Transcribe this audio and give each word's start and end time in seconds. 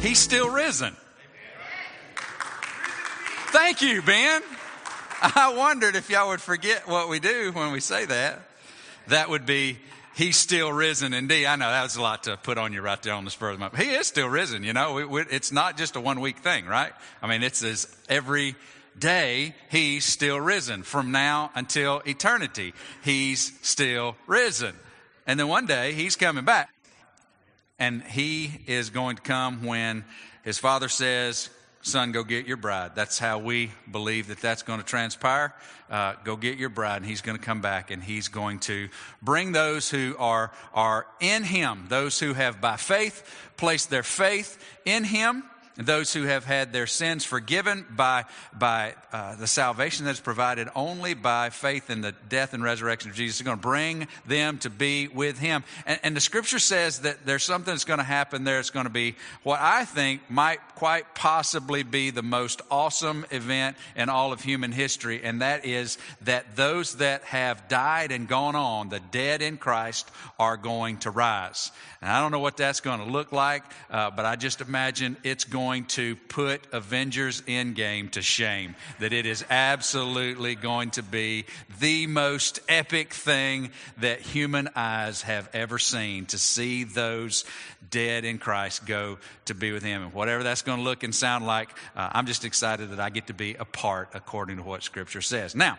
He's 0.00 0.18
still 0.18 0.50
risen. 0.50 0.96
Thank 3.52 3.80
you, 3.80 4.02
Ben. 4.02 4.42
I 5.22 5.54
wondered 5.56 5.94
if 5.94 6.10
y'all 6.10 6.30
would 6.30 6.40
forget 6.40 6.88
what 6.88 7.08
we 7.08 7.20
do 7.20 7.52
when 7.52 7.70
we 7.70 7.78
say 7.78 8.06
that. 8.06 8.40
That 9.08 9.28
would 9.30 9.46
be, 9.46 9.78
He's 10.16 10.38
still 10.38 10.72
risen 10.72 11.12
indeed. 11.12 11.44
I 11.44 11.56
know 11.56 11.68
that 11.70 11.82
was 11.82 11.96
a 11.96 12.02
lot 12.02 12.22
to 12.22 12.38
put 12.38 12.56
on 12.56 12.72
you 12.72 12.80
right 12.80 13.00
there 13.02 13.12
on 13.12 13.26
the 13.26 13.30
spur 13.30 13.50
of 13.50 13.56
the 13.56 13.60
moment. 13.60 13.82
He 13.82 13.90
is 13.90 14.06
still 14.06 14.28
risen, 14.28 14.64
you 14.64 14.72
know. 14.72 14.96
It's 15.30 15.52
not 15.52 15.76
just 15.76 15.94
a 15.94 16.00
one 16.00 16.20
week 16.20 16.38
thing, 16.38 16.64
right? 16.64 16.92
I 17.20 17.26
mean, 17.26 17.42
it's 17.42 17.62
as 17.62 17.94
every 18.08 18.54
day 18.98 19.54
He's 19.70 20.06
still 20.06 20.40
risen. 20.40 20.84
From 20.84 21.12
now 21.12 21.50
until 21.54 22.00
eternity, 22.06 22.72
He's 23.04 23.52
still 23.60 24.16
risen. 24.26 24.74
And 25.26 25.38
then 25.38 25.48
one 25.48 25.66
day 25.66 25.92
He's 25.92 26.16
coming 26.16 26.46
back. 26.46 26.70
And 27.78 28.02
He 28.02 28.62
is 28.66 28.88
going 28.88 29.16
to 29.16 29.22
come 29.22 29.66
when 29.66 30.06
His 30.44 30.58
Father 30.58 30.88
says, 30.88 31.50
son, 31.86 32.12
go 32.12 32.24
get 32.24 32.46
your 32.46 32.56
bride. 32.56 32.92
That's 32.94 33.18
how 33.18 33.38
we 33.38 33.70
believe 33.90 34.28
that 34.28 34.40
that's 34.40 34.62
going 34.62 34.80
to 34.80 34.86
transpire. 34.86 35.54
Uh, 35.88 36.14
go 36.24 36.36
get 36.36 36.58
your 36.58 36.68
bride, 36.68 36.98
and 36.98 37.06
he's 37.06 37.20
going 37.20 37.38
to 37.38 37.42
come 37.42 37.60
back, 37.60 37.90
and 37.90 38.02
he's 38.02 38.28
going 38.28 38.58
to 38.60 38.88
bring 39.22 39.52
those 39.52 39.88
who 39.88 40.16
are 40.18 40.50
are 40.74 41.06
in 41.20 41.44
him, 41.44 41.86
those 41.88 42.18
who 42.18 42.34
have 42.34 42.60
by 42.60 42.76
faith 42.76 43.22
placed 43.56 43.88
their 43.90 44.02
faith 44.02 44.62
in 44.84 45.04
him 45.04 45.44
those 45.76 46.12
who 46.12 46.22
have 46.22 46.44
had 46.44 46.72
their 46.72 46.86
sins 46.86 47.24
forgiven 47.24 47.84
by, 47.90 48.24
by 48.58 48.94
uh, 49.12 49.36
the 49.36 49.46
salvation 49.46 50.06
that 50.06 50.12
is 50.12 50.20
provided 50.20 50.68
only 50.74 51.14
by 51.14 51.50
faith 51.50 51.90
in 51.90 52.00
the 52.00 52.12
death 52.28 52.54
and 52.54 52.62
resurrection 52.62 53.10
of 53.10 53.16
Jesus 53.16 53.36
is 53.36 53.42
going 53.42 53.58
to 53.58 53.62
bring 53.62 54.08
them 54.26 54.58
to 54.58 54.70
be 54.70 55.08
with 55.08 55.38
Him. 55.38 55.64
And, 55.84 56.00
and 56.02 56.16
the 56.16 56.20
scripture 56.20 56.58
says 56.58 57.00
that 57.00 57.26
there's 57.26 57.44
something 57.44 57.72
that's 57.72 57.84
going 57.84 57.98
to 57.98 58.04
happen 58.04 58.44
there. 58.44 58.58
It's 58.58 58.70
going 58.70 58.86
to 58.86 58.90
be 58.90 59.16
what 59.42 59.60
I 59.60 59.84
think 59.84 60.22
might 60.30 60.60
quite 60.76 61.14
possibly 61.14 61.82
be 61.82 62.10
the 62.10 62.22
most 62.22 62.62
awesome 62.70 63.26
event 63.30 63.76
in 63.96 64.08
all 64.08 64.32
of 64.32 64.42
human 64.42 64.72
history, 64.72 65.22
and 65.22 65.42
that 65.42 65.64
is 65.64 65.98
that 66.22 66.56
those 66.56 66.96
that 66.96 67.22
have 67.24 67.68
died 67.68 68.12
and 68.12 68.28
gone 68.28 68.56
on, 68.56 68.88
the 68.88 69.00
dead 69.00 69.42
in 69.42 69.56
Christ, 69.56 70.10
are 70.38 70.56
going 70.56 70.98
to 70.98 71.10
rise. 71.10 71.70
And 72.00 72.10
I 72.10 72.20
don't 72.20 72.30
know 72.30 72.38
what 72.38 72.56
that's 72.56 72.80
going 72.80 73.00
to 73.00 73.06
look 73.06 73.32
like, 73.32 73.64
uh, 73.90 74.10
but 74.10 74.24
I 74.24 74.36
just 74.36 74.60
imagine 74.60 75.16
it's 75.24 75.44
going 75.44 75.65
to 75.86 76.16
put 76.16 76.62
Avengers 76.72 77.42
Endgame 77.42 78.10
to 78.12 78.22
shame. 78.22 78.74
That 79.00 79.12
it 79.12 79.26
is 79.26 79.44
absolutely 79.50 80.54
going 80.54 80.90
to 80.92 81.02
be 81.02 81.44
the 81.80 82.06
most 82.06 82.60
epic 82.68 83.12
thing 83.12 83.70
that 83.98 84.20
human 84.20 84.68
eyes 84.76 85.22
have 85.22 85.48
ever 85.52 85.78
seen 85.78 86.26
to 86.26 86.38
see 86.38 86.84
those 86.84 87.44
dead 87.90 88.24
in 88.24 88.38
Christ 88.38 88.86
go 88.86 89.18
to 89.46 89.54
be 89.54 89.72
with 89.72 89.82
Him. 89.82 90.02
And 90.02 90.12
whatever 90.12 90.42
that's 90.42 90.62
going 90.62 90.78
to 90.78 90.84
look 90.84 91.02
and 91.02 91.14
sound 91.14 91.46
like, 91.46 91.70
uh, 91.96 92.10
I'm 92.12 92.26
just 92.26 92.44
excited 92.44 92.90
that 92.90 93.00
I 93.00 93.10
get 93.10 93.26
to 93.26 93.34
be 93.34 93.54
a 93.54 93.64
part 93.64 94.10
according 94.14 94.58
to 94.58 94.62
what 94.62 94.82
Scripture 94.82 95.22
says. 95.22 95.54
Now, 95.54 95.78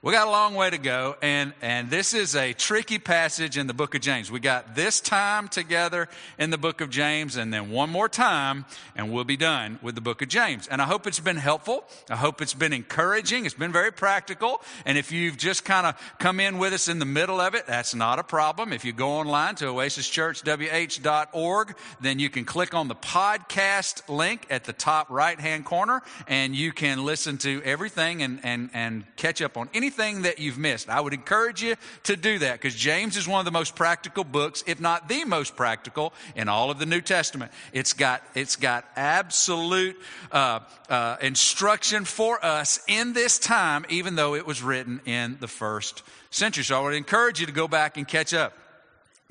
we 0.00 0.12
got 0.12 0.28
a 0.28 0.30
long 0.30 0.54
way 0.54 0.70
to 0.70 0.78
go, 0.78 1.16
and, 1.20 1.52
and 1.60 1.90
this 1.90 2.14
is 2.14 2.36
a 2.36 2.52
tricky 2.52 3.00
passage 3.00 3.58
in 3.58 3.66
the 3.66 3.74
book 3.74 3.96
of 3.96 4.00
James. 4.00 4.30
We 4.30 4.38
got 4.38 4.76
this 4.76 5.00
time 5.00 5.48
together 5.48 6.08
in 6.38 6.50
the 6.50 6.58
book 6.58 6.80
of 6.80 6.88
James, 6.88 7.34
and 7.34 7.52
then 7.52 7.70
one 7.70 7.90
more 7.90 8.08
time, 8.08 8.64
and 8.94 9.10
we'll 9.10 9.24
be 9.24 9.36
done 9.36 9.80
with 9.82 9.96
the 9.96 10.00
book 10.00 10.22
of 10.22 10.28
James. 10.28 10.68
And 10.68 10.80
I 10.80 10.84
hope 10.84 11.08
it's 11.08 11.18
been 11.18 11.36
helpful. 11.36 11.82
I 12.08 12.14
hope 12.14 12.40
it's 12.40 12.54
been 12.54 12.72
encouraging. 12.72 13.44
It's 13.44 13.56
been 13.56 13.72
very 13.72 13.90
practical. 13.90 14.62
And 14.86 14.96
if 14.96 15.10
you've 15.10 15.36
just 15.36 15.64
kind 15.64 15.84
of 15.84 16.00
come 16.20 16.38
in 16.38 16.58
with 16.58 16.72
us 16.72 16.86
in 16.86 17.00
the 17.00 17.04
middle 17.04 17.40
of 17.40 17.56
it, 17.56 17.66
that's 17.66 17.92
not 17.92 18.20
a 18.20 18.24
problem. 18.24 18.72
If 18.72 18.84
you 18.84 18.92
go 18.92 19.10
online 19.10 19.56
to 19.56 19.64
oasischurchwh.org, 19.64 21.76
then 22.00 22.20
you 22.20 22.30
can 22.30 22.44
click 22.44 22.72
on 22.72 22.86
the 22.86 22.94
podcast 22.94 24.08
link 24.08 24.46
at 24.48 24.62
the 24.62 24.72
top 24.72 25.10
right 25.10 25.40
hand 25.40 25.64
corner, 25.64 26.02
and 26.28 26.54
you 26.54 26.70
can 26.70 27.04
listen 27.04 27.36
to 27.38 27.60
everything 27.64 28.22
and, 28.22 28.38
and, 28.44 28.70
and 28.72 29.04
catch 29.16 29.42
up 29.42 29.56
on 29.56 29.68
any 29.74 29.87
anything 29.88 30.22
that 30.22 30.38
you've 30.38 30.58
missed. 30.58 30.90
I 30.90 31.00
would 31.00 31.14
encourage 31.14 31.62
you 31.62 31.74
to 32.02 32.14
do 32.14 32.40
that 32.40 32.60
because 32.60 32.74
James 32.74 33.16
is 33.16 33.26
one 33.26 33.38
of 33.38 33.46
the 33.46 33.50
most 33.50 33.74
practical 33.74 34.22
books, 34.22 34.62
if 34.66 34.80
not 34.80 35.08
the 35.08 35.24
most 35.24 35.56
practical 35.56 36.12
in 36.36 36.46
all 36.46 36.70
of 36.70 36.78
the 36.78 36.84
New 36.84 37.00
Testament. 37.00 37.50
It's 37.72 37.94
got, 37.94 38.22
it's 38.34 38.56
got 38.56 38.84
absolute 38.96 39.98
uh, 40.30 40.60
uh, 40.90 41.16
instruction 41.22 42.04
for 42.04 42.44
us 42.44 42.80
in 42.86 43.14
this 43.14 43.38
time, 43.38 43.86
even 43.88 44.14
though 44.14 44.34
it 44.34 44.46
was 44.46 44.62
written 44.62 45.00
in 45.06 45.38
the 45.40 45.48
first 45.48 46.02
century. 46.30 46.64
So 46.64 46.78
I 46.78 46.84
would 46.84 46.94
encourage 46.94 47.40
you 47.40 47.46
to 47.46 47.52
go 47.52 47.66
back 47.66 47.96
and 47.96 48.06
catch 48.06 48.34
up. 48.34 48.52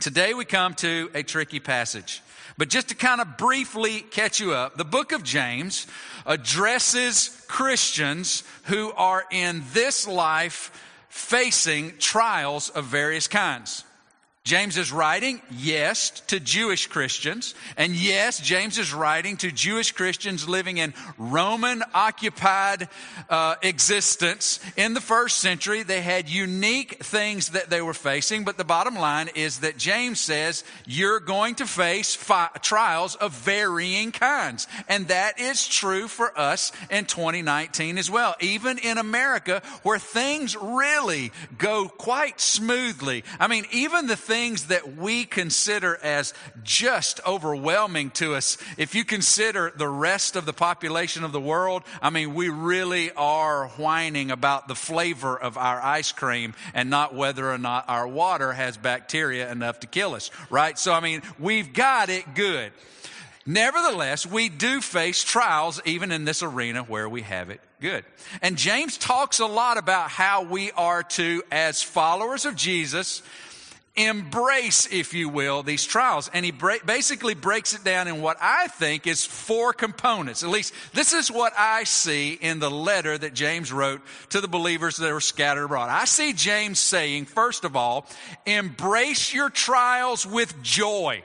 Today 0.01 0.34
we 0.34 0.44
come 0.44 0.74
to 0.75 1.12
a 1.13 1.22
tricky 1.22 1.59
passage. 1.59 2.24
But 2.57 2.69
just 2.69 2.90
to 2.90 2.95
kind 2.95 3.22
of 3.22 3.38
briefly 3.38 4.01
catch 4.01 4.40
you 4.40 4.53
up, 4.53 4.78
the 4.78 4.85
book 4.85 5.12
of 5.12 5.23
James 5.23 5.85
addresses 6.25 7.44
Christians 7.47 8.44
who 8.63 8.91
are 8.94 9.25
in 9.31 9.63
this 9.73 10.07
life 10.07 10.72
facing 11.09 11.97
trials 12.00 12.69
of 12.69 12.85
various 12.85 13.28
kinds. 13.28 13.84
James 14.47 14.78
is 14.78 14.94
writing, 14.94 15.41
yes, 15.52 16.22
to 16.28 16.40
Jewish 16.40 16.88
Christians. 16.88 17.53
And 17.75 17.94
yes, 17.94 18.40
James 18.40 18.78
is 18.78 18.94
writing 18.94 19.35
to 19.38 19.52
Jewish 19.52 19.91
Christians 19.91 20.47
living 20.47 20.78
in 20.78 20.94
Roman 21.18 21.84
occupied 21.94 22.88
uh, 23.30 23.56
existence 23.62 24.62
in 24.78 24.94
the 24.94 25.02
first 25.02 25.40
century. 25.40 25.84
They 25.84 26.00
had 26.00 26.30
unique 26.30 27.03
things 27.03 27.50
that 27.50 27.69
they 27.69 27.81
were 27.81 27.94
facing, 27.94 28.46
but 28.46 28.57
the 28.57 28.63
bottom 28.63 28.96
line 28.96 29.30
is 29.36 29.59
that 29.59 29.75
James 29.75 30.22
says 30.22 30.63
you're 30.86 31.19
going 31.19 31.56
to 31.56 31.68
face 31.68 32.16
fi- 32.16 32.47
trials 32.62 33.16
of 33.16 33.34
varying 33.34 34.13
kinds. 34.13 34.66
And 34.88 35.09
that 35.09 35.41
is 35.41 35.68
true 35.68 36.07
for 36.07 36.31
us 36.40 36.72
in 36.90 37.03
2019 37.03 37.97
as 37.97 38.09
well. 38.09 38.34
Even 38.40 38.78
in 38.78 38.97
America, 38.97 39.62
where 39.84 40.00
things 40.00 40.56
really 40.56 41.34
go 41.57 41.90
quite 41.90 42.40
smoothly. 42.40 43.25
I 43.41 43.50
mean, 43.50 43.66
even 43.74 44.07
the 44.07 44.16
things 44.16 44.37
things 44.38 44.68
that 44.68 44.96
we 44.96 45.25
consider 45.25 45.98
as 46.03 46.31
just 46.64 47.20
overwhelming 47.25 48.12
to 48.12 48.36
us, 48.36 48.59
if 48.78 48.94
you 48.94 49.03
consider 49.03 49.74
the 49.75 49.88
rest 49.88 50.36
of 50.36 50.46
the 50.46 50.53
population 50.53 51.24
of 51.24 51.31
the 51.31 51.42
world, 51.42 51.81
I 52.03 52.12
mean, 52.12 52.36
we 52.36 52.50
really 52.50 53.12
are 53.14 53.70
whining 53.70 54.30
about 54.30 54.68
the 54.68 54.75
flavor 54.75 55.36
of 55.36 55.58
our 55.58 55.81
ice 55.81 56.12
cream 56.12 56.53
and 56.75 56.92
not 56.92 57.16
whether 57.16 57.52
or 57.52 57.58
not 57.58 57.86
our 57.90 58.08
water 58.08 58.53
has 58.53 58.78
bacteria 58.78 59.52
enough 59.52 59.80
to 59.80 59.88
kill 59.88 60.14
us, 60.14 60.30
right? 60.52 60.78
So, 60.78 60.94
I 60.94 61.00
mean, 61.00 61.24
we've 61.40 61.74
got 61.74 62.09
it 62.09 62.36
good. 62.36 62.72
Nevertheless, 63.48 64.28
we 64.28 64.50
do 64.50 64.81
face 64.81 65.24
trials 65.24 65.81
even 65.84 66.12
in 66.12 66.25
this 66.25 66.44
arena 66.44 66.84
where 66.84 67.09
we 67.09 67.24
have 67.24 67.50
it 67.50 67.62
good. 67.81 68.04
And 68.44 68.56
James 68.56 68.98
talks 68.98 69.40
a 69.40 69.48
lot 69.48 69.78
about 69.78 70.12
how 70.12 70.44
we 70.44 70.72
are 70.74 71.02
to, 71.02 71.42
as 71.50 71.81
followers 71.81 72.46
of 72.46 72.56
Jesus, 72.56 73.24
embrace, 73.97 74.88
if 74.91 75.13
you 75.13 75.28
will, 75.28 75.63
these 75.63 75.84
trials. 75.84 76.30
And 76.34 76.46
he 76.46 76.52
basically 76.52 77.34
breaks 77.34 77.74
it 77.74 77.84
down 77.84 78.08
in 78.08 78.22
what 78.22 78.38
I 78.40 78.68
think 78.68 79.08
is 79.08 79.25
four 79.25 79.74
components. 79.74 80.44
At 80.44 80.50
least 80.50 80.74
this 80.94 81.12
is 81.13 81.31
what 81.31 81.54
I 81.57 81.83
see 81.83 82.33
in 82.33 82.60
the 82.60 82.71
letter 82.71 83.18
that 83.18 83.33
James 83.33 83.74
wrote 83.74 84.01
to 84.30 84.39
the 84.39 84.48
believers 84.48 84.98
that 84.98 85.12
were 85.12 85.19
scattered 85.19 85.66
abroad. 85.66 85.89
I 85.89 86.06
see 86.06 86.31
James 86.31 86.80
saying, 86.80 87.25
first 87.25 87.66
of 87.66 87.75
all, 87.75 88.07
embrace 88.45 89.33
your 89.33 89.50
trials 89.50 90.25
with 90.25 90.62
joy. 90.62 91.24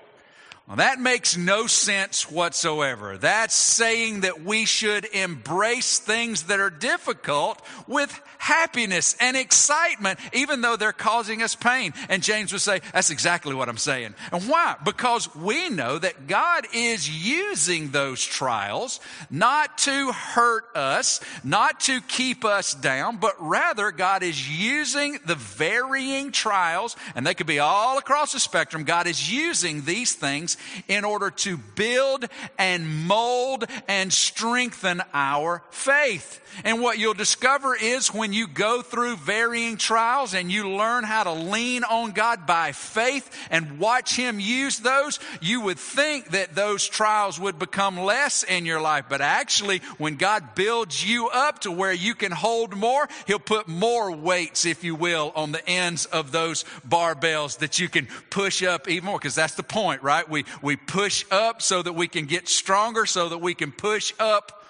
That 0.77 1.01
makes 1.01 1.37
no 1.37 1.67
sense 1.67 2.31
whatsoever. 2.31 3.19
That's 3.19 3.55
saying 3.55 4.21
that 4.21 4.43
we 4.43 4.65
should 4.65 5.05
embrace 5.05 5.99
things 5.99 6.45
that 6.45 6.61
are 6.61 6.71
difficult 6.71 7.61
with 7.87 8.21
happiness 8.39 9.15
and 9.21 9.37
excitement, 9.37 10.19
even 10.33 10.63
though 10.63 10.77
they're 10.77 10.93
causing 10.93 11.43
us 11.43 11.55
pain. 11.55 11.93
And 12.09 12.23
James 12.23 12.53
would 12.53 12.63
say, 12.63 12.81
that's 12.93 13.11
exactly 13.11 13.55
what 13.55 13.69
I'm 13.69 13.77
saying. 13.77 14.15
And 14.33 14.49
why? 14.49 14.77
Because 14.85 15.35
we 15.35 15.69
know 15.69 15.99
that 15.99 16.27
God 16.27 16.67
is 16.73 17.09
using 17.09 17.91
those 17.91 18.25
trials 18.25 18.99
not 19.31 19.79
to 19.79 20.13
hurt 20.13 20.65
us, 20.75 21.21
not 21.45 21.81
to 21.81 22.01
keep 22.01 22.45
us 22.45 22.75
down, 22.75 23.19
but 23.19 23.35
rather 23.39 23.91
God 23.91 24.23
is 24.23 24.49
using 24.49 25.19
the 25.27 25.35
varying 25.35 26.33
trials, 26.33 26.97
and 27.15 27.27
they 27.27 27.35
could 27.35 27.47
be 27.47 27.59
all 27.59 27.99
across 27.99 28.33
the 28.33 28.41
spectrum. 28.41 28.85
God 28.85 29.07
is 29.07 29.33
using 29.33 29.83
these 29.83 30.15
things 30.15 30.57
in 30.89 31.05
order 31.05 31.31
to 31.31 31.57
build 31.57 32.27
and 32.59 33.07
mold 33.07 33.65
and 33.89 34.13
strengthen 34.13 35.03
our 35.13 35.63
faith. 35.71 36.41
And 36.65 36.81
what 36.81 36.99
you'll 36.99 37.15
discover 37.15 37.75
is 37.75 38.09
when 38.09 38.33
you 38.33 38.47
go 38.47 38.83
through 38.83 39.17
varying 39.17 39.77
trials 39.77 40.35
and 40.35 40.51
you 40.53 40.71
learn 40.71 41.05
how 41.05 41.25
to 41.25 41.33
lean 41.33 41.85
on 41.85 42.13
God 42.13 42.47
by 42.47 42.73
faith 42.73 43.31
and 43.51 43.79
watch 43.79 44.15
Him 44.15 44.39
use 44.39 44.79
those, 44.79 45.19
you 45.41 45.63
would 45.63 45.79
think 45.79 46.31
that 46.31 46.55
those 46.55 46.87
trials 46.87 47.41
would 47.41 47.59
become 47.59 47.99
less 47.99 48.43
in 48.43 48.67
your 48.67 48.81
life. 48.81 49.07
But 49.09 49.21
actually, 49.21 49.79
when 49.99 50.17
God 50.17 50.55
builds 50.55 51.07
you 51.09 51.29
up 51.29 51.61
to 51.61 51.71
where 51.71 51.93
you 51.93 52.15
can 52.15 52.33
hold 52.33 52.77
more, 52.77 53.09
He'll 53.27 53.39
put 53.39 53.69
more 53.69 54.13
weights, 54.13 54.67
if 54.67 54.85
you 54.85 54.95
will, 54.95 55.33
on 55.35 55.53
the 55.53 55.67
ends 55.69 56.07
of 56.07 56.33
those 56.33 56.65
barbells 56.87 57.59
that 57.59 57.79
you 57.79 57.89
can 57.89 58.07
push 58.31 58.63
up 58.63 58.89
even 58.89 59.07
more. 59.07 59.19
Because 59.19 59.35
that's 59.35 59.55
the 59.55 59.63
point, 59.63 60.03
right? 60.03 60.29
We, 60.29 60.42
we 60.61 60.77
push 60.77 61.25
up 61.31 61.63
so 61.63 61.83
that 61.83 61.95
we 61.95 62.09
can 62.09 62.27
get 62.27 62.49
stronger, 62.49 63.07
so 63.07 63.29
that 63.29 63.39
we 63.39 63.55
can 63.55 63.73
push 63.73 64.13
up 64.19 64.62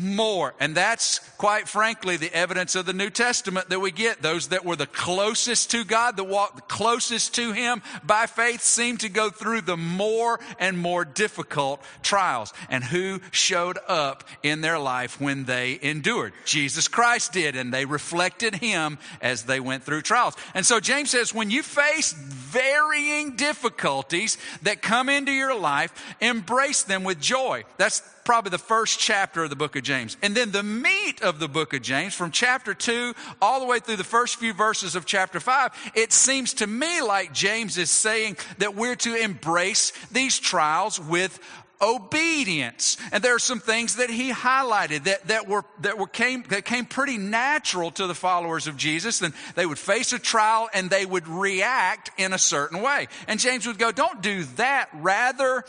more. 0.00 0.54
And 0.58 0.74
that's 0.74 1.18
quite 1.36 1.68
frankly 1.68 2.16
the 2.16 2.34
evidence 2.34 2.74
of 2.74 2.86
the 2.86 2.92
New 2.92 3.10
Testament 3.10 3.68
that 3.68 3.80
we 3.80 3.90
get. 3.90 4.22
Those 4.22 4.48
that 4.48 4.64
were 4.64 4.76
the 4.76 4.86
closest 4.86 5.70
to 5.72 5.84
God, 5.84 6.16
that 6.16 6.24
walked 6.24 6.56
the 6.56 6.62
closest 6.62 7.34
to 7.34 7.52
Him 7.52 7.82
by 8.02 8.26
faith 8.26 8.62
seem 8.62 8.96
to 8.98 9.08
go 9.08 9.30
through 9.30 9.62
the 9.62 9.76
more 9.76 10.40
and 10.58 10.78
more 10.78 11.04
difficult 11.04 11.82
trials. 12.02 12.52
And 12.68 12.82
who 12.82 13.20
showed 13.30 13.78
up 13.88 14.24
in 14.42 14.60
their 14.60 14.78
life 14.78 15.20
when 15.20 15.44
they 15.44 15.78
endured? 15.80 16.32
Jesus 16.44 16.88
Christ 16.88 17.32
did, 17.32 17.56
and 17.56 17.72
they 17.72 17.84
reflected 17.84 18.56
Him 18.56 18.98
as 19.20 19.44
they 19.44 19.60
went 19.60 19.84
through 19.84 20.02
trials. 20.02 20.34
And 20.54 20.64
so 20.64 20.80
James 20.80 21.10
says, 21.10 21.34
when 21.34 21.50
you 21.50 21.62
face 21.62 22.12
varying 22.12 23.36
difficulties 23.36 24.38
that 24.62 24.82
come 24.82 25.08
into 25.08 25.32
your 25.32 25.58
life, 25.58 25.92
embrace 26.20 26.82
them 26.82 27.04
with 27.04 27.20
joy. 27.20 27.64
That's 27.76 28.02
probably 28.24 28.50
the 28.50 28.58
first 28.58 28.98
chapter 28.98 29.44
of 29.44 29.50
the 29.50 29.56
book 29.56 29.76
of 29.76 29.82
James. 29.82 30.16
And 30.22 30.34
then 30.34 30.52
the 30.52 30.62
meat 30.62 31.22
of 31.22 31.38
the 31.38 31.48
book 31.48 31.74
of 31.74 31.82
James, 31.82 32.14
from 32.14 32.30
chapter 32.30 32.74
2 32.74 33.14
all 33.40 33.60
the 33.60 33.66
way 33.66 33.80
through 33.80 33.96
the 33.96 34.04
first 34.04 34.36
few 34.36 34.52
verses 34.52 34.94
of 34.94 35.06
chapter 35.06 35.40
5, 35.40 35.92
it 35.94 36.12
seems 36.12 36.54
to 36.54 36.66
me 36.66 37.02
like 37.02 37.32
James 37.32 37.78
is 37.78 37.90
saying 37.90 38.36
that 38.58 38.74
we're 38.74 38.96
to 38.96 39.14
embrace 39.14 39.92
these 40.10 40.38
trials 40.38 41.00
with 41.00 41.40
obedience. 41.82 42.96
And 43.12 43.22
there 43.22 43.34
are 43.34 43.40
some 43.40 43.60
things 43.60 43.96
that 43.96 44.10
he 44.10 44.32
highlighted 44.32 45.04
that, 45.04 45.28
that 45.28 45.48
were, 45.48 45.64
that 45.80 45.98
were 45.98 46.06
came, 46.06 46.42
that 46.50 46.64
came 46.64 46.84
pretty 46.84 47.16
natural 47.16 47.90
to 47.92 48.06
the 48.06 48.14
followers 48.14 48.66
of 48.66 48.76
Jesus. 48.76 49.22
And 49.22 49.32
they 49.54 49.66
would 49.66 49.78
face 49.78 50.12
a 50.12 50.18
trial 50.18 50.68
and 50.74 50.90
they 50.90 51.06
would 51.06 51.26
react 51.26 52.10
in 52.18 52.32
a 52.32 52.38
certain 52.38 52.82
way. 52.82 53.08
And 53.26 53.40
James 53.40 53.66
would 53.66 53.78
go, 53.78 53.92
don't 53.92 54.20
do 54.20 54.44
that. 54.56 54.90
Rather, 54.92 55.64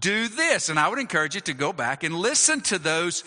do 0.00 0.28
this. 0.28 0.68
And 0.68 0.78
I 0.78 0.88
would 0.88 0.98
encourage 0.98 1.34
you 1.34 1.40
to 1.42 1.54
go 1.54 1.72
back 1.72 2.04
and 2.04 2.14
listen 2.14 2.60
to 2.62 2.78
those 2.78 3.24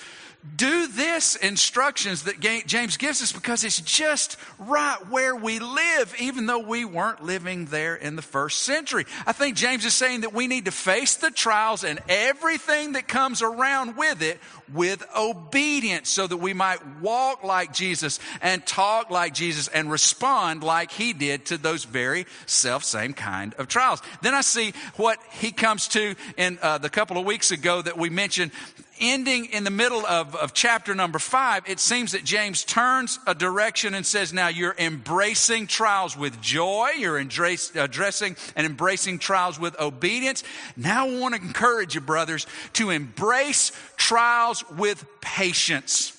do 0.56 0.88
this 0.88 1.36
instructions 1.36 2.24
that 2.24 2.40
James 2.40 2.98
gives 2.98 3.22
us 3.22 3.32
because 3.32 3.64
it's 3.64 3.82
just 3.82 4.38
right 4.60 4.98
where 5.10 5.36
we 5.36 5.60
live, 5.60 6.16
even 6.20 6.46
though 6.46 6.60
we 6.60 6.86
weren't 6.86 7.24
living 7.24 7.66
there 7.66 7.96
in 7.96 8.16
the 8.16 8.22
first 8.22 8.62
century. 8.62 9.06
I 9.26 9.32
think 9.32 9.56
James 9.56 9.86
is 9.86 9.94
saying 9.94 10.22
that 10.22 10.34
we 10.34 10.48
need 10.48 10.66
to 10.66 10.72
face 10.72 11.16
the 11.16 11.32
trials 11.32 11.84
and 11.84 12.00
everything 12.08 12.94
that 12.94 13.08
comes 13.08 13.42
around 13.42 13.98
with 13.98 14.22
it 14.22 14.40
with 14.74 15.04
obedience 15.16 16.10
so 16.10 16.26
that 16.26 16.38
we 16.38 16.54
might 16.54 16.80
walk 17.02 17.44
like 17.44 17.74
Jesus 17.74 18.20
and 18.42 18.66
talk 18.66 19.10
like 19.10 19.34
Jesus 19.34 19.68
and 19.68 19.92
respond 19.92 20.64
like 20.64 20.92
he 20.92 21.14
did 21.14 21.46
to 21.48 21.58
those 21.58 21.84
very 21.84 22.26
self 22.46 22.84
same 22.84 23.14
kind 23.14 23.54
of 23.56 23.68
trials. 23.68 24.02
Then 24.22 24.34
I 24.34 24.42
see 24.42 24.74
what 24.96 25.20
he 25.32 25.52
comes 25.52 25.88
to 25.90 26.16
in 26.38 26.58
uh, 26.62 26.78
the 26.78 26.90
couple 26.90 27.18
of 27.18 27.26
weeks 27.26 27.52
ago 27.52 27.82
that 27.82 27.98
we 27.98 28.10
mentioned 28.10 28.52
ending 29.00 29.46
in 29.46 29.64
the 29.64 29.70
middle 29.70 30.06
of, 30.06 30.36
of 30.36 30.54
chapter 30.54 30.96
number 30.96 31.20
five, 31.20 31.64
it 31.68 31.80
seems 31.80 32.14
that 32.14 32.24
James 32.24 32.64
turns 32.64 33.20
a 33.28 33.36
direction 33.36 33.94
and 33.94 34.06
says, 34.06 34.34
Now 34.34 34.48
you're 34.48 34.76
embracing 34.78 35.68
trials 35.68 36.18
with 36.18 36.42
joy, 36.42 36.92
you're 36.98 37.18
addressing 37.18 38.36
and 38.56 38.66
embracing 38.66 39.20
trials 39.20 39.60
with 39.60 39.80
obedience. 39.80 40.44
Now 40.76 41.08
I 41.08 41.20
want 41.20 41.36
to 41.36 41.42
encourage 41.42 41.96
you, 41.96 42.02
brothers, 42.02 42.48
to 42.74 42.90
embrace 42.90 43.72
trials 43.98 44.64
with 44.72 45.06
patience. 45.22 46.15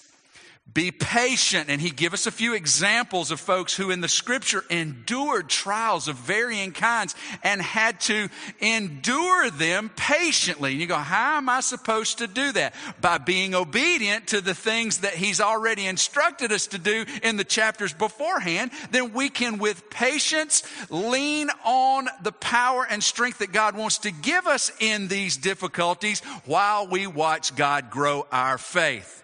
Be 0.76 0.90
patient. 0.90 1.70
And 1.70 1.80
he 1.80 1.88
give 1.88 2.12
us 2.12 2.26
a 2.26 2.30
few 2.30 2.52
examples 2.52 3.30
of 3.30 3.40
folks 3.40 3.74
who 3.74 3.90
in 3.90 4.02
the 4.02 4.08
scripture 4.08 4.62
endured 4.68 5.48
trials 5.48 6.06
of 6.06 6.16
varying 6.16 6.72
kinds 6.72 7.14
and 7.42 7.62
had 7.62 7.98
to 8.02 8.28
endure 8.60 9.48
them 9.48 9.90
patiently. 9.96 10.72
And 10.72 10.80
you 10.82 10.86
go, 10.86 10.96
how 10.96 11.38
am 11.38 11.48
I 11.48 11.60
supposed 11.60 12.18
to 12.18 12.26
do 12.26 12.52
that? 12.52 12.74
By 13.00 13.16
being 13.16 13.54
obedient 13.54 14.26
to 14.26 14.42
the 14.42 14.52
things 14.52 14.98
that 14.98 15.14
he's 15.14 15.40
already 15.40 15.86
instructed 15.86 16.52
us 16.52 16.66
to 16.66 16.78
do 16.78 17.06
in 17.22 17.38
the 17.38 17.44
chapters 17.44 17.94
beforehand. 17.94 18.70
Then 18.90 19.14
we 19.14 19.30
can 19.30 19.56
with 19.56 19.88
patience 19.88 20.62
lean 20.90 21.48
on 21.64 22.06
the 22.22 22.32
power 22.32 22.86
and 22.86 23.02
strength 23.02 23.38
that 23.38 23.50
God 23.50 23.78
wants 23.78 23.96
to 24.00 24.10
give 24.10 24.46
us 24.46 24.70
in 24.78 25.08
these 25.08 25.38
difficulties 25.38 26.20
while 26.44 26.86
we 26.86 27.06
watch 27.06 27.56
God 27.56 27.90
grow 27.90 28.26
our 28.30 28.58
faith. 28.58 29.22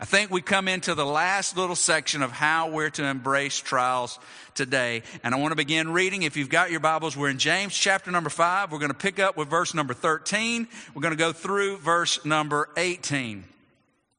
I 0.00 0.04
think 0.04 0.30
we 0.30 0.42
come 0.42 0.68
into 0.68 0.94
the 0.94 1.04
last 1.04 1.56
little 1.56 1.74
section 1.74 2.22
of 2.22 2.30
how 2.30 2.70
we're 2.70 2.90
to 2.90 3.04
embrace 3.04 3.58
trials 3.58 4.20
today. 4.54 5.02
And 5.24 5.34
I 5.34 5.38
want 5.38 5.50
to 5.50 5.56
begin 5.56 5.92
reading. 5.92 6.22
If 6.22 6.36
you've 6.36 6.48
got 6.48 6.70
your 6.70 6.78
Bibles, 6.78 7.16
we're 7.16 7.30
in 7.30 7.38
James 7.38 7.76
chapter 7.76 8.12
number 8.12 8.30
five. 8.30 8.70
We're 8.70 8.78
going 8.78 8.92
to 8.92 8.96
pick 8.96 9.18
up 9.18 9.36
with 9.36 9.48
verse 9.48 9.74
number 9.74 9.94
13. 9.94 10.68
We're 10.94 11.02
going 11.02 11.16
to 11.16 11.18
go 11.18 11.32
through 11.32 11.78
verse 11.78 12.24
number 12.24 12.68
18. 12.76 13.42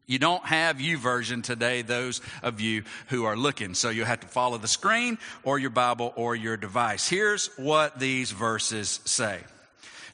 You 0.05 0.19
don't 0.19 0.43
have 0.43 0.79
YouVersion 0.79 1.43
today, 1.43 1.81
those 1.81 2.19
of 2.43 2.59
you 2.59 2.83
who 3.07 3.23
are 3.23 3.37
looking. 3.37 3.73
So 3.73 3.89
you'll 3.89 4.05
have 4.05 4.19
to 4.19 4.27
follow 4.27 4.57
the 4.57 4.67
screen 4.67 5.17
or 5.43 5.59
your 5.59 5.69
Bible 5.69 6.11
or 6.17 6.35
your 6.35 6.57
device. 6.57 7.07
Here's 7.07 7.47
what 7.55 7.99
these 7.99 8.31
verses 8.31 8.99
say. 9.05 9.39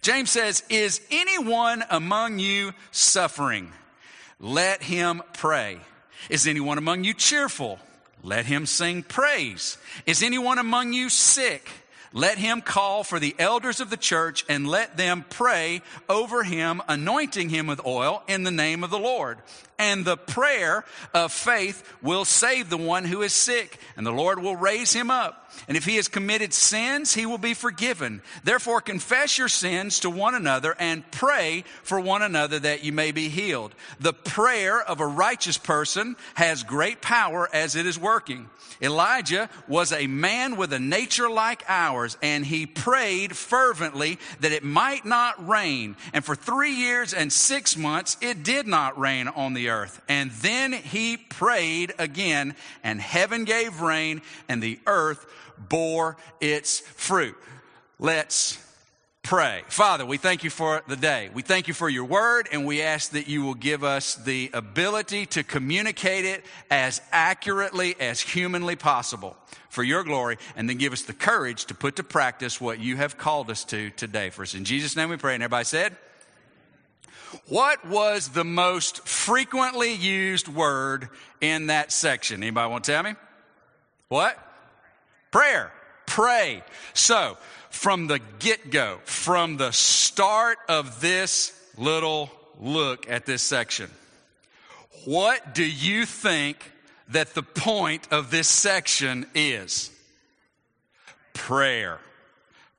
James 0.03 0.29
says, 0.29 0.61
Is 0.69 1.01
anyone 1.09 1.83
among 1.89 2.38
you 2.38 2.73
suffering? 2.91 3.71
Let 4.39 4.83
him 4.83 5.21
pray. 5.33 5.79
Is 6.29 6.47
anyone 6.47 6.77
among 6.77 7.03
you 7.03 7.13
cheerful? 7.13 7.79
Let 8.23 8.45
him 8.45 8.65
sing 8.65 9.03
praise. 9.03 9.77
Is 10.05 10.23
anyone 10.23 10.57
among 10.57 10.93
you 10.93 11.09
sick? 11.09 11.69
Let 12.11 12.37
him 12.37 12.61
call 12.61 13.03
for 13.03 13.19
the 13.19 13.35
elders 13.37 13.81
of 13.81 13.89
the 13.89 13.97
church 13.97 14.45
and 14.47 14.67
let 14.67 14.95
them 14.95 15.25
pray 15.29 15.81
over 16.07 16.43
him, 16.43 16.81
anointing 16.87 17.49
him 17.49 17.67
with 17.67 17.85
oil 17.85 18.23
in 18.27 18.43
the 18.43 18.51
name 18.51 18.83
of 18.83 18.89
the 18.89 18.97
Lord. 18.97 19.39
And 19.77 20.06
the 20.06 20.18
prayer 20.18 20.85
of 21.14 21.33
faith 21.33 21.83
will 22.02 22.23
save 22.23 22.69
the 22.69 22.78
one 22.78 23.04
who 23.04 23.21
is 23.21 23.33
sick, 23.33 23.78
and 23.97 24.06
the 24.06 24.11
Lord 24.11 24.40
will 24.40 24.56
raise 24.56 24.94
him 24.94 25.11
up. 25.11 25.42
And 25.68 25.78
if 25.78 25.85
he 25.85 25.95
has 25.97 26.07
committed 26.07 26.54
sins, 26.54 27.14
he 27.14 27.26
will 27.26 27.38
be 27.38 27.54
forgiven. 27.54 28.21
Therefore, 28.44 28.81
confess 28.81 29.38
your 29.38 29.47
sins 29.47 30.02
to 30.02 30.09
one 30.09 30.35
another 30.35 30.76
and 30.80 31.09
pray 31.11 31.64
for 31.83 31.99
one 31.99 32.21
another 32.21 32.59
that 32.59 32.83
you 32.83 32.92
may 32.92 33.11
be 33.11 33.30
healed. 33.30 33.73
The 33.99 34.14
prayer 34.14 34.81
of 34.81 34.99
a 34.99 35.07
righteous 35.07 35.57
person 35.57 36.16
has 36.35 36.64
great 36.64 37.02
power 37.02 37.49
as 37.54 37.76
it 37.76 37.85
is 37.85 37.99
working. 37.99 38.49
Elijah 38.81 39.49
was 39.68 39.94
a 39.94 40.07
man 40.07 40.57
with 40.57 40.73
a 40.73 40.80
nature 40.80 41.30
like 41.30 41.64
ours, 41.69 42.18
and 42.21 42.45
he 42.45 42.66
prayed 42.66 43.35
fervently 43.35 44.19
that 44.42 44.52
it 44.52 44.64
might 44.64 45.06
not 45.06 45.47
rain. 45.47 45.95
And 46.14 46.26
for 46.26 46.35
three 46.35 46.73
years 46.73 47.14
and 47.14 47.31
six 47.31 47.78
months, 47.78 48.18
it 48.19 48.44
did 48.44 48.68
not 48.68 48.99
rain 48.99 49.30
on 49.30 49.54
the 49.54 49.65
earth. 49.69 50.02
And 50.07 50.31
then 50.31 50.74
he 50.74 51.18
prayed 51.18 51.94
again, 51.98 52.56
and 52.84 53.00
heaven 53.00 53.44
gave 53.44 53.81
rain, 53.81 54.22
and 54.48 54.62
the 54.62 54.80
earth 54.88 55.26
bore 55.57 56.18
its 56.40 56.80
fruit. 56.80 57.36
Let's 58.00 58.62
pray. 59.24 59.64
Father, 59.68 60.06
we 60.06 60.18
thank 60.18 60.44
you 60.44 60.50
for 60.50 60.84
the 60.88 60.95
day. 60.95 61.30
We 61.34 61.42
thank 61.42 61.68
you 61.68 61.74
for 61.74 61.90
your 61.90 62.06
word, 62.06 62.48
and 62.52 62.66
we 62.66 62.81
ask 62.81 63.12
that 63.12 63.28
you 63.28 63.42
will 63.44 63.56
give 63.56 63.84
us 63.84 64.16
the 64.16 64.52
ability 64.54 65.26
to 65.28 65.44
communicate 65.44 66.26
it 66.26 66.45
as 66.69 67.02
accurately 67.12 67.95
as 68.00 68.22
humanly 68.22 68.76
possible 68.76 69.36
for 69.69 69.84
your 69.84 70.04
glory, 70.04 70.38
and 70.56 70.69
then 70.69 70.78
give 70.78 70.94
us 70.94 71.02
the 71.02 71.14
courage 71.14 71.66
to 71.66 71.74
put 71.74 71.98
to 71.98 72.04
practice 72.04 72.62
what 72.62 72.80
you 72.80 72.95
have 72.95 73.18
called 73.18 73.50
us 73.50 73.66
to 73.66 73.90
today. 73.92 74.30
For 74.30 74.44
us, 74.44 74.54
in 74.54 74.64
Jesus' 74.64 74.95
name 74.95 75.10
we 75.10 75.18
pray. 75.18 75.34
And 75.34 75.44
everybody 75.44 75.66
said, 75.66 75.98
what 77.47 77.85
was 77.85 78.30
the 78.30 78.44
most 78.44 79.07
frequently 79.07 79.94
used 79.94 80.47
word 80.47 81.09
in 81.42 81.68
that 81.68 81.92
section? 81.92 82.44
Anybody 82.44 82.69
want 82.69 82.83
to 82.83 82.92
tell 82.92 83.04
me? 83.04 83.15
What? 84.07 84.37
Prayer. 85.31 85.71
Pray. 86.06 86.63
So, 86.94 87.37
from 87.69 88.07
the 88.07 88.19
get 88.39 88.69
go, 88.69 88.99
from 89.04 89.57
the 89.57 89.71
start 89.71 90.57
of 90.69 91.01
this 91.01 91.51
little 91.77 92.31
look 92.59 93.09
at 93.09 93.25
this 93.25 93.44
section, 93.44 93.89
what 95.06 95.54
do 95.54 95.65
you 95.65 96.06
think 96.06 96.71
that 97.09 97.33
the 97.33 97.44
point 97.44 98.07
of 98.11 98.31
this 98.31 98.47
section 98.47 99.25
is? 99.35 99.92
Prayer. 101.33 101.99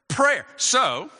Prayer. 0.08 0.46
So, 0.56 1.10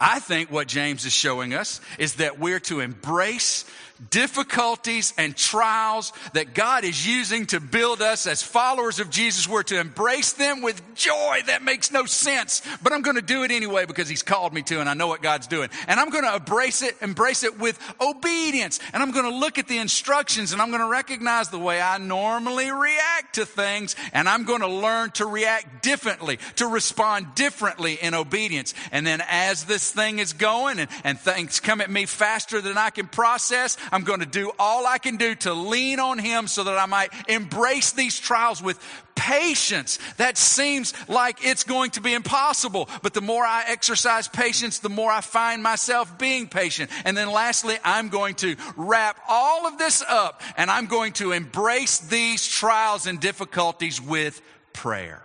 I 0.00 0.18
think 0.18 0.50
what 0.50 0.66
James 0.66 1.04
is 1.04 1.12
showing 1.12 1.52
us 1.52 1.80
is 1.98 2.14
that 2.14 2.38
we're 2.38 2.60
to 2.60 2.80
embrace 2.80 3.66
difficulties 4.08 5.12
and 5.18 5.36
trials 5.36 6.12
that 6.32 6.54
God 6.54 6.84
is 6.84 7.06
using 7.06 7.46
to 7.46 7.60
build 7.60 8.00
us 8.00 8.26
as 8.26 8.42
followers 8.42 8.98
of 8.98 9.10
Jesus. 9.10 9.46
We're 9.46 9.62
to 9.64 9.78
embrace 9.78 10.32
them 10.32 10.62
with 10.62 10.82
joy. 10.94 11.40
That 11.46 11.62
makes 11.62 11.92
no 11.92 12.06
sense, 12.06 12.62
but 12.82 12.92
I'm 12.92 13.02
going 13.02 13.16
to 13.16 13.22
do 13.22 13.42
it 13.42 13.50
anyway 13.50 13.84
because 13.84 14.08
He's 14.08 14.22
called 14.22 14.54
me 14.54 14.62
to 14.62 14.80
and 14.80 14.88
I 14.88 14.94
know 14.94 15.06
what 15.06 15.22
God's 15.22 15.46
doing. 15.46 15.68
And 15.86 16.00
I'm 16.00 16.10
going 16.10 16.24
to 16.24 16.34
embrace 16.34 16.82
it, 16.82 16.96
embrace 17.02 17.44
it 17.44 17.58
with 17.58 17.78
obedience. 18.00 18.80
And 18.92 19.02
I'm 19.02 19.10
going 19.10 19.30
to 19.30 19.36
look 19.36 19.58
at 19.58 19.68
the 19.68 19.78
instructions 19.78 20.52
and 20.52 20.62
I'm 20.62 20.70
going 20.70 20.82
to 20.82 20.88
recognize 20.88 21.50
the 21.50 21.58
way 21.58 21.80
I 21.80 21.98
normally 21.98 22.70
react 22.70 23.34
to 23.34 23.44
things 23.44 23.96
and 24.12 24.28
I'm 24.28 24.44
going 24.44 24.60
to 24.60 24.68
learn 24.68 25.10
to 25.12 25.26
react 25.26 25.82
differently, 25.82 26.38
to 26.56 26.66
respond 26.66 27.34
differently 27.34 27.98
in 28.00 28.14
obedience. 28.14 28.74
And 28.92 29.06
then 29.06 29.22
as 29.28 29.64
this 29.64 29.90
thing 29.90 30.18
is 30.18 30.32
going 30.32 30.78
and, 30.78 30.90
and 31.04 31.18
things 31.18 31.60
come 31.60 31.80
at 31.80 31.90
me 31.90 32.06
faster 32.06 32.60
than 32.60 32.78
I 32.78 32.90
can 32.90 33.06
process, 33.06 33.76
I'm 33.92 34.04
going 34.04 34.20
to 34.20 34.26
do 34.26 34.52
all 34.58 34.86
I 34.86 34.98
can 34.98 35.16
do 35.16 35.34
to 35.36 35.52
lean 35.52 36.00
on 36.00 36.18
Him 36.18 36.46
so 36.46 36.64
that 36.64 36.78
I 36.78 36.86
might 36.86 37.10
embrace 37.28 37.92
these 37.92 38.18
trials 38.18 38.62
with 38.62 38.78
patience. 39.14 39.98
That 40.16 40.38
seems 40.38 40.94
like 41.08 41.44
it's 41.44 41.64
going 41.64 41.90
to 41.92 42.00
be 42.00 42.14
impossible, 42.14 42.88
but 43.02 43.12
the 43.12 43.20
more 43.20 43.44
I 43.44 43.64
exercise 43.66 44.28
patience, 44.28 44.78
the 44.78 44.88
more 44.88 45.10
I 45.10 45.20
find 45.20 45.62
myself 45.62 46.18
being 46.18 46.48
patient. 46.48 46.90
And 47.04 47.16
then 47.16 47.30
lastly, 47.30 47.76
I'm 47.84 48.08
going 48.08 48.34
to 48.36 48.56
wrap 48.76 49.20
all 49.28 49.66
of 49.66 49.76
this 49.76 50.02
up 50.08 50.40
and 50.56 50.70
I'm 50.70 50.86
going 50.86 51.12
to 51.14 51.32
embrace 51.32 51.98
these 51.98 52.46
trials 52.46 53.06
and 53.06 53.20
difficulties 53.20 54.00
with 54.00 54.40
prayer. 54.72 55.22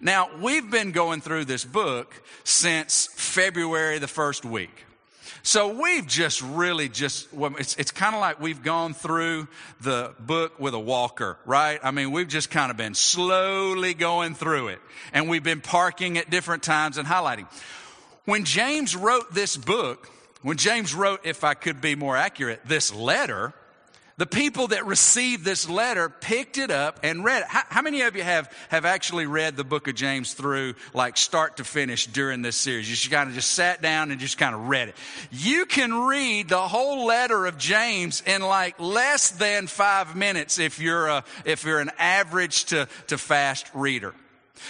Now, 0.00 0.30
we've 0.40 0.70
been 0.70 0.92
going 0.92 1.20
through 1.20 1.46
this 1.46 1.64
book 1.64 2.22
since 2.44 3.08
February 3.14 3.98
the 3.98 4.08
first 4.08 4.44
week. 4.44 4.84
So 5.44 5.80
we've 5.80 6.06
just 6.06 6.40
really 6.40 6.88
just, 6.88 7.28
it's, 7.32 7.76
it's 7.76 7.90
kind 7.90 8.14
of 8.14 8.20
like 8.20 8.40
we've 8.40 8.62
gone 8.62 8.94
through 8.94 9.48
the 9.80 10.14
book 10.20 10.60
with 10.60 10.72
a 10.72 10.78
walker, 10.78 11.36
right? 11.44 11.80
I 11.82 11.90
mean, 11.90 12.12
we've 12.12 12.28
just 12.28 12.48
kind 12.48 12.70
of 12.70 12.76
been 12.76 12.94
slowly 12.94 13.92
going 13.92 14.36
through 14.36 14.68
it 14.68 14.78
and 15.12 15.28
we've 15.28 15.42
been 15.42 15.60
parking 15.60 16.16
at 16.16 16.30
different 16.30 16.62
times 16.62 16.96
and 16.96 17.08
highlighting. 17.08 17.46
When 18.24 18.44
James 18.44 18.94
wrote 18.94 19.34
this 19.34 19.56
book, 19.56 20.08
when 20.42 20.56
James 20.56 20.94
wrote, 20.94 21.26
if 21.26 21.42
I 21.42 21.54
could 21.54 21.80
be 21.80 21.96
more 21.96 22.16
accurate, 22.16 22.60
this 22.64 22.94
letter, 22.94 23.52
the 24.16 24.26
people 24.26 24.68
that 24.68 24.86
received 24.86 25.44
this 25.44 25.68
letter 25.68 26.08
picked 26.08 26.58
it 26.58 26.70
up 26.70 27.00
and 27.02 27.24
read 27.24 27.42
it. 27.42 27.48
How, 27.48 27.62
how, 27.68 27.82
many 27.82 28.02
of 28.02 28.14
you 28.16 28.22
have, 28.22 28.52
have 28.68 28.84
actually 28.84 29.26
read 29.26 29.56
the 29.56 29.64
book 29.64 29.88
of 29.88 29.94
James 29.94 30.34
through, 30.34 30.74
like 30.92 31.16
start 31.16 31.56
to 31.56 31.64
finish 31.64 32.06
during 32.06 32.42
this 32.42 32.56
series? 32.56 32.88
You 32.88 32.96
just 32.96 33.10
kind 33.10 33.28
of 33.28 33.34
just 33.34 33.52
sat 33.52 33.80
down 33.80 34.10
and 34.10 34.20
just 34.20 34.38
kind 34.38 34.54
of 34.54 34.68
read 34.68 34.88
it. 34.88 34.96
You 35.30 35.66
can 35.66 35.94
read 35.94 36.48
the 36.48 36.60
whole 36.60 37.06
letter 37.06 37.46
of 37.46 37.58
James 37.58 38.22
in 38.26 38.42
like 38.42 38.78
less 38.78 39.30
than 39.30 39.66
five 39.66 40.14
minutes 40.14 40.58
if 40.58 40.78
you're 40.78 41.06
a, 41.06 41.24
if 41.44 41.64
you're 41.64 41.80
an 41.80 41.90
average 41.98 42.66
to, 42.66 42.88
to 43.08 43.18
fast 43.18 43.66
reader. 43.74 44.14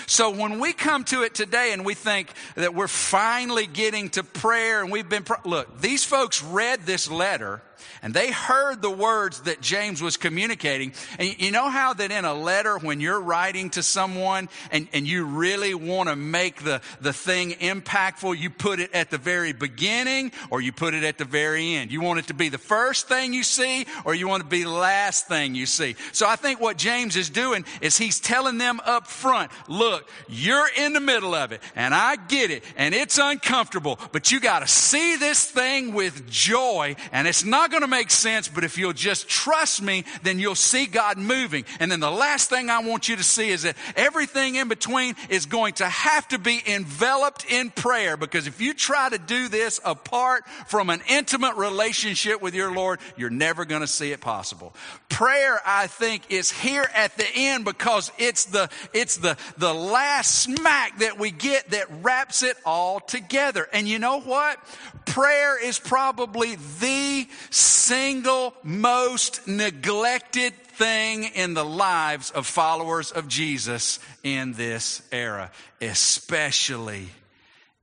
So 0.06 0.30
when 0.30 0.58
we 0.58 0.72
come 0.72 1.04
to 1.04 1.22
it 1.22 1.34
today 1.34 1.72
and 1.72 1.84
we 1.84 1.94
think 1.94 2.32
that 2.54 2.75
we're 2.75 2.88
finally 2.88 3.66
getting 3.66 4.08
to 4.11 4.25
prayer 4.25 4.82
and 4.82 4.90
we've 4.90 5.08
been, 5.08 5.25
look, 5.44 5.80
these 5.80 6.04
folks 6.04 6.42
read 6.42 6.87
this 6.87 7.11
letter 7.11 7.61
and 8.02 8.14
they 8.14 8.30
heard 8.30 8.82
the 8.82 8.90
words 8.90 9.42
that 9.42 9.60
James 9.60 10.02
was 10.02 10.16
communicating. 10.16 10.92
And 11.18 11.40
you 11.40 11.50
know 11.50 11.68
how 11.68 11.94
that 11.94 12.10
in 12.10 12.24
a 12.24 12.34
letter, 12.34 12.78
when 12.78 13.00
you're 13.00 13.20
writing 13.20 13.70
to 13.70 13.82
someone 13.82 14.48
and, 14.70 14.88
and 14.92 15.06
you 15.06 15.24
really 15.24 15.74
want 15.74 16.08
to 16.08 16.16
make 16.16 16.62
the, 16.62 16.80
the 17.00 17.12
thing 17.12 17.50
impactful, 17.52 18.38
you 18.38 18.50
put 18.50 18.80
it 18.80 18.92
at 18.92 19.10
the 19.10 19.18
very 19.18 19.52
beginning 19.52 20.32
or 20.50 20.60
you 20.60 20.72
put 20.72 20.94
it 20.94 21.04
at 21.04 21.18
the 21.18 21.24
very 21.24 21.74
end. 21.74 21.90
You 21.92 22.00
want 22.00 22.18
it 22.18 22.28
to 22.28 22.34
be 22.34 22.48
the 22.48 22.58
first 22.58 23.08
thing 23.08 23.32
you 23.32 23.42
see 23.42 23.86
or 24.04 24.14
you 24.14 24.28
want 24.28 24.42
to 24.42 24.48
be 24.48 24.62
the 24.62 24.70
last 24.70 25.28
thing 25.28 25.54
you 25.54 25.66
see. 25.66 25.96
So 26.12 26.26
I 26.26 26.36
think 26.36 26.60
what 26.60 26.78
James 26.78 27.16
is 27.16 27.30
doing 27.30 27.64
is 27.80 27.98
he's 27.98 28.20
telling 28.20 28.58
them 28.58 28.80
up 28.84 29.06
front, 29.06 29.50
look, 29.68 30.08
you're 30.28 30.68
in 30.76 30.92
the 30.92 31.00
middle 31.00 31.34
of 31.34 31.52
it 31.52 31.62
and 31.74 31.94
I 31.94 32.16
get 32.16 32.50
it 32.50 32.64
and 32.76 32.94
it's 32.94 33.18
uncomfortable, 33.18 33.98
but 34.12 34.30
you 34.30 34.40
got 34.40 34.60
to 34.60 34.68
see 34.68 35.16
this 35.16 35.44
thing 35.44 35.94
with 35.94 36.28
joy 36.30 36.96
and 37.12 37.26
it's 37.26 37.44
not 37.44 37.70
going 37.72 37.82
to 37.82 37.88
make 37.88 38.10
sense, 38.10 38.46
but 38.46 38.62
if 38.62 38.78
you'll 38.78 38.92
just 38.92 39.28
trust 39.28 39.82
me, 39.82 40.04
then 40.22 40.38
you'll 40.38 40.54
see 40.54 40.86
God 40.86 41.18
moving. 41.18 41.64
And 41.80 41.90
then 41.90 41.98
the 41.98 42.10
last 42.10 42.48
thing 42.48 42.70
I 42.70 42.78
want 42.80 43.08
you 43.08 43.16
to 43.16 43.24
see 43.24 43.50
is 43.50 43.62
that 43.62 43.76
everything 43.96 44.54
in 44.54 44.68
between 44.68 45.16
is 45.28 45.46
going 45.46 45.74
to 45.74 45.86
have 45.86 46.28
to 46.28 46.38
be 46.38 46.62
enveloped 46.66 47.44
in 47.50 47.70
prayer 47.70 48.16
because 48.16 48.46
if 48.46 48.60
you 48.60 48.74
try 48.74 49.08
to 49.08 49.18
do 49.18 49.48
this 49.48 49.80
apart 49.84 50.46
from 50.68 50.90
an 50.90 51.02
intimate 51.08 51.56
relationship 51.56 52.40
with 52.40 52.54
your 52.54 52.72
Lord, 52.72 53.00
you're 53.16 53.30
never 53.30 53.64
going 53.64 53.80
to 53.80 53.88
see 53.88 54.12
it 54.12 54.20
possible. 54.20 54.74
Prayer, 55.08 55.60
I 55.66 55.88
think, 55.88 56.30
is 56.30 56.50
here 56.50 56.86
at 56.94 57.16
the 57.16 57.26
end 57.34 57.64
because 57.64 58.12
it's 58.18 58.44
the, 58.44 58.68
it's 58.92 59.16
the, 59.16 59.36
the 59.56 59.74
last 59.74 60.42
smack 60.42 60.98
that 60.98 61.18
we 61.18 61.30
get 61.30 61.70
that 61.70 61.86
wraps 62.02 62.42
it 62.42 62.56
all 62.64 63.00
together. 63.00 63.66
And 63.72 63.88
you 63.88 63.98
know 63.98 64.20
what? 64.20 64.58
Prayer 65.06 65.62
is 65.62 65.78
probably 65.78 66.56
the 66.80 67.26
single 67.62 68.54
most 68.62 69.47
neglected 69.47 70.54
thing 70.54 71.25
in 71.25 71.54
the 71.54 71.64
lives 71.64 72.31
of 72.31 72.47
followers 72.47 73.12
of 73.12 73.28
Jesus 73.28 73.99
in 74.23 74.52
this 74.52 75.02
era, 75.12 75.50
especially 75.81 77.09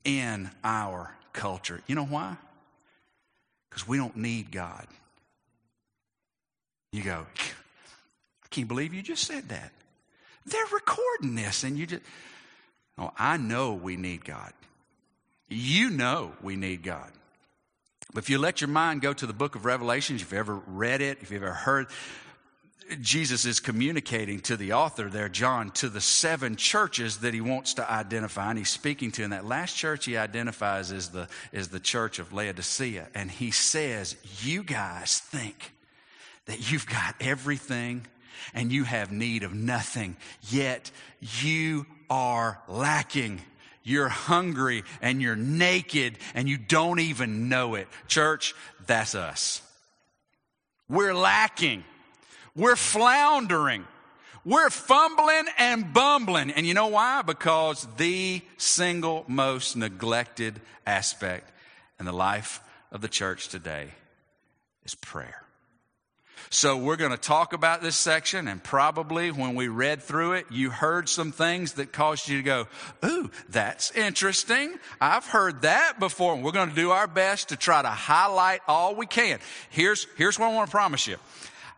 in 0.03 0.49
our 0.63 1.13
culture. 1.33 1.81
You 1.87 1.95
know 1.95 2.05
why? 2.05 2.35
Because 3.69 3.87
we 3.87 3.97
don't 3.97 4.17
need 4.17 4.51
God. 4.51 4.87
You 6.91 7.03
go, 7.03 7.25
I 8.43 8.47
can't 8.49 8.67
believe 8.67 8.93
you 8.93 9.01
just 9.01 9.25
said 9.25 9.49
that. 9.49 9.71
They're 10.45 10.61
recording 10.73 11.35
this, 11.35 11.63
and 11.63 11.77
you 11.77 11.85
just, 11.85 12.01
oh, 12.97 13.11
I 13.17 13.37
know 13.37 13.73
we 13.73 13.95
need 13.95 14.25
God. 14.25 14.51
You 15.47 15.89
know 15.89 16.33
we 16.41 16.55
need 16.55 16.83
God. 16.83 17.11
But 18.13 18.23
if 18.23 18.29
you 18.29 18.39
let 18.39 18.61
your 18.61 18.69
mind 18.69 19.01
go 19.01 19.13
to 19.13 19.27
the 19.27 19.33
book 19.33 19.55
of 19.55 19.65
Revelations, 19.65 20.21
if 20.21 20.31
you've 20.31 20.39
ever 20.39 20.61
read 20.65 21.01
it, 21.01 21.19
if 21.21 21.31
you've 21.31 21.43
ever 21.43 21.53
heard, 21.53 21.87
Jesus 23.01 23.45
is 23.45 23.59
communicating 23.59 24.39
to 24.41 24.57
the 24.57 24.73
author 24.73 25.09
there, 25.09 25.29
John, 25.29 25.69
to 25.71 25.89
the 25.89 26.01
seven 26.01 26.55
churches 26.55 27.17
that 27.17 27.35
he 27.35 27.41
wants 27.41 27.75
to 27.75 27.89
identify. 27.89 28.49
And 28.49 28.57
he's 28.57 28.69
speaking 28.69 29.11
to, 29.11 29.23
in 29.23 29.29
that 29.29 29.45
last 29.45 29.75
church 29.77 30.05
he 30.05 30.17
identifies 30.17 30.91
as 30.91 31.09
the, 31.09 31.27
is 31.51 31.67
the 31.67 31.79
church 31.79 32.17
of 32.17 32.33
Laodicea. 32.33 33.09
And 33.13 33.29
he 33.29 33.51
says, 33.51 34.15
You 34.41 34.63
guys 34.63 35.19
think 35.19 35.71
that 36.45 36.71
you've 36.71 36.87
got 36.87 37.15
everything 37.19 38.07
and 38.55 38.71
you 38.71 38.85
have 38.85 39.11
need 39.11 39.43
of 39.43 39.53
nothing, 39.53 40.17
yet 40.49 40.89
you 41.21 41.85
are 42.09 42.59
lacking. 42.67 43.41
You're 43.89 44.07
hungry 44.07 44.83
and 45.01 45.19
you're 45.19 45.35
naked 45.35 46.19
and 46.35 46.47
you 46.47 46.57
don't 46.57 46.99
even 46.99 47.49
know 47.49 47.73
it. 47.73 47.87
Church, 48.07 48.53
that's 48.85 49.15
us. 49.15 49.63
We're 50.87 51.15
lacking. 51.15 51.83
We're 52.55 52.75
floundering. 52.75 53.85
We're 54.45 54.69
fumbling 54.69 55.45
and 55.57 55.91
bumbling. 55.91 56.51
And 56.51 56.67
you 56.67 56.75
know 56.75 56.85
why? 56.85 57.23
Because 57.23 57.87
the 57.97 58.43
single 58.57 59.25
most 59.27 59.75
neglected 59.75 60.61
aspect 60.85 61.51
in 61.99 62.05
the 62.05 62.13
life 62.13 62.61
of 62.91 63.01
the 63.01 63.09
church 63.09 63.47
today 63.47 63.87
is 64.85 64.93
prayer. 64.93 65.48
So 66.51 66.77
we're 66.77 66.95
going 66.95 67.11
to 67.11 67.17
talk 67.17 67.53
about 67.53 67.83
this 67.83 67.95
section 67.95 68.47
and 68.47 68.63
probably 68.63 69.29
when 69.29 69.53
we 69.53 69.67
read 69.67 70.01
through 70.01 70.33
it, 70.33 70.47
you 70.49 70.71
heard 70.71 71.07
some 71.07 71.31
things 71.31 71.73
that 71.73 71.93
caused 71.93 72.27
you 72.27 72.37
to 72.37 72.43
go, 72.43 72.67
Ooh, 73.05 73.29
that's 73.49 73.91
interesting. 73.91 74.73
I've 74.99 75.25
heard 75.25 75.61
that 75.61 75.99
before. 75.99 76.33
And 76.33 76.43
we're 76.43 76.51
going 76.51 76.69
to 76.69 76.75
do 76.75 76.89
our 76.89 77.05
best 77.05 77.49
to 77.49 77.55
try 77.55 77.83
to 77.83 77.89
highlight 77.89 78.61
all 78.67 78.95
we 78.95 79.05
can. 79.05 79.37
Here's, 79.69 80.07
here's 80.17 80.39
what 80.39 80.47
I 80.47 80.55
want 80.55 80.69
to 80.69 80.71
promise 80.71 81.05
you. 81.05 81.17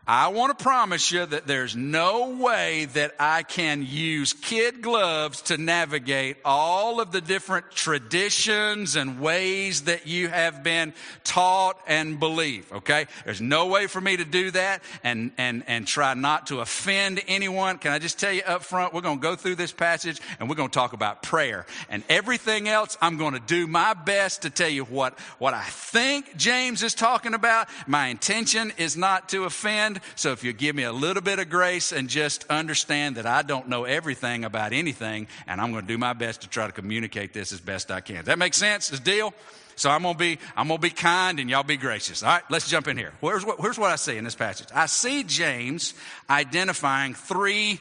I 0.04 0.28
want 0.28 0.58
to 0.58 0.60
promise 0.60 1.12
you 1.12 1.24
that 1.24 1.46
there's 1.46 1.76
no 1.76 2.30
way 2.30 2.86
that 2.86 3.14
I 3.20 3.44
can 3.44 3.86
use 3.88 4.32
kid 4.32 4.82
gloves 4.82 5.42
to 5.42 5.56
navigate 5.56 6.38
all 6.44 7.00
of 7.00 7.12
the 7.12 7.20
different 7.20 7.70
traditions 7.70 8.96
and 8.96 9.20
ways 9.20 9.82
that 9.82 10.08
you 10.08 10.26
have 10.26 10.64
been 10.64 10.92
taught 11.22 11.80
and 11.86 12.18
believe. 12.18 12.72
Okay. 12.72 13.06
There's 13.24 13.40
no 13.40 13.68
way 13.68 13.86
for 13.86 14.00
me 14.00 14.16
to 14.16 14.24
do 14.24 14.50
that 14.50 14.82
and, 15.04 15.30
and, 15.38 15.62
and 15.68 15.86
try 15.86 16.14
not 16.14 16.48
to 16.48 16.58
offend 16.58 17.22
anyone. 17.28 17.78
Can 17.78 17.92
I 17.92 18.00
just 18.00 18.18
tell 18.18 18.32
you 18.32 18.42
up 18.42 18.64
front, 18.64 18.92
we're 18.92 19.02
going 19.02 19.18
to 19.18 19.22
go 19.22 19.36
through 19.36 19.54
this 19.54 19.70
passage 19.70 20.20
and 20.40 20.48
we're 20.48 20.56
going 20.56 20.70
to 20.70 20.74
talk 20.74 20.94
about 20.94 21.22
prayer 21.22 21.64
and 21.88 22.02
everything 22.08 22.68
else. 22.68 22.98
I'm 23.00 23.18
going 23.18 23.34
to 23.34 23.40
do 23.40 23.68
my 23.68 23.94
best 23.94 24.42
to 24.42 24.50
tell 24.50 24.68
you 24.68 24.82
what, 24.82 25.16
what 25.38 25.54
I 25.54 25.62
think 25.62 26.36
James 26.36 26.82
is 26.82 26.92
talking 26.92 27.34
about. 27.34 27.68
My 27.86 28.08
intention 28.08 28.72
is 28.78 28.96
not 28.96 29.28
to 29.28 29.44
offend 29.44 29.91
So 30.14 30.32
if 30.32 30.44
you 30.44 30.52
give 30.52 30.76
me 30.76 30.84
a 30.84 30.92
little 30.92 31.22
bit 31.22 31.38
of 31.38 31.50
grace 31.50 31.92
and 31.92 32.08
just 32.08 32.44
understand 32.50 33.16
that 33.16 33.26
I 33.26 33.42
don't 33.42 33.68
know 33.68 33.84
everything 33.84 34.44
about 34.44 34.72
anything, 34.72 35.26
and 35.46 35.60
I'm 35.60 35.72
going 35.72 35.82
to 35.82 35.88
do 35.88 35.98
my 35.98 36.12
best 36.12 36.42
to 36.42 36.48
try 36.48 36.66
to 36.66 36.72
communicate 36.72 37.32
this 37.32 37.52
as 37.52 37.60
best 37.60 37.90
I 37.90 38.00
can. 38.00 38.16
Does 38.16 38.26
that 38.26 38.38
make 38.38 38.54
sense? 38.54 38.88
This 38.88 39.00
deal? 39.00 39.34
So 39.74 39.90
I'm 39.90 40.02
gonna 40.02 40.18
be 40.18 40.38
I'm 40.56 40.68
gonna 40.68 40.78
be 40.78 40.90
kind 40.90 41.40
and 41.40 41.48
y'all 41.48 41.62
be 41.62 41.76
gracious. 41.76 42.22
All 42.22 42.28
right, 42.28 42.42
let's 42.50 42.68
jump 42.68 42.88
in 42.88 42.96
here. 42.96 43.12
Here's 43.20 43.44
what, 43.44 43.58
here's 43.60 43.78
what 43.78 43.90
I 43.90 43.96
see 43.96 44.16
in 44.16 44.24
this 44.24 44.34
passage. 44.34 44.68
I 44.74 44.86
see 44.86 45.24
James 45.24 45.94
identifying 46.28 47.14
three 47.14 47.80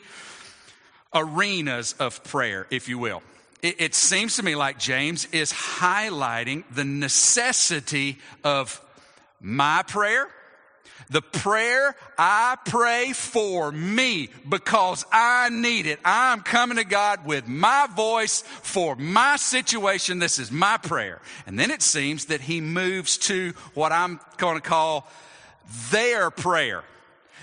arenas 1.14 1.94
of 2.00 2.24
prayer, 2.24 2.66
if 2.70 2.88
you 2.88 2.98
will. 2.98 3.22
It, 3.62 3.82
it 3.82 3.96
seems 3.96 4.38
to 4.38 4.44
me 4.44 4.56
like 4.56 4.80
James 4.80 5.26
is 5.26 5.52
highlighting 5.52 6.64
the 6.74 6.86
necessity 6.86 8.20
of 8.44 8.82
my 9.40 9.84
prayer, 9.88 10.30
the 11.12 11.22
prayer 11.22 11.94
I 12.18 12.58
pray 12.66 13.12
for 13.12 13.72
me 13.72 14.30
because 14.48 15.06
I 15.12 15.50
need 15.50 15.86
it. 15.86 16.00
I'm 16.06 16.40
coming 16.40 16.78
to 16.78 16.86
God 16.86 17.26
with 17.26 17.48
my 17.48 17.88
voice 17.94 18.42
for 18.42 18.96
my 18.96 19.36
situation. 19.36 20.20
This 20.20 20.40
is 20.40 20.52
my 20.52 20.78
prayer. 20.78 21.22
And 21.46 21.60
then 21.60 21.70
it 21.70 21.82
seems 21.82 22.26
that 22.26 22.40
he 22.40 22.62
moves 22.62 23.18
to 23.20 23.52
what 23.74 23.92
I'm 23.92 24.22
going 24.38 24.56
to 24.56 24.62
call 24.62 25.06
their 25.92 26.32
prayer. 26.32 26.84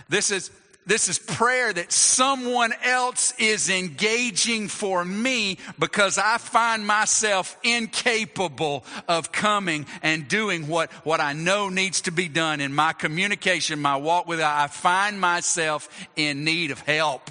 This 0.09 0.31
is 0.31 0.51
this 0.89 1.11
is 1.11 1.19
prayer 1.19 1.71
that 1.71 1.93
someone 1.93 2.73
else 2.83 3.35
is 3.39 3.69
engaging 3.69 4.69
for 4.69 5.05
me 5.05 5.59
because 5.79 6.17
I 6.17 6.39
find 6.39 6.87
myself 6.87 7.59
incapable 7.63 8.87
of 9.07 9.31
coming 9.31 9.85
and 10.03 10.27
doing 10.27 10.67
what, 10.67 10.91
what 11.05 11.21
I 11.21 11.35
know 11.35 11.69
needs 11.69 12.01
to 12.03 12.11
be 12.11 12.27
done 12.27 12.63
in 12.63 12.73
my 12.73 12.95
communication, 12.95 13.81
my 13.81 13.97
walk 13.97 14.27
with 14.27 14.39
God. 14.39 14.65
I 14.65 14.67
find 14.69 15.21
myself 15.21 15.91
in 16.17 16.43
need 16.43 16.71
of 16.71 16.81
help. 16.81 17.31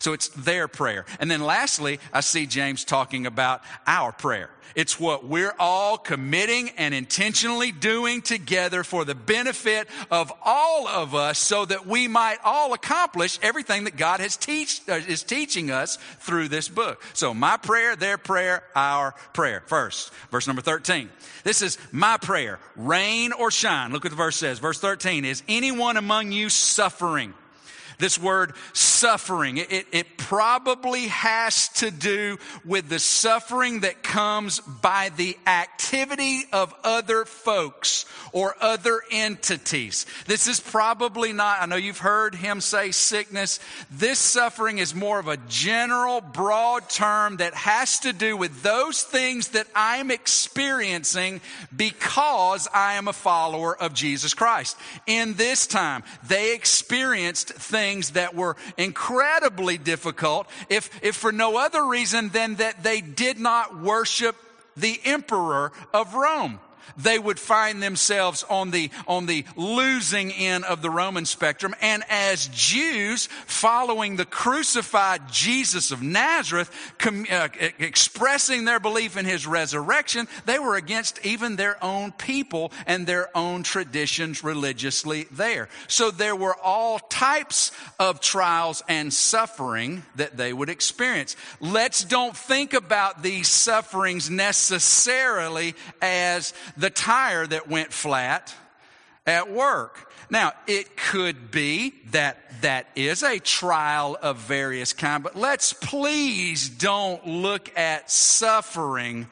So 0.00 0.14
it's 0.14 0.28
their 0.28 0.66
prayer. 0.66 1.04
And 1.20 1.30
then 1.30 1.42
lastly, 1.42 2.00
I 2.12 2.20
see 2.20 2.46
James 2.46 2.84
talking 2.84 3.26
about 3.26 3.62
our 3.86 4.12
prayer. 4.12 4.50
It's 4.74 4.98
what 5.00 5.24
we're 5.24 5.54
all 5.58 5.98
committing 5.98 6.70
and 6.76 6.94
intentionally 6.94 7.72
doing 7.72 8.22
together 8.22 8.84
for 8.84 9.04
the 9.04 9.14
benefit 9.14 9.88
of 10.10 10.32
all 10.42 10.88
of 10.88 11.14
us 11.14 11.38
so 11.38 11.64
that 11.64 11.86
we 11.86 12.08
might 12.08 12.38
all 12.44 12.72
accomplish 12.72 13.38
everything 13.42 13.84
that 13.84 13.96
God 13.96 14.20
has 14.20 14.36
teach, 14.36 14.80
uh, 14.88 14.94
is 14.94 15.22
teaching 15.22 15.70
us 15.70 15.96
through 16.20 16.48
this 16.48 16.68
book. 16.68 17.02
So 17.14 17.34
my 17.34 17.56
prayer, 17.56 17.96
their 17.96 18.16
prayer, 18.16 18.62
our 18.74 19.12
prayer. 19.32 19.62
First, 19.66 20.12
verse 20.30 20.46
number 20.46 20.62
13. 20.62 21.10
This 21.44 21.62
is 21.62 21.76
my 21.92 22.16
prayer. 22.16 22.58
Rain 22.76 23.32
or 23.32 23.50
shine. 23.50 23.92
Look 23.92 24.04
what 24.04 24.10
the 24.10 24.16
verse 24.16 24.36
says. 24.36 24.60
Verse 24.60 24.78
13 24.78 25.24
is 25.24 25.42
anyone 25.48 25.96
among 25.96 26.32
you 26.32 26.48
suffering? 26.48 27.34
This 28.00 28.18
word 28.18 28.54
suffering, 28.72 29.58
it, 29.58 29.86
it 29.92 30.16
probably 30.16 31.08
has 31.08 31.68
to 31.74 31.90
do 31.90 32.38
with 32.64 32.88
the 32.88 32.98
suffering 32.98 33.80
that 33.80 34.02
comes 34.02 34.58
by 34.60 35.10
the 35.16 35.36
activity 35.46 36.44
of 36.50 36.74
other 36.82 37.26
folks 37.26 38.06
or 38.32 38.56
other 38.60 39.02
entities. 39.10 40.06
This 40.26 40.46
is 40.46 40.60
probably 40.60 41.34
not, 41.34 41.60
I 41.60 41.66
know 41.66 41.76
you've 41.76 41.98
heard 41.98 42.34
him 42.34 42.62
say 42.62 42.90
sickness. 42.90 43.60
This 43.90 44.18
suffering 44.18 44.78
is 44.78 44.94
more 44.94 45.18
of 45.18 45.28
a 45.28 45.36
general, 45.48 46.22
broad 46.22 46.88
term 46.88 47.36
that 47.36 47.52
has 47.52 48.00
to 48.00 48.14
do 48.14 48.34
with 48.34 48.62
those 48.62 49.02
things 49.02 49.48
that 49.48 49.66
I'm 49.74 50.10
experiencing 50.10 51.42
because 51.76 52.66
I 52.72 52.94
am 52.94 53.08
a 53.08 53.12
follower 53.12 53.76
of 53.76 53.92
Jesus 53.92 54.32
Christ. 54.32 54.78
In 55.06 55.34
this 55.34 55.66
time, 55.66 56.02
they 56.26 56.54
experienced 56.54 57.50
things 57.50 57.89
things 57.90 58.10
that 58.10 58.36
were 58.36 58.56
incredibly 58.76 59.76
difficult, 59.76 60.46
if, 60.68 60.90
if 61.02 61.16
for 61.16 61.32
no 61.32 61.56
other 61.56 61.84
reason 61.84 62.28
than 62.28 62.54
that 62.56 62.84
they 62.84 63.00
did 63.00 63.38
not 63.40 63.80
worship 63.80 64.36
the 64.76 65.00
emperor 65.04 65.72
of 65.92 66.14
Rome 66.14 66.60
they 66.96 67.18
would 67.18 67.38
find 67.38 67.82
themselves 67.82 68.44
on 68.48 68.70
the, 68.70 68.90
on 69.06 69.26
the 69.26 69.44
losing 69.56 70.32
end 70.32 70.64
of 70.64 70.82
the 70.82 70.90
Roman 70.90 71.24
spectrum. 71.24 71.74
And 71.80 72.02
as 72.08 72.48
Jews 72.48 73.28
following 73.46 74.16
the 74.16 74.24
crucified 74.24 75.22
Jesus 75.30 75.90
of 75.90 76.02
Nazareth, 76.02 76.70
com, 76.98 77.26
uh, 77.30 77.48
expressing 77.78 78.64
their 78.64 78.80
belief 78.80 79.16
in 79.16 79.24
his 79.24 79.46
resurrection, 79.46 80.28
they 80.46 80.58
were 80.58 80.76
against 80.76 81.24
even 81.24 81.56
their 81.56 81.82
own 81.82 82.12
people 82.12 82.72
and 82.86 83.06
their 83.06 83.36
own 83.36 83.62
traditions 83.62 84.44
religiously 84.44 85.26
there. 85.30 85.68
So 85.88 86.10
there 86.10 86.36
were 86.36 86.56
all 86.56 86.98
types 86.98 87.72
of 87.98 88.20
trials 88.20 88.82
and 88.88 89.12
suffering 89.12 90.02
that 90.16 90.36
they 90.36 90.52
would 90.52 90.68
experience. 90.68 91.36
Let's 91.60 92.04
don't 92.04 92.36
think 92.36 92.74
about 92.74 93.22
these 93.22 93.48
sufferings 93.48 94.30
necessarily 94.30 95.74
as 96.00 96.52
the 96.76 96.90
tire 96.90 97.46
that 97.46 97.68
went 97.68 97.92
flat 97.92 98.54
at 99.26 99.50
work. 99.50 100.12
Now, 100.30 100.52
it 100.66 100.96
could 100.96 101.50
be 101.50 101.94
that 102.10 102.62
that 102.62 102.86
is 102.94 103.22
a 103.22 103.38
trial 103.38 104.16
of 104.20 104.38
various 104.38 104.92
kind, 104.92 105.22
but 105.22 105.36
let's 105.36 105.72
please 105.72 106.68
don't 106.68 107.26
look 107.26 107.76
at 107.76 108.10
suffering 108.10 109.26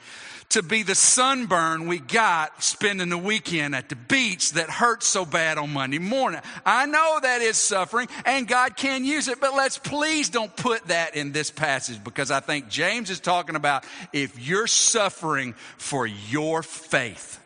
to 0.51 0.63
be 0.63 0.83
the 0.83 0.95
sunburn 0.95 1.87
we 1.87 1.99
got 1.99 2.63
spending 2.63 3.11
the 3.11 3.19
weekend 3.19 3.75
at 3.75 3.89
the 3.89 3.97
beach 3.97 4.53
that 4.53 4.71
hurts 4.71 5.07
so 5.07 5.25
bad 5.27 5.59
on 5.59 5.73
Monday 5.73 5.99
morning. 5.99 6.41
I 6.65 6.87
know 6.87 7.19
that 7.21 7.43
is 7.43 7.57
suffering 7.59 8.09
and 8.25 8.49
God 8.49 8.77
can 8.77 9.05
use 9.05 9.29
it, 9.29 9.41
but 9.41 9.55
let's 9.55 9.77
please 9.77 10.31
don't 10.31 10.55
put 10.57 10.87
that 10.89 11.17
in 11.17 11.33
this 11.33 11.51
passage 11.51 12.03
because 12.03 12.31
I 12.31 12.41
think 12.41 12.69
James 12.69 13.11
is 13.11 13.21
talking 13.21 13.57
about 13.57 13.85
if 14.13 14.39
you're 14.39 14.67
suffering 14.67 15.55
for 15.77 16.07
your 16.07 16.63
faith. 16.63 17.39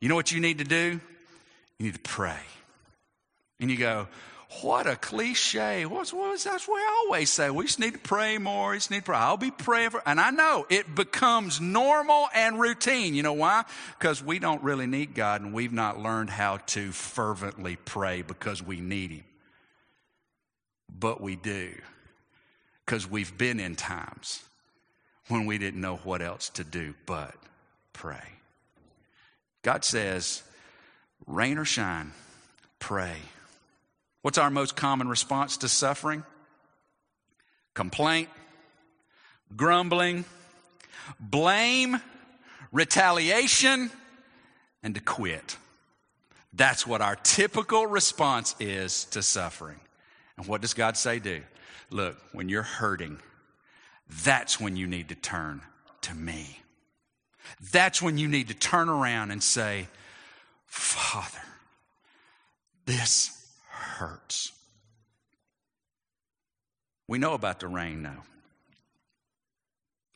You 0.00 0.08
know 0.08 0.14
what 0.14 0.32
you 0.32 0.40
need 0.40 0.58
to 0.58 0.64
do? 0.64 1.00
You 1.78 1.86
need 1.86 1.94
to 1.94 2.00
pray. 2.00 2.40
And 3.60 3.70
you 3.70 3.76
go, 3.76 4.08
what 4.62 4.86
a 4.86 4.96
cliche. 4.96 5.86
What's, 5.86 6.12
what's 6.12 6.44
that's 6.44 6.66
what 6.66 6.78
I 6.78 7.04
always 7.04 7.30
say. 7.30 7.50
We 7.50 7.64
just 7.64 7.78
need 7.78 7.94
to 7.94 7.98
pray 7.98 8.38
more. 8.38 8.70
We 8.70 8.76
just 8.76 8.90
need 8.90 8.98
to 8.98 9.02
pray. 9.04 9.16
I'll 9.16 9.36
be 9.36 9.50
praying 9.50 9.90
for, 9.90 10.02
and 10.06 10.20
I 10.20 10.30
know 10.30 10.66
it 10.68 10.94
becomes 10.94 11.60
normal 11.60 12.28
and 12.34 12.60
routine. 12.60 13.14
You 13.14 13.22
know 13.22 13.32
why? 13.32 13.64
Because 13.98 14.22
we 14.22 14.38
don't 14.38 14.62
really 14.62 14.86
need 14.86 15.14
God 15.14 15.40
and 15.40 15.52
we've 15.52 15.72
not 15.72 15.98
learned 15.98 16.30
how 16.30 16.58
to 16.68 16.92
fervently 16.92 17.76
pray 17.76 18.22
because 18.22 18.62
we 18.62 18.80
need 18.80 19.10
Him. 19.10 19.24
But 20.98 21.20
we 21.20 21.36
do. 21.36 21.74
Because 22.84 23.10
we've 23.10 23.36
been 23.36 23.60
in 23.60 23.76
times 23.76 24.42
when 25.28 25.46
we 25.46 25.58
didn't 25.58 25.80
know 25.80 25.96
what 25.96 26.22
else 26.22 26.50
to 26.50 26.64
do 26.64 26.94
but 27.06 27.34
pray. 27.92 28.22
God 29.62 29.84
says, 29.84 30.42
rain 31.26 31.56
or 31.56 31.64
shine, 31.64 32.12
pray. 32.78 33.16
What's 34.24 34.38
our 34.38 34.48
most 34.48 34.74
common 34.74 35.08
response 35.08 35.58
to 35.58 35.68
suffering? 35.68 36.24
Complaint, 37.74 38.30
grumbling, 39.54 40.24
blame, 41.20 42.00
retaliation, 42.72 43.90
and 44.82 44.94
to 44.94 45.02
quit. 45.02 45.58
That's 46.54 46.86
what 46.86 47.02
our 47.02 47.16
typical 47.16 47.86
response 47.86 48.56
is 48.58 49.04
to 49.10 49.20
suffering. 49.20 49.78
And 50.38 50.46
what 50.46 50.62
does 50.62 50.72
God 50.72 50.96
say 50.96 51.18
do? 51.18 51.42
Look, 51.90 52.16
when 52.32 52.48
you're 52.48 52.62
hurting, 52.62 53.18
that's 54.24 54.58
when 54.58 54.74
you 54.74 54.86
need 54.86 55.10
to 55.10 55.14
turn 55.14 55.60
to 56.00 56.14
me. 56.14 56.60
That's 57.72 58.00
when 58.00 58.16
you 58.16 58.28
need 58.28 58.48
to 58.48 58.54
turn 58.54 58.88
around 58.88 59.32
and 59.32 59.42
say, 59.42 59.86
Father, 60.64 61.42
this 62.86 63.43
hurts. 63.74 64.52
We 67.06 67.18
know 67.18 67.34
about 67.34 67.60
the 67.60 67.68
rain 67.68 68.02
now. 68.02 68.24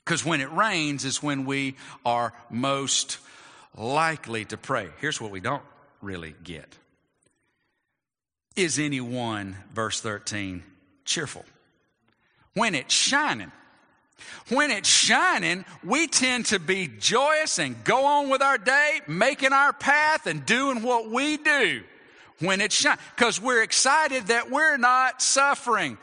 Because 0.05 0.25
when 0.25 0.40
it 0.40 0.51
rains 0.53 1.05
is 1.05 1.23
when 1.23 1.44
we 1.44 1.77
are 2.05 2.33
most 2.49 3.18
likely 3.77 4.44
to 4.47 4.57
pray. 4.57 4.88
Here's 5.01 5.21
what 5.21 5.31
we 5.31 5.40
don't 5.40 5.62
really 6.01 6.35
get 6.44 6.77
Is 8.57 8.79
anyone, 8.79 9.57
verse 9.75 10.01
13, 10.01 10.62
cheerful? 11.05 11.44
When 12.55 12.75
it's 12.75 12.94
shining, 12.94 13.53
when 14.49 14.71
it's 14.71 14.88
shining, 14.88 15.64
we 15.85 16.07
tend 16.09 16.47
to 16.47 16.59
be 16.59 16.88
joyous 16.88 17.59
and 17.59 17.85
go 17.85 18.05
on 18.05 18.31
with 18.31 18.42
our 18.42 18.59
day, 18.59 19.01
making 19.07 19.53
our 19.53 19.73
path 19.73 20.27
and 20.27 20.44
doing 20.44 20.83
what 20.83 21.11
we 21.11 21.37
do 21.37 21.83
when 22.40 22.61
it's 22.61 22.74
shining. 22.74 22.98
Because 23.16 23.40
we're 23.40 23.62
excited 23.62 24.29
that 24.29 24.51
we're 24.51 24.77
not 24.77 25.22
suffering. 25.22 25.98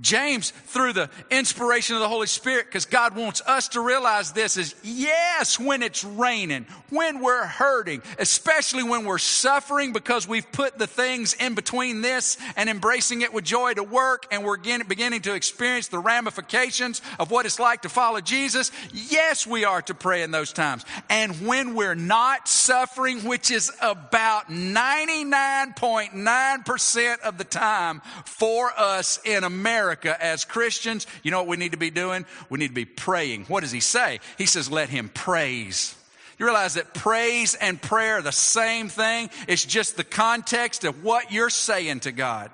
James, 0.00 0.50
through 0.50 0.92
the 0.92 1.10
inspiration 1.30 1.96
of 1.96 2.00
the 2.00 2.08
Holy 2.08 2.28
Spirit, 2.28 2.66
because 2.66 2.84
God 2.84 3.16
wants 3.16 3.40
us 3.40 3.68
to 3.68 3.80
realize 3.80 4.32
this 4.32 4.56
is 4.56 4.76
yes, 4.84 5.58
when 5.58 5.82
it's 5.82 6.04
raining, 6.04 6.66
when 6.90 7.20
we're 7.20 7.46
hurting, 7.46 8.02
especially 8.18 8.84
when 8.84 9.04
we're 9.04 9.18
suffering 9.18 9.92
because 9.92 10.26
we've 10.28 10.50
put 10.52 10.78
the 10.78 10.86
things 10.86 11.34
in 11.34 11.54
between 11.54 12.00
this 12.00 12.38
and 12.56 12.70
embracing 12.70 13.22
it 13.22 13.32
with 13.32 13.44
joy 13.44 13.74
to 13.74 13.82
work 13.82 14.26
and 14.30 14.44
we're 14.44 14.56
beginning 14.56 15.22
to 15.22 15.34
experience 15.34 15.88
the 15.88 15.98
ramifications 15.98 17.02
of 17.18 17.32
what 17.32 17.46
it's 17.46 17.58
like 17.58 17.82
to 17.82 17.88
follow 17.88 18.20
Jesus. 18.20 18.70
Yes, 18.92 19.44
we 19.46 19.64
are 19.64 19.80
to 19.82 19.94
pray 19.94 20.22
in 20.22 20.30
those 20.30 20.52
times. 20.52 20.84
And 21.10 21.34
when 21.46 21.74
we're 21.74 21.96
not 21.96 22.46
suffering, 22.46 23.24
which 23.24 23.50
is 23.50 23.72
about 23.80 24.48
99.9% 24.48 27.20
of 27.20 27.38
the 27.38 27.44
time 27.44 28.02
for 28.24 28.70
us 28.76 29.18
in 29.24 29.44
America, 29.44 29.87
America 29.88 30.22
as 30.22 30.44
Christians, 30.44 31.06
you 31.22 31.30
know 31.30 31.38
what 31.38 31.48
we 31.48 31.56
need 31.56 31.72
to 31.72 31.78
be 31.78 31.90
doing? 31.90 32.26
We 32.50 32.58
need 32.58 32.68
to 32.68 32.74
be 32.74 32.84
praying. 32.84 33.46
What 33.46 33.60
does 33.60 33.72
he 33.72 33.80
say? 33.80 34.20
He 34.36 34.44
says, 34.44 34.70
let 34.70 34.90
him 34.90 35.08
praise. 35.08 35.94
You 36.38 36.44
realize 36.44 36.74
that 36.74 36.92
praise 36.92 37.54
and 37.54 37.80
prayer 37.80 38.18
are 38.18 38.22
the 38.22 38.30
same 38.30 38.88
thing? 38.88 39.30
It's 39.48 39.64
just 39.64 39.96
the 39.96 40.04
context 40.04 40.84
of 40.84 41.02
what 41.02 41.32
you're 41.32 41.50
saying 41.50 42.00
to 42.00 42.12
God. 42.12 42.50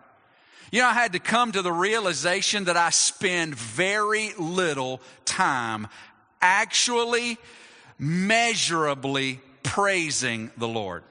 You 0.70 0.80
know, 0.80 0.86
I 0.86 0.92
had 0.92 1.12
to 1.12 1.18
come 1.18 1.52
to 1.52 1.62
the 1.62 1.72
realization 1.72 2.64
that 2.64 2.76
I 2.76 2.90
spend 2.90 3.56
very 3.56 4.30
little 4.38 5.00
time 5.24 5.88
actually 6.40 7.36
measurably 7.98 9.40
praising 9.62 10.50
the 10.56 10.68
Lord. 10.68 11.02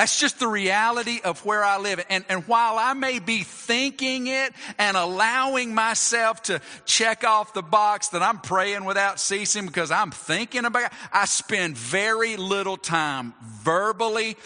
That's 0.00 0.18
just 0.18 0.38
the 0.38 0.48
reality 0.48 1.20
of 1.22 1.44
where 1.44 1.62
I 1.62 1.76
live. 1.76 2.02
And, 2.08 2.24
and 2.30 2.48
while 2.48 2.78
I 2.78 2.94
may 2.94 3.18
be 3.18 3.42
thinking 3.42 4.28
it 4.28 4.54
and 4.78 4.96
allowing 4.96 5.74
myself 5.74 6.40
to 6.44 6.62
check 6.86 7.22
off 7.22 7.52
the 7.52 7.60
box 7.60 8.08
that 8.08 8.22
I'm 8.22 8.38
praying 8.38 8.86
without 8.86 9.20
ceasing 9.20 9.66
because 9.66 9.90
I'm 9.90 10.10
thinking 10.10 10.64
about 10.64 10.84
it, 10.84 10.92
I 11.12 11.26
spend 11.26 11.76
very 11.76 12.38
little 12.38 12.78
time 12.78 13.34
verbally 13.42 14.38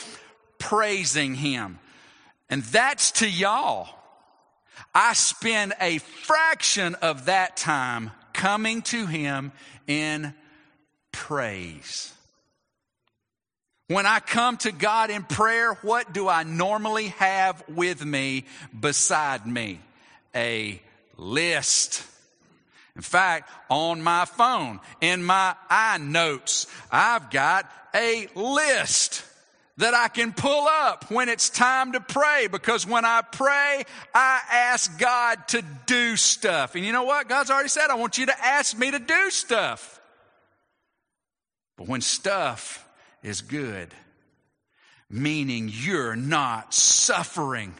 praising 0.59 1.37
Him. 1.37 1.79
And 2.51 2.65
that's 2.65 3.13
to 3.13 3.31
y'all. 3.31 3.89
I 4.93 5.13
spend 5.13 5.75
a 5.81 5.99
fraction 5.99 6.97
of 6.97 7.27
that 7.27 7.57
time 7.57 8.11
coming 8.33 8.83
to 8.83 9.07
Him 9.07 9.53
in 9.87 10.35
praise. 11.13 12.14
When 13.89 14.07
I 14.07 14.21
come 14.21 14.57
to 14.59 14.73
God 14.73 15.11
in 15.11 15.25
prayer, 15.25 15.75
what 15.83 16.13
do 16.15 16.27
I 16.29 16.43
normally 16.43 17.09
have 17.09 17.63
with 17.69 18.05
me 18.05 18.47
beside 18.79 19.47
me? 19.47 19.79
A 20.35 20.81
list. 21.19 22.03
In 22.97 23.03
fact, 23.03 23.51
on 23.69 24.01
my 24.01 24.25
phone, 24.25 24.81
in 25.03 25.23
my 25.23 25.55
iNotes, 25.71 26.67
I've 26.91 27.31
got 27.31 27.71
a 27.95 28.29
list 28.35 29.23
that 29.77 29.93
I 29.93 30.09
can 30.09 30.33
pull 30.33 30.67
up 30.67 31.11
when 31.11 31.29
it's 31.29 31.51
time 31.51 31.93
to 31.93 32.01
pray 32.01 32.47
because 32.51 32.87
when 32.87 33.05
I 33.05 33.23
pray, 33.23 33.85
I 34.15 34.41
ask 34.51 34.99
God 34.99 35.47
to 35.49 35.63
do 35.85 36.17
stuff. 36.17 36.75
And 36.75 36.85
you 36.87 36.93
know 36.93 37.03
what? 37.03 37.29
God's 37.29 37.51
already 37.51 37.69
said, 37.69 37.91
I 37.91 37.97
want 37.97 38.17
you 38.17 38.27
to 38.27 38.45
ask 38.45 38.79
me 38.79 38.93
to 38.93 38.99
do 38.99 39.31
stuff. 39.31 40.01
But 41.77 41.89
when 41.89 42.01
stuff 42.01 42.84
is 43.25 43.41
good, 43.41 43.89
meaning 45.11 45.71
you're 45.73 46.15
not 46.15 46.73
suffering. 46.73 47.75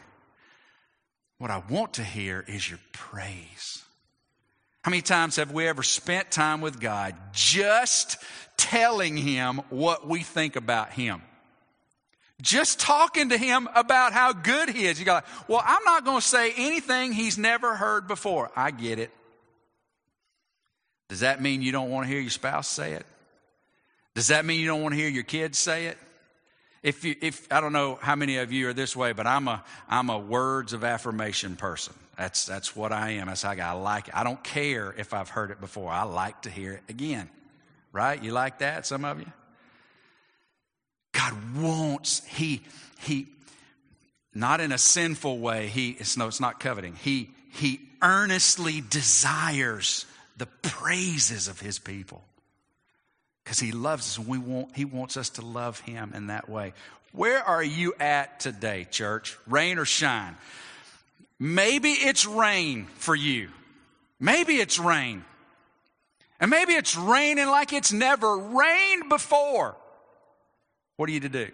What 1.37 1.51
I 1.51 1.61
want 1.69 1.93
to 1.93 2.03
hear 2.03 2.43
is 2.45 2.69
your 2.69 2.79
praise. 2.91 3.83
How 4.81 4.91
many 4.91 5.01
times 5.01 5.37
have 5.37 5.51
we 5.51 5.67
ever 5.67 5.83
spent 5.83 6.31
time 6.31 6.61
with 6.61 6.79
God 6.79 7.15
just 7.31 8.17
telling 8.57 9.15
Him 9.15 9.61
what 9.69 10.07
we 10.07 10.21
think 10.21 10.55
about 10.55 10.91
Him? 10.91 11.21
Just 12.41 12.79
talking 12.79 13.29
to 13.29 13.37
Him 13.37 13.69
about 13.75 14.13
how 14.13 14.33
good 14.33 14.69
He 14.69 14.85
is. 14.85 14.99
You 14.99 15.05
go, 15.05 15.21
well, 15.47 15.63
I'm 15.65 15.83
not 15.85 16.05
going 16.05 16.21
to 16.21 16.27
say 16.27 16.53
anything 16.57 17.13
He's 17.13 17.37
never 17.37 17.75
heard 17.75 18.07
before. 18.07 18.51
I 18.55 18.71
get 18.71 18.99
it. 18.99 19.11
Does 21.09 21.19
that 21.19 21.41
mean 21.41 21.61
you 21.61 21.71
don't 21.71 21.89
want 21.89 22.07
to 22.07 22.11
hear 22.11 22.19
your 22.19 22.31
spouse 22.31 22.67
say 22.67 22.93
it? 22.93 23.05
Does 24.15 24.29
that 24.29 24.45
mean 24.45 24.61
you 24.61 24.67
don't 24.67 24.81
want 24.81 24.93
to 24.93 24.99
hear 24.99 25.09
your 25.09 25.23
kids 25.23 25.59
say 25.59 25.87
it? 25.87 25.97
If 26.81 27.03
you, 27.03 27.15
if 27.21 27.51
I 27.51 27.61
don't 27.61 27.73
know 27.73 27.99
how 28.01 28.15
many 28.15 28.37
of 28.37 28.51
you 28.51 28.69
are 28.69 28.73
this 28.73 28.95
way, 28.95 29.11
but 29.11 29.27
I'm 29.27 29.47
a 29.47 29.63
I'm 29.89 30.09
a 30.09 30.17
words 30.17 30.71
of 30.71 30.83
affirmation 30.83 31.57
person. 31.57 31.93
That's 32.17 32.45
that's 32.45 32.75
what 32.75 32.93
I 32.93 33.11
am. 33.11 33.27
That's 33.27 33.41
how 33.41 33.51
I 33.51 33.71
like 33.71 34.07
it. 34.07 34.15
I 34.15 34.23
don't 34.23 34.41
care 34.43 34.93
if 34.97 35.13
I've 35.13 35.29
heard 35.29 35.51
it 35.51 35.59
before. 35.59 35.91
I 35.91 36.03
like 36.03 36.43
to 36.43 36.49
hear 36.49 36.73
it 36.73 36.83
again. 36.87 37.29
Right? 37.91 38.21
You 38.21 38.31
like 38.31 38.59
that? 38.59 38.85
Some 38.85 39.03
of 39.03 39.19
you. 39.19 39.31
God 41.11 41.33
wants 41.57 42.23
he 42.25 42.61
he 42.99 43.27
not 44.33 44.61
in 44.61 44.71
a 44.71 44.77
sinful 44.77 45.39
way. 45.39 45.67
He 45.67 45.91
it's 45.91 46.15
no, 46.15 46.27
it's 46.27 46.39
not 46.39 46.59
coveting. 46.59 46.95
He 46.95 47.31
he 47.51 47.81
earnestly 48.01 48.81
desires 48.81 50.05
the 50.37 50.45
praises 50.45 51.47
of 51.47 51.59
his 51.59 51.79
people 51.79 52.23
because 53.45 53.59
he 53.59 53.71
loves 53.71 54.07
us 54.07 54.17
and 54.17 54.27
we 54.27 54.39
want, 54.39 54.75
he 54.75 54.85
wants 54.85 55.17
us 55.17 55.29
to 55.29 55.45
love 55.45 55.79
him 55.81 56.13
in 56.15 56.27
that 56.27 56.49
way. 56.49 56.73
Where 57.11 57.41
are 57.41 57.63
you 57.63 57.93
at 57.99 58.39
today, 58.39 58.87
church? 58.89 59.37
Rain 59.47 59.77
or 59.77 59.85
shine? 59.85 60.35
Maybe 61.37 61.91
it's 61.91 62.25
rain 62.25 62.87
for 62.95 63.15
you. 63.15 63.49
Maybe 64.19 64.55
it's 64.55 64.79
rain. 64.79 65.23
And 66.39 66.49
maybe 66.49 66.73
it's 66.73 66.97
raining 66.97 67.47
like 67.47 67.71
it's 67.71 67.93
never 67.93 68.35
rained 68.35 69.09
before. 69.09 69.75
What 70.97 71.07
are 71.07 71.11
you 71.11 71.19
to 71.19 71.29
do? 71.29 71.47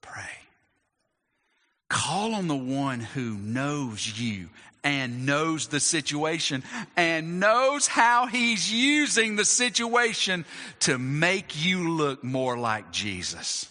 Pray. 0.00 0.41
Call 1.92 2.34
on 2.34 2.48
the 2.48 2.56
one 2.56 3.00
who 3.00 3.34
knows 3.34 4.18
you 4.18 4.48
and 4.82 5.26
knows 5.26 5.66
the 5.66 5.78
situation 5.78 6.62
and 6.96 7.38
knows 7.38 7.86
how 7.86 8.24
he's 8.24 8.72
using 8.72 9.36
the 9.36 9.44
situation 9.44 10.46
to 10.80 10.96
make 10.96 11.62
you 11.62 11.90
look 11.90 12.24
more 12.24 12.56
like 12.56 12.92
Jesus. 12.92 13.70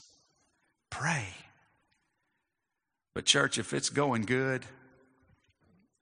Pray. 0.91 1.25
But, 3.15 3.25
church, 3.25 3.57
if 3.57 3.73
it's 3.73 3.89
going 3.89 4.25
good, 4.25 4.67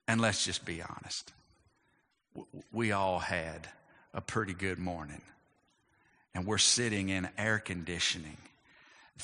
and 0.06 0.20
let's 0.20 0.44
just 0.44 0.66
be 0.66 0.82
honest, 0.82 1.32
we 2.70 2.92
all 2.92 3.18
had 3.18 3.66
a 4.12 4.20
pretty 4.20 4.52
good 4.52 4.78
morning. 4.78 5.22
And 6.34 6.44
we're 6.44 6.58
sitting 6.58 7.08
in 7.08 7.30
air 7.38 7.58
conditioning 7.58 8.36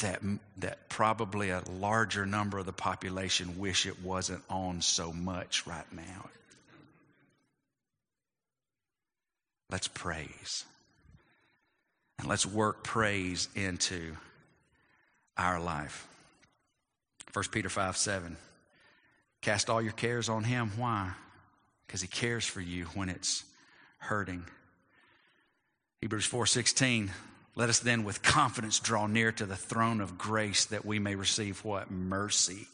that, 0.01 0.21
that 0.59 0.89
probably 0.89 1.51
a 1.51 1.63
larger 1.79 2.27
number 2.27 2.59
of 2.59 2.67
the 2.67 2.73
population 2.73 3.59
wish 3.59 3.87
it 3.87 4.03
wasn't 4.03 4.43
on 4.49 4.81
so 4.81 5.13
much 5.13 5.67
right 5.67 5.91
now. 5.93 6.29
Let's 9.71 9.89
praise. 9.89 10.65
And 12.19 12.29
let's 12.29 12.47
work 12.47 12.83
praise 12.83 13.49
into 13.55 14.17
our 15.37 15.61
life. 15.61 16.07
1 17.33 17.45
Peter 17.51 17.69
5 17.69 17.97
7. 17.97 18.37
Cast 19.43 19.69
all 19.69 19.83
your 19.83 19.93
cares 19.93 20.29
on 20.29 20.45
him. 20.45 20.73
Why? 20.77 21.11
Because 21.87 22.01
he 22.01 22.09
cares 22.09 22.45
for 22.45 22.61
you 22.61 22.87
when 22.95 23.09
it's 23.09 23.45
hurting. 23.99 24.45
Hebrews 26.01 26.25
4 26.25 26.47
16. 26.47 27.11
Let 27.57 27.71
us 27.71 27.79
then 27.79 28.05
with 28.05 28.23
confidence 28.23 28.79
draw 28.79 29.07
near 29.07 29.33
to 29.33 29.47
the 29.47 29.57
throne 29.57 30.03
of 30.03 30.19
grace 30.19 30.67
that 30.67 30.85
we 30.85 30.99
may 30.99 31.15
receive 31.15 31.65
what? 31.65 31.91
Mercy 31.91 32.69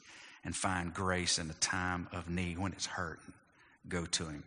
and 0.45 0.57
find 0.57 0.93
grace 0.93 1.39
in 1.39 1.47
the 1.47 1.55
time 1.55 2.09
of 2.13 2.29
need 2.29 2.59
when 2.59 2.73
it's 2.73 2.87
hurting. 2.87 3.33
Go 3.89 4.05
to 4.05 4.25
Him. 4.25 4.43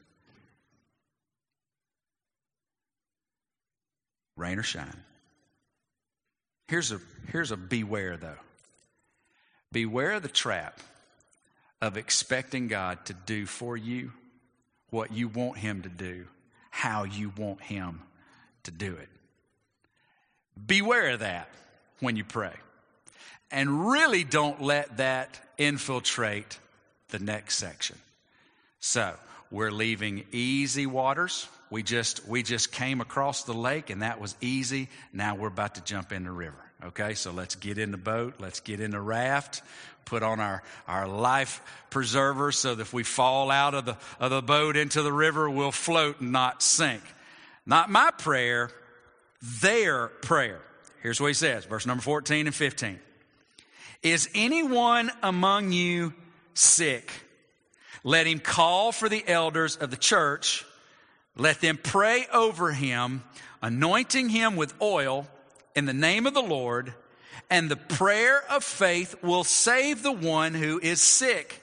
Rain 4.36 4.60
or 4.60 4.64
shine. 4.64 5.04
Here's 6.68 6.92
a, 6.92 7.00
here's 7.32 7.52
a 7.52 7.58
beware 7.58 8.18
though. 8.18 8.36
Beware 9.72 10.14
of 10.14 10.24
the 10.24 10.28
trap 10.28 10.82
of 11.82 11.96
expecting 11.96 12.68
God 12.68 13.06
to 13.06 13.14
do 13.14 13.46
for 13.46 13.78
you 13.78 14.12
what 14.90 15.14
you 15.14 15.30
want 15.30 15.60
Him 15.60 15.84
to 15.84 15.90
do, 15.90 16.26
how 16.72 17.06
you 17.06 17.32
want 17.38 17.62
Him 17.62 18.02
to 18.64 18.72
do 18.72 18.96
it. 18.96 19.08
Beware 20.64 21.12
of 21.12 21.20
that 21.20 21.50
when 22.00 22.16
you 22.16 22.24
pray. 22.24 22.54
And 23.52 23.90
really 23.90 24.24
don't 24.24 24.62
let 24.62 24.98
that 24.98 25.40
infiltrate 25.58 26.60
the 27.10 27.20
next 27.20 27.58
section. 27.58 27.98
So, 28.80 29.14
we're 29.52 29.72
leaving 29.72 30.26
easy 30.32 30.86
waters. 30.86 31.48
We 31.70 31.84
just 31.84 32.28
we 32.28 32.44
just 32.44 32.72
came 32.72 33.00
across 33.00 33.44
the 33.44 33.54
lake 33.54 33.90
and 33.90 34.02
that 34.02 34.20
was 34.20 34.36
easy. 34.42 34.90
Now 35.14 35.36
we're 35.36 35.48
about 35.48 35.76
to 35.76 35.84
jump 35.84 36.12
in 36.12 36.24
the 36.24 36.32
river. 36.32 36.58
Okay, 36.84 37.14
so 37.14 37.32
let's 37.32 37.56
get 37.56 37.78
in 37.78 37.92
the 37.92 37.98
boat, 37.98 38.36
let's 38.40 38.60
get 38.60 38.80
in 38.80 38.92
the 38.92 39.00
raft, 39.00 39.62
put 40.06 40.24
on 40.24 40.40
our, 40.40 40.62
our 40.88 41.08
life 41.08 41.62
preserver 41.90 42.52
so 42.52 42.76
that 42.76 42.82
if 42.82 42.94
we 42.94 43.04
fall 43.04 43.50
out 43.50 43.74
of 43.74 43.86
the, 43.86 43.98
of 44.20 44.30
the 44.30 44.42
boat 44.42 44.76
into 44.76 45.02
the 45.02 45.12
river, 45.12 45.50
we'll 45.50 45.72
float 45.72 46.22
and 46.22 46.32
not 46.32 46.62
sink. 46.62 47.02
Not 47.66 47.90
my 47.90 48.12
prayer, 48.12 48.70
their 49.62 50.08
prayer. 50.08 50.62
Here's 51.02 51.22
what 51.22 51.28
he 51.28 51.34
says, 51.34 51.66
verse 51.66 51.86
number 51.86 52.02
14 52.02 52.48
and 52.48 52.56
15. 52.56 53.00
Is 54.02 54.30
anyone 54.36 55.12
among 55.22 55.72
you 55.72 56.14
sick? 56.54 57.12
Let 58.04 58.28
him 58.28 58.40
call 58.40 58.92
for 58.92 59.10
the 59.10 59.24
elders 59.28 59.76
of 59.78 59.90
the 59.92 59.98
church. 59.98 60.66
Let 61.36 61.60
them 61.60 61.80
pray 61.82 62.28
over 62.32 62.72
him, 62.72 63.24
anointing 63.62 64.30
him 64.30 64.56
with 64.56 64.74
oil 64.82 65.28
in 65.76 65.86
the 65.86 65.94
name 65.94 66.28
of 66.28 66.34
the 66.34 66.42
Lord. 66.42 66.94
And 67.50 67.70
the 67.70 67.76
prayer 67.76 68.44
of 68.50 68.64
faith 68.64 69.16
will 69.24 69.44
save 69.44 70.02
the 70.02 70.12
one 70.12 70.54
who 70.54 70.80
is 70.80 71.02
sick, 71.02 71.62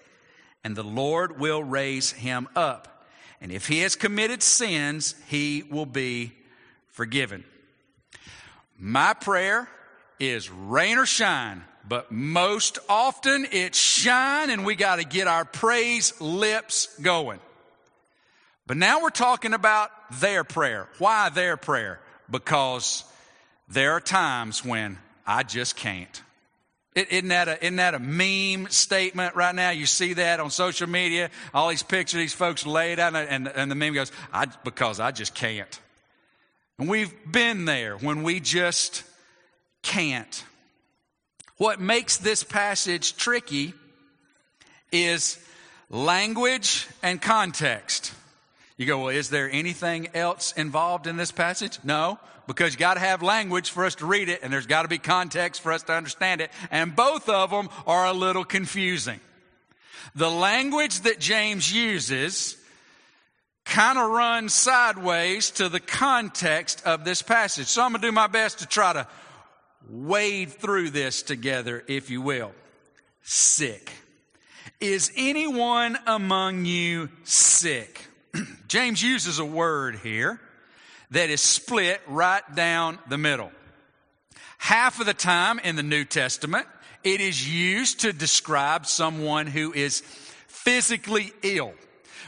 and 0.63 0.77
the 0.77 0.85
Lord 0.85 1.41
will 1.41 1.63
raise 1.63 2.13
him 2.13 2.49
up. 2.55 3.07
And 3.41 3.51
if 3.51 3.67
he 3.67 3.81
has 3.81 3.97
committed 3.97 4.43
sins, 4.43 5.17
he 5.29 5.65
will 5.69 5.87
be 5.87 6.33
forgiven. 6.91 7.45
My 8.85 9.15
prayer 9.15 9.69
is 10.19 10.51
rain 10.51 10.99
or 10.99 11.07
shine 11.07 11.63
but 11.87 12.13
most 12.13 12.79
often 12.89 13.47
it's 13.51 13.79
shine 13.79 14.51
and 14.51 14.65
we 14.65 14.75
got 14.75 14.97
to 14.97 15.05
get 15.05 15.27
our 15.27 15.45
praise 15.45 16.19
lips 16.21 16.89
going. 17.01 17.41
But 18.67 18.77
now 18.77 19.03
we're 19.03 19.11
talking 19.11 19.53
about 19.53 19.91
their 20.21 20.45
prayer. 20.45 20.89
Why 20.99 21.29
their 21.29 21.57
prayer? 21.57 22.01
Because 22.31 23.05
there 23.69 23.93
are 23.93 24.01
times 24.01 24.65
when 24.65 24.99
I 25.27 25.43
just 25.43 25.77
can't. 25.77 26.23
Isn't 26.95 27.29
that, 27.29 27.49
a, 27.49 27.59
isn't 27.63 27.77
that 27.77 27.95
a 27.95 27.99
meme 27.99 28.71
statement 28.71 29.35
right 29.35 29.55
now? 29.55 29.71
You 29.71 29.87
see 29.87 30.13
that 30.15 30.41
on 30.41 30.51
social 30.51 30.87
media, 30.87 31.31
all 31.55 31.71
these 31.71 31.83
pictures, 31.83 32.19
these 32.19 32.35
folks 32.35 32.67
laid 32.67 33.01
out, 33.01 33.17
and, 33.17 33.49
and 33.49 33.71
the 33.71 33.75
meme 33.75 33.95
goes, 33.95 34.13
I, 34.33 34.47
because 34.63 35.01
I 35.01 35.11
just 35.11 35.35
can't. 35.35 35.81
And 36.79 36.89
we've 36.89 37.13
been 37.31 37.65
there 37.65 37.97
when 37.97 38.23
we 38.23 38.41
just 38.41 39.05
can't. 39.83 40.45
What 41.57 41.81
makes 41.81 42.17
this 42.17 42.43
passage 42.43 43.17
tricky 43.17 43.75
is 44.91 45.39
language 45.91 46.89
and 47.03 47.21
context. 47.21 48.13
You 48.77 48.87
go, 48.87 48.99
well, 48.99 49.09
is 49.09 49.31
there 49.31 49.51
anything 49.51 50.09
else 50.15 50.53
involved 50.53 51.07
in 51.07 51.17
this 51.17 51.31
passage? 51.31 51.79
No, 51.85 52.19
because 52.47 52.73
you 52.73 52.79
got 52.79 52.95
to 52.95 53.01
have 53.01 53.23
language 53.23 53.71
for 53.71 53.85
us 53.85 53.95
to 53.97 54.07
read 54.07 54.29
it, 54.29 54.41
and 54.43 54.53
there's 54.53 54.67
got 54.67 54.83
to 54.83 54.89
be 54.89 54.99
context 54.99 55.61
for 55.61 55.73
us 55.73 55.83
to 55.85 55.93
understand 55.93 56.41
it, 56.41 56.51
and 56.71 56.97
both 56.97 57.29
of 57.29 57.51
them 57.51 57.69
are 57.87 58.07
a 58.07 58.13
little 58.13 58.45
confusing. 58.45 59.21
The 60.15 60.31
language 60.31 61.01
that 61.03 61.21
James 61.21 61.73
uses 61.73 62.57
kind 63.65 63.99
of 63.99 64.11
run 64.11 64.49
sideways 64.49 65.51
to 65.53 65.69
the 65.69 65.81
context 65.81 66.83
of 66.85 67.05
this 67.05 67.23
passage. 67.23 67.67
So 67.67 67.83
I'm 67.83 67.93
going 67.93 68.03
to 68.03 68.09
do 68.09 68.13
my 68.13 68.27
best 68.27 68.59
to 68.59 68.67
try 68.67 68.93
to 68.93 69.07
wade 69.89 70.53
through 70.53 70.91
this 70.91 71.23
together, 71.23 71.85
if 71.87 72.11
you 72.11 72.23
will. 72.23 72.53
Sick. 73.23 73.93
Is 74.81 75.13
anyone 75.17 75.99
among 76.07 76.65
you 76.65 77.09
sick? 77.25 78.07
James 78.69 79.03
uses 79.03 79.39
a 79.39 79.45
word 79.45 79.97
here 80.03 80.41
that 81.11 81.31
is 81.31 81.41
split 81.41 82.01
right 82.07 82.43
down 82.55 82.99
the 83.09 83.19
middle. 83.19 83.53
Half 84.59 85.01
of 85.01 85.07
the 85.07 85.15
time 85.15 85.59
in 85.59 85.77
the 85.77 85.83
New 85.83 86.05
Testament, 86.05 86.67
it 87.05 87.21
is 87.21 87.49
used 87.49 88.01
to 88.01 88.13
describe 88.13 88.87
someone 88.87 89.47
who 89.47 89.73
is 89.73 90.03
physically 90.47 91.33
ill. 91.43 91.75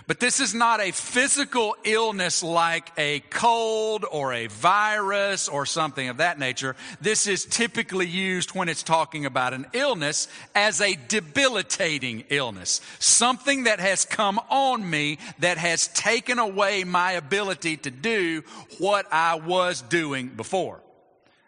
But 0.06 0.20
this 0.20 0.38
is 0.38 0.52
not 0.52 0.80
a 0.80 0.90
physical 0.90 1.76
illness 1.82 2.42
like 2.42 2.92
a 2.98 3.20
cold 3.30 4.04
or 4.10 4.34
a 4.34 4.48
virus 4.48 5.48
or 5.48 5.64
something 5.64 6.08
of 6.10 6.18
that 6.18 6.38
nature. 6.38 6.76
This 7.00 7.26
is 7.26 7.46
typically 7.46 8.06
used 8.06 8.50
when 8.50 8.68
it's 8.68 8.82
talking 8.82 9.24
about 9.24 9.54
an 9.54 9.66
illness 9.72 10.28
as 10.54 10.82
a 10.82 10.98
debilitating 11.08 12.24
illness. 12.28 12.82
Something 12.98 13.64
that 13.64 13.80
has 13.80 14.04
come 14.04 14.38
on 14.50 14.88
me 14.88 15.18
that 15.38 15.56
has 15.56 15.88
taken 15.88 16.38
away 16.38 16.84
my 16.84 17.12
ability 17.12 17.78
to 17.78 17.90
do 17.90 18.42
what 18.78 19.10
I 19.10 19.36
was 19.36 19.80
doing 19.80 20.28
before. 20.28 20.80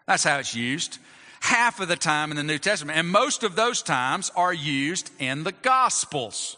That's 0.07 0.23
how 0.23 0.39
it's 0.39 0.55
used 0.55 0.97
half 1.39 1.79
of 1.79 1.87
the 1.87 1.95
time 1.95 2.31
in 2.31 2.37
the 2.37 2.43
New 2.43 2.57
Testament. 2.57 2.97
And 2.97 3.07
most 3.07 3.43
of 3.43 3.55
those 3.55 3.83
times 3.83 4.31
are 4.35 4.53
used 4.53 5.11
in 5.19 5.43
the 5.43 5.51
Gospels. 5.51 6.57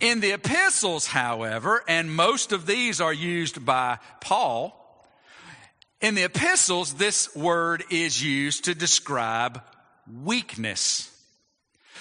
In 0.00 0.20
the 0.20 0.32
epistles, 0.32 1.06
however, 1.06 1.82
and 1.88 2.14
most 2.14 2.52
of 2.52 2.66
these 2.66 3.00
are 3.00 3.12
used 3.12 3.64
by 3.64 3.98
Paul, 4.20 4.82
in 6.00 6.14
the 6.14 6.24
epistles, 6.24 6.94
this 6.94 7.34
word 7.34 7.82
is 7.90 8.22
used 8.22 8.66
to 8.66 8.74
describe 8.74 9.62
weakness. 10.22 11.10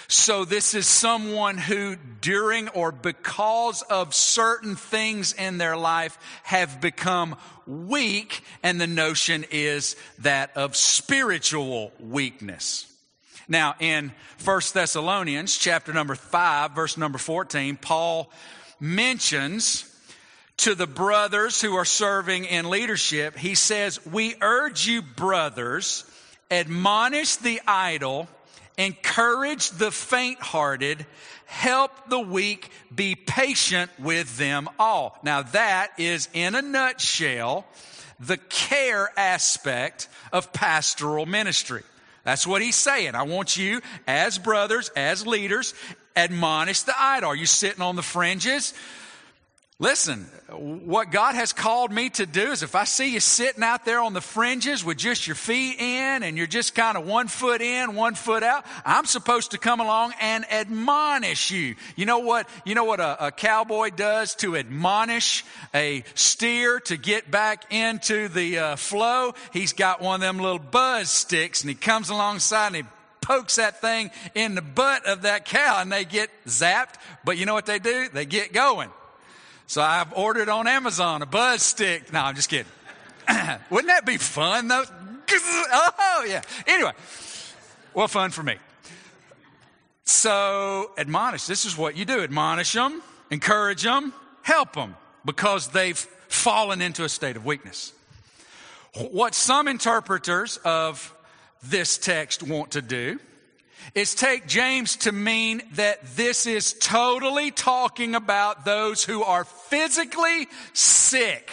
So 0.07 0.45
this 0.45 0.73
is 0.73 0.85
someone 0.85 1.57
who 1.57 1.95
during 2.21 2.67
or 2.69 2.91
because 2.91 3.81
of 3.83 4.13
certain 4.13 4.75
things 4.75 5.33
in 5.33 5.57
their 5.57 5.77
life 5.77 6.19
have 6.43 6.79
become 6.79 7.37
weak 7.65 8.43
and 8.61 8.79
the 8.79 8.87
notion 8.87 9.45
is 9.49 9.95
that 10.19 10.55
of 10.55 10.75
spiritual 10.75 11.91
weakness. 11.99 12.91
Now, 13.47 13.75
in 13.79 14.11
1 14.43 14.61
Thessalonians 14.73 15.57
chapter 15.57 15.93
number 15.93 16.15
5, 16.15 16.71
verse 16.71 16.97
number 16.97 17.17
14, 17.17 17.77
Paul 17.77 18.31
mentions 18.79 19.91
to 20.57 20.73
the 20.73 20.87
brothers 20.87 21.61
who 21.61 21.75
are 21.75 21.85
serving 21.85 22.45
in 22.45 22.69
leadership, 22.69 23.37
he 23.37 23.55
says, 23.55 24.03
We 24.05 24.35
urge 24.41 24.87
you, 24.87 25.01
brothers, 25.01 26.05
admonish 26.49 27.35
the 27.35 27.61
idle, 27.67 28.27
encourage 28.77 29.69
the 29.71 29.91
faint 29.91 30.39
hearted, 30.39 31.05
help 31.45 31.91
the 32.09 32.19
weak, 32.19 32.71
be 32.93 33.15
patient 33.15 33.91
with 33.99 34.37
them 34.37 34.69
all. 34.79 35.19
Now, 35.23 35.43
that 35.43 35.91
is 35.97 36.29
in 36.33 36.55
a 36.55 36.61
nutshell 36.61 37.65
the 38.19 38.37
care 38.37 39.11
aspect 39.19 40.07
of 40.31 40.53
pastoral 40.53 41.25
ministry. 41.25 41.83
That's 42.25 42.45
what 42.45 42.61
he's 42.61 42.75
saying. 42.75 43.15
I 43.15 43.23
want 43.23 43.55
you, 43.55 43.81
as 44.07 44.37
brothers, 44.37 44.89
as 44.95 45.25
leaders, 45.25 45.73
admonish 46.15 46.81
the 46.81 46.93
idle. 46.97 47.29
Are 47.29 47.35
you 47.35 47.45
sitting 47.45 47.81
on 47.81 47.95
the 47.95 48.01
fringes? 48.01 48.73
Listen, 49.77 50.23
what 50.47 51.11
God 51.11 51.35
has 51.35 51.51
called 51.51 51.91
me 51.91 52.09
to 52.11 52.25
do 52.25 52.51
is 52.51 52.63
if 52.63 52.75
I 52.75 52.85
see 52.85 53.11
you 53.11 53.19
sitting 53.19 53.61
out 53.61 53.83
there 53.83 53.99
on 53.99 54.13
the 54.13 54.21
fringes 54.21 54.85
with 54.85 54.95
just 54.95 55.27
your 55.27 55.35
feet 55.35 55.81
in 55.81 56.23
and 56.23 56.37
you're 56.37 56.47
just 56.47 56.75
kind 56.75 56.97
of 56.97 57.05
one 57.05 57.27
foot 57.27 57.61
in, 57.61 57.93
one 57.93 58.15
foot 58.15 58.41
out, 58.41 58.65
I'm 58.85 59.03
supposed 59.03 59.51
to 59.51 59.57
come 59.57 59.81
along 59.81 60.13
and 60.21 60.49
admonish 60.49 61.51
you. 61.51 61.75
You 61.97 62.05
know 62.05 62.19
what, 62.19 62.47
you 62.63 62.73
know 62.73 62.85
what 62.85 63.01
a, 63.01 63.25
a 63.25 63.31
cowboy 63.33 63.89
does 63.89 64.35
to 64.35 64.55
admonish 64.55 65.43
a 65.73 66.05
steer 66.13 66.79
to 66.85 66.95
get 66.95 67.29
back 67.29 67.65
into 67.69 68.29
the 68.29 68.59
uh, 68.59 68.75
flow? 68.77 69.33
He's 69.51 69.73
got 69.73 70.01
one 70.01 70.15
of 70.15 70.21
them 70.21 70.39
little 70.39 70.57
buzz 70.57 71.09
sticks 71.09 71.63
and 71.63 71.69
he 71.69 71.75
comes 71.75 72.09
alongside 72.09 72.67
and 72.67 72.75
he 72.77 72.83
pokes 73.19 73.57
that 73.57 73.81
thing 73.81 74.09
in 74.35 74.55
the 74.55 74.61
butt 74.61 75.05
of 75.05 75.23
that 75.23 75.43
cow 75.43 75.81
and 75.81 75.91
they 75.91 76.05
get 76.05 76.29
zapped. 76.45 76.95
But 77.25 77.37
you 77.37 77.45
know 77.45 77.53
what 77.53 77.65
they 77.65 77.79
do? 77.79 78.07
They 78.07 78.25
get 78.25 78.53
going. 78.53 78.89
So 79.67 79.81
I've 79.81 80.13
ordered 80.13 80.49
on 80.49 80.67
Amazon 80.67 81.21
a 81.21 81.25
buzz 81.25 81.61
stick. 81.63 82.13
No, 82.13 82.21
I'm 82.21 82.35
just 82.35 82.49
kidding. 82.49 82.71
Wouldn't 83.69 83.87
that 83.87 84.05
be 84.05 84.17
fun 84.17 84.67
though? 84.67 84.83
Oh, 85.37 86.23
yeah. 86.25 86.41
Anyway, 86.65 86.91
well, 87.93 88.07
fun 88.07 88.31
for 88.31 88.43
me. 88.43 88.55
So 90.05 90.91
admonish. 90.97 91.45
This 91.45 91.65
is 91.65 91.77
what 91.77 91.97
you 91.97 92.05
do. 92.05 92.21
Admonish 92.21 92.71
them, 92.73 93.01
encourage 93.31 93.83
them, 93.83 94.13
help 94.43 94.73
them 94.73 94.95
because 95.25 95.69
they've 95.69 95.97
fallen 95.97 96.81
into 96.81 97.03
a 97.03 97.09
state 97.09 97.35
of 97.35 97.45
weakness. 97.45 97.91
What 99.11 99.35
some 99.35 99.67
interpreters 99.67 100.57
of 100.63 101.13
this 101.63 101.97
text 101.97 102.43
want 102.43 102.71
to 102.71 102.81
do 102.81 103.19
is 103.93 104.15
take 104.15 104.47
James 104.47 104.95
to 104.97 105.11
mean 105.11 105.61
that 105.73 106.15
this 106.15 106.45
is 106.45 106.73
totally 106.73 107.51
talking 107.51 108.15
about 108.15 108.65
those 108.65 109.03
who 109.03 109.23
are 109.23 109.45
physically 109.45 110.47
sick. 110.73 111.51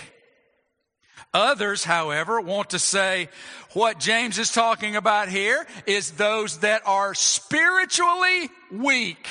Others, 1.35 1.85
however, 1.85 2.41
want 2.41 2.71
to 2.71 2.79
say 2.79 3.29
what 3.73 3.99
James 3.99 4.39
is 4.39 4.53
talking 4.53 4.97
about 4.97 5.29
here 5.29 5.67
is 5.87 6.13
those 6.13 6.59
that 6.59 6.83
are 6.85 7.15
spiritually 7.15 8.51
weak. 8.71 9.27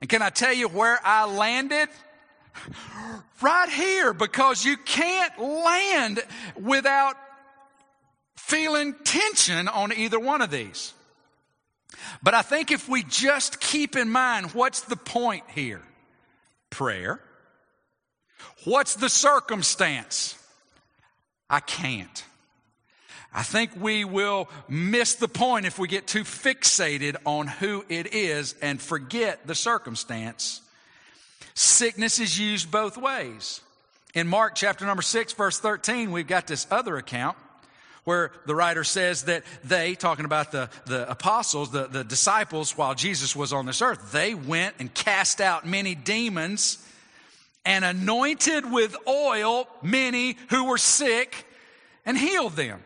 And 0.00 0.08
can 0.08 0.22
I 0.22 0.30
tell 0.30 0.52
you 0.52 0.68
where 0.68 0.98
I 1.04 1.26
landed? 1.26 1.88
Right 3.40 3.68
here, 3.68 4.12
because 4.12 4.64
you 4.64 4.76
can't 4.76 5.38
land 5.38 6.18
without 6.60 7.14
feeling 8.34 8.96
tension 9.04 9.68
on 9.68 9.92
either 9.92 10.18
one 10.18 10.42
of 10.42 10.50
these. 10.50 10.92
But 12.22 12.34
I 12.34 12.42
think 12.42 12.70
if 12.70 12.88
we 12.88 13.02
just 13.02 13.60
keep 13.60 13.96
in 13.96 14.10
mind 14.10 14.52
what's 14.52 14.82
the 14.82 14.96
point 14.96 15.44
here? 15.54 15.82
Prayer. 16.70 17.20
What's 18.64 18.94
the 18.94 19.08
circumstance? 19.08 20.36
I 21.48 21.60
can't. 21.60 22.24
I 23.32 23.42
think 23.42 23.72
we 23.76 24.04
will 24.04 24.48
miss 24.68 25.14
the 25.14 25.28
point 25.28 25.66
if 25.66 25.78
we 25.78 25.86
get 25.86 26.06
too 26.06 26.24
fixated 26.24 27.16
on 27.24 27.46
who 27.46 27.84
it 27.88 28.14
is 28.14 28.54
and 28.62 28.80
forget 28.80 29.46
the 29.46 29.54
circumstance. 29.54 30.62
Sickness 31.54 32.20
is 32.20 32.38
used 32.38 32.70
both 32.70 32.96
ways. 32.96 33.60
In 34.14 34.26
Mark 34.26 34.54
chapter 34.54 34.86
number 34.86 35.02
6, 35.02 35.32
verse 35.34 35.60
13, 35.60 36.10
we've 36.10 36.26
got 36.26 36.46
this 36.46 36.66
other 36.70 36.96
account 36.96 37.36
where 38.08 38.32
the 38.46 38.54
writer 38.54 38.84
says 38.84 39.24
that 39.24 39.44
they, 39.64 39.94
talking 39.94 40.24
about 40.24 40.50
the, 40.50 40.70
the 40.86 41.10
apostles, 41.10 41.70
the, 41.70 41.88
the 41.88 42.02
disciples, 42.02 42.74
while 42.74 42.94
Jesus 42.94 43.36
was 43.36 43.52
on 43.52 43.66
this 43.66 43.82
earth, 43.82 44.12
they 44.12 44.32
went 44.32 44.74
and 44.78 44.94
cast 44.94 45.42
out 45.42 45.66
many 45.66 45.94
demons 45.94 46.78
and 47.66 47.84
anointed 47.84 48.72
with 48.72 48.96
oil 49.06 49.68
many 49.82 50.38
who 50.48 50.64
were 50.64 50.78
sick 50.78 51.44
and 52.06 52.16
healed 52.16 52.54
them. 52.54 52.82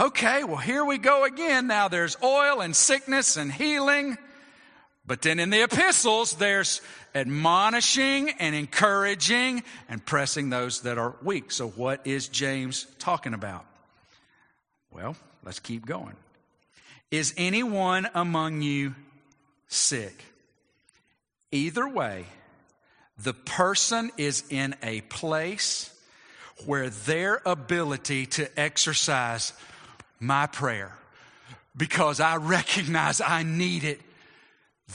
Okay, 0.00 0.42
well, 0.42 0.56
here 0.56 0.84
we 0.84 0.98
go 0.98 1.22
again. 1.22 1.68
Now 1.68 1.86
there's 1.86 2.16
oil 2.20 2.62
and 2.62 2.74
sickness 2.74 3.36
and 3.36 3.52
healing. 3.52 4.18
But 5.06 5.22
then 5.22 5.38
in 5.38 5.50
the 5.50 5.62
epistles, 5.62 6.32
there's 6.32 6.80
admonishing 7.14 8.30
and 8.40 8.56
encouraging 8.56 9.62
and 9.88 10.04
pressing 10.04 10.50
those 10.50 10.80
that 10.80 10.98
are 10.98 11.14
weak. 11.22 11.52
So, 11.52 11.68
what 11.68 12.04
is 12.04 12.26
James 12.26 12.88
talking 12.98 13.34
about? 13.34 13.66
Well, 14.94 15.16
let's 15.44 15.58
keep 15.58 15.84
going. 15.84 16.14
Is 17.10 17.34
anyone 17.36 18.08
among 18.14 18.62
you 18.62 18.94
sick? 19.66 20.24
Either 21.50 21.88
way, 21.88 22.26
the 23.18 23.34
person 23.34 24.10
is 24.16 24.44
in 24.50 24.76
a 24.82 25.00
place 25.02 25.90
where 26.66 26.90
their 26.90 27.42
ability 27.44 28.26
to 28.26 28.60
exercise 28.60 29.52
my 30.20 30.46
prayer, 30.46 30.96
because 31.76 32.20
I 32.20 32.36
recognize 32.36 33.20
I 33.20 33.42
need 33.42 33.82
it, 33.82 34.00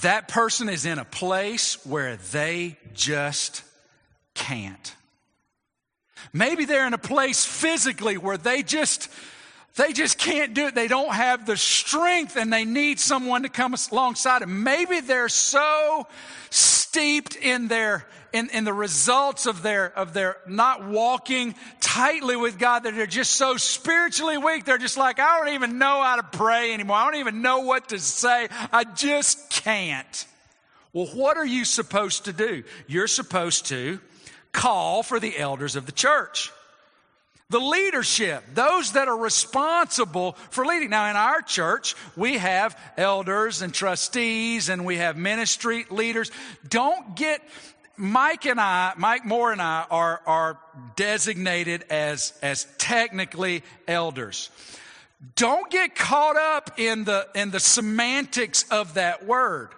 that 0.01 0.29
person 0.29 0.69
is 0.69 0.85
in 0.85 0.97
a 0.97 1.05
place 1.05 1.85
where 1.85 2.15
they 2.31 2.77
just 2.93 3.63
can't. 4.33 4.95
Maybe 6.31 6.63
they're 6.65 6.88
in 6.88 6.93
a 6.93 6.97
place 6.97 7.45
physically 7.45 8.17
where 8.17 8.38
they 8.38 8.63
just 8.63 9.09
they 9.75 9.93
just 9.93 10.17
can't 10.17 10.53
do 10.53 10.67
it. 10.67 10.75
They 10.75 10.88
don't 10.88 11.13
have 11.13 11.45
the 11.45 11.55
strength 11.55 12.36
and 12.36 12.51
they 12.51 12.65
need 12.65 12.99
someone 12.99 13.43
to 13.43 13.49
come 13.49 13.75
alongside 13.91 14.41
them. 14.41 14.63
Maybe 14.63 14.99
they're 14.99 15.29
so 15.29 16.08
steeped 16.49 17.36
in 17.36 17.67
their 17.67 18.05
in, 18.32 18.49
in 18.49 18.63
the 18.63 18.73
results 18.73 19.45
of 19.45 19.63
their 19.63 19.97
of 19.97 20.13
their 20.13 20.38
not 20.47 20.86
walking 20.86 21.55
tightly 21.79 22.36
with 22.36 22.60
God 22.60 22.84
that 22.84 22.95
they're 22.95 23.08
just 23.08 23.32
so 23.32 23.58
spiritually 23.58 24.38
weak. 24.38 24.65
They're 24.65 24.77
just 24.77 24.97
like, 24.97 25.19
I 25.19 25.39
don't 25.39 25.53
even 25.55 25.77
know 25.77 26.01
how 26.01 26.17
to 26.17 26.23
pray 26.23 26.73
anymore. 26.73 26.97
I 26.97 27.05
don't 27.05 27.19
even 27.19 27.41
know 27.41 27.60
what 27.60 27.89
to 27.89 27.99
say. 27.99 28.47
I 28.71 28.84
just 28.84 29.49
can't. 29.49 30.25
Well, 30.93 31.08
what 31.08 31.38
are 31.38 31.45
you 31.45 31.65
supposed 31.65 32.25
to 32.25 32.34
do? 32.34 32.63
You're 32.88 33.08
supposed 33.08 33.67
to 33.67 33.99
call 34.51 35.03
for 35.03 35.19
the 35.19 35.38
elders 35.38 35.75
of 35.75 35.86
the 35.86 35.91
church. 35.91 36.51
The 37.51 37.59
leadership, 37.59 38.43
those 38.53 38.91
that 38.91 39.07
are 39.07 39.17
responsible 39.17 40.33
for 40.51 40.65
leading. 40.65 40.91
Now, 40.91 41.09
in 41.09 41.15
our 41.15 41.41
church, 41.41 41.95
we 42.15 42.38
have 42.38 42.79
elders 42.95 43.63
and 43.63 43.73
trustees 43.73 44.69
and 44.69 44.85
we 44.85 44.97
have 44.97 45.17
ministry 45.17 45.88
leaders. 45.89 46.29
Don't 46.67 47.15
get, 47.15 47.41
Mike 47.97 48.45
and 48.45 48.62
I, 48.62 48.93
Mike 48.97 49.25
Moore 49.25 49.51
and 49.51 49.63
I 49.63 49.83
are, 49.89 50.21
are 50.27 50.59
designated 50.95 51.85
as, 51.89 52.38
as 52.43 52.67
technically 52.77 53.63
elders. 53.88 54.51
Don't 55.35 55.71
get 55.71 55.95
caught 55.95 56.38
up 56.38 56.77
in 56.77 57.03
the, 57.03 57.27
in 57.33 57.49
the 57.49 57.59
semantics 57.59 58.63
of 58.69 58.93
that 58.93 59.25
word. 59.25 59.69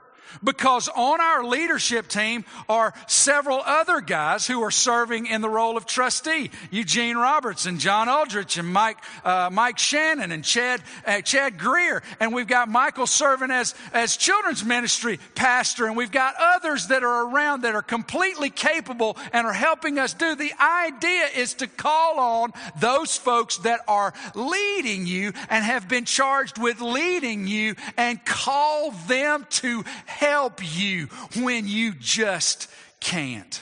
Because 0.44 0.88
on 0.89 1.20
our 1.22 1.44
leadership 1.44 2.08
team 2.08 2.46
are 2.70 2.94
several 3.08 3.62
other 3.65 4.02
guys 4.02 4.48
who 4.48 4.62
are 4.63 4.72
serving 4.72 5.26
in 5.26 5.41
the 5.41 5.50
role 5.50 5.78
of 5.78 5.86
trustee. 5.86 6.52
Eugene 6.70 7.17
Roberts 7.17 7.65
and 7.65 7.80
John 7.80 8.10
Aldrich 8.10 8.58
and 8.58 8.72
Mike, 8.72 8.98
uh, 9.24 9.50
Mike 9.52 9.78
Shannon 9.78 10.32
and 10.32 10.44
Chad, 10.44 10.82
uh, 11.06 11.22
Chad 11.22 11.58
Greer. 11.58 12.02
And 12.20 12.34
we've 12.34 12.48
got 12.48 12.70
Michael 12.70 13.08
serving 13.08 13.52
as, 13.52 13.76
as 13.94 14.17
children's 14.17 14.63
ministry 14.63 15.20
pastor. 15.36 15.86
And 15.86 15.98
we've 15.98 16.12
got 16.12 16.36
others 16.39 16.88
that 16.88 17.04
are 17.04 17.30
around 17.30 17.62
that 17.62 17.76
are 17.76 17.82
completely 17.82 18.50
capable 18.50 19.17
and 19.34 19.46
are 19.46 19.54
helping 19.54 20.00
us 20.00 20.13
do. 20.13 20.36
The 20.36 20.54
idea 20.60 21.26
is 21.36 21.54
to 21.56 21.67
call 21.67 22.20
on 22.20 22.54
those 22.80 23.17
folks 23.17 23.58
that 23.60 23.82
are 23.88 24.13
leading 24.36 25.06
you 25.06 25.34
and 25.50 25.65
have 25.65 25.88
been 25.88 26.06
charged 26.06 26.58
with 26.58 26.82
leading 26.82 27.48
you 27.48 27.76
and 27.98 28.24
call 28.26 28.91
them 29.08 29.46
to 29.50 29.84
help 30.06 30.20
you 30.62 31.07
when 31.38 31.67
you 31.67 31.93
just 31.93 32.67
can't. 32.99 33.62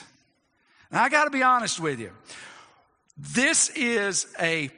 Now, 0.90 1.02
I 1.02 1.08
got 1.08 1.24
to 1.24 1.30
be 1.30 1.42
honest 1.42 1.80
with 1.80 2.00
you. 2.00 2.10
This 3.16 3.68
is 3.70 4.26
a, 4.40 4.70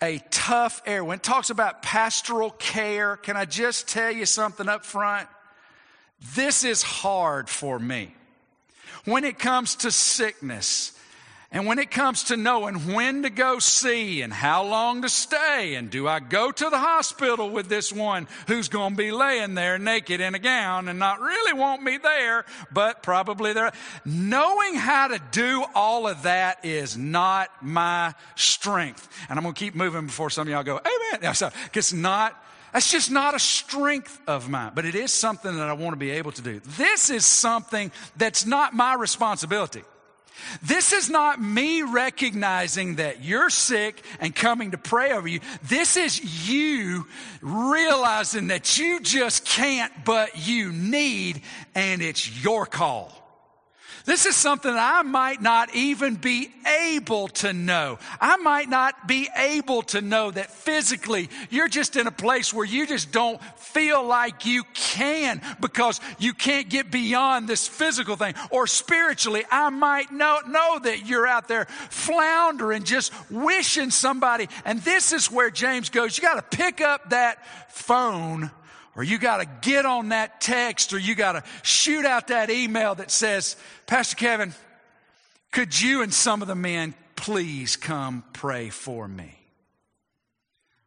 a 0.00 0.18
tough 0.30 0.82
area. 0.86 1.04
When 1.04 1.16
it 1.16 1.22
talks 1.22 1.50
about 1.50 1.82
pastoral 1.82 2.50
care, 2.50 3.16
can 3.16 3.36
I 3.36 3.44
just 3.44 3.88
tell 3.88 4.10
you 4.10 4.26
something 4.26 4.68
up 4.68 4.84
front? 4.84 5.28
This 6.34 6.64
is 6.64 6.82
hard 6.82 7.48
for 7.48 7.78
me. 7.78 8.14
When 9.04 9.24
it 9.24 9.38
comes 9.38 9.76
to 9.76 9.90
sickness, 9.90 10.97
and 11.50 11.66
when 11.66 11.78
it 11.78 11.90
comes 11.90 12.24
to 12.24 12.36
knowing 12.36 12.92
when 12.92 13.22
to 13.22 13.30
go 13.30 13.58
see 13.58 14.20
and 14.20 14.30
how 14.30 14.64
long 14.64 15.00
to 15.00 15.08
stay, 15.08 15.76
and 15.76 15.88
do 15.88 16.06
I 16.06 16.20
go 16.20 16.52
to 16.52 16.68
the 16.68 16.76
hospital 16.76 17.48
with 17.48 17.70
this 17.70 17.90
one 17.90 18.28
who's 18.48 18.68
going 18.68 18.90
to 18.90 18.96
be 18.98 19.12
laying 19.12 19.54
there 19.54 19.78
naked 19.78 20.20
in 20.20 20.34
a 20.34 20.38
gown 20.38 20.88
and 20.88 20.98
not 20.98 21.20
really 21.20 21.54
want 21.54 21.82
me 21.82 21.96
there, 21.96 22.44
but 22.70 23.02
probably 23.02 23.54
there. 23.54 23.72
Knowing 24.04 24.74
how 24.74 25.08
to 25.08 25.18
do 25.30 25.64
all 25.74 26.06
of 26.06 26.24
that 26.24 26.66
is 26.66 26.98
not 26.98 27.48
my 27.62 28.12
strength. 28.36 29.08
And 29.30 29.38
I'm 29.38 29.42
going 29.42 29.54
to 29.54 29.58
keep 29.58 29.74
moving 29.74 30.04
before 30.04 30.28
some 30.28 30.48
of 30.48 30.52
y'all 30.52 30.62
go, 30.62 30.78
amen. 30.78 31.34
So, 31.34 31.48
it's 31.72 31.94
not, 31.94 32.38
that's 32.74 32.92
just 32.92 33.10
not 33.10 33.34
a 33.34 33.38
strength 33.38 34.20
of 34.26 34.50
mine, 34.50 34.72
but 34.74 34.84
it 34.84 34.94
is 34.94 35.14
something 35.14 35.56
that 35.56 35.70
I 35.70 35.72
want 35.72 35.94
to 35.94 35.98
be 35.98 36.10
able 36.10 36.32
to 36.32 36.42
do. 36.42 36.60
This 36.76 37.08
is 37.08 37.24
something 37.24 37.90
that's 38.18 38.44
not 38.44 38.74
my 38.74 38.92
responsibility. 38.92 39.82
This 40.62 40.92
is 40.92 41.10
not 41.10 41.40
me 41.40 41.82
recognizing 41.82 42.96
that 42.96 43.24
you're 43.24 43.50
sick 43.50 44.04
and 44.20 44.34
coming 44.34 44.70
to 44.70 44.78
pray 44.78 45.12
over 45.12 45.28
you. 45.28 45.40
This 45.64 45.96
is 45.96 46.48
you 46.48 47.06
realizing 47.40 48.48
that 48.48 48.78
you 48.78 49.00
just 49.00 49.44
can't, 49.44 49.92
but 50.04 50.46
you 50.48 50.72
need, 50.72 51.42
and 51.74 52.02
it's 52.02 52.42
your 52.44 52.66
call. 52.66 53.17
This 54.08 54.24
is 54.24 54.36
something 54.36 54.72
that 54.72 54.94
I 55.00 55.02
might 55.02 55.42
not 55.42 55.74
even 55.74 56.14
be 56.14 56.50
able 56.66 57.28
to 57.28 57.52
know. 57.52 57.98
I 58.22 58.38
might 58.38 58.70
not 58.70 59.06
be 59.06 59.28
able 59.36 59.82
to 59.82 60.00
know 60.00 60.30
that 60.30 60.50
physically 60.50 61.28
you're 61.50 61.68
just 61.68 61.94
in 61.94 62.06
a 62.06 62.10
place 62.10 62.54
where 62.54 62.64
you 62.64 62.86
just 62.86 63.12
don't 63.12 63.38
feel 63.58 64.02
like 64.02 64.46
you 64.46 64.64
can 64.72 65.42
because 65.60 66.00
you 66.18 66.32
can't 66.32 66.70
get 66.70 66.90
beyond 66.90 67.50
this 67.50 67.68
physical 67.68 68.16
thing. 68.16 68.32
Or 68.50 68.66
spiritually, 68.66 69.44
I 69.50 69.68
might 69.68 70.10
know, 70.10 70.38
know 70.48 70.78
that 70.78 71.06
you're 71.06 71.26
out 71.26 71.46
there 71.46 71.66
floundering, 71.90 72.84
just 72.84 73.12
wishing 73.30 73.90
somebody. 73.90 74.48
And 74.64 74.80
this 74.80 75.12
is 75.12 75.30
where 75.30 75.50
James 75.50 75.90
goes, 75.90 76.16
you 76.16 76.22
got 76.22 76.50
to 76.50 76.56
pick 76.56 76.80
up 76.80 77.10
that 77.10 77.44
phone 77.68 78.50
or 78.98 79.04
you 79.04 79.16
got 79.16 79.36
to 79.36 79.46
get 79.60 79.86
on 79.86 80.08
that 80.08 80.40
text, 80.40 80.92
or 80.92 80.98
you 80.98 81.14
got 81.14 81.32
to 81.32 81.44
shoot 81.62 82.04
out 82.04 82.26
that 82.26 82.50
email 82.50 82.96
that 82.96 83.12
says, 83.12 83.54
Pastor 83.86 84.16
Kevin, 84.16 84.52
could 85.52 85.80
you 85.80 86.02
and 86.02 86.12
some 86.12 86.42
of 86.42 86.48
the 86.48 86.56
men 86.56 86.94
please 87.14 87.76
come 87.76 88.24
pray 88.32 88.70
for 88.70 89.06
me? 89.06 89.38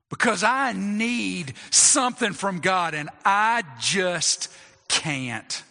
Because 0.10 0.44
I 0.44 0.74
need 0.74 1.54
something 1.70 2.34
from 2.34 2.60
God 2.60 2.96
and 2.96 3.10
I 3.24 3.64
just 3.80 4.54
can't. 4.90 5.64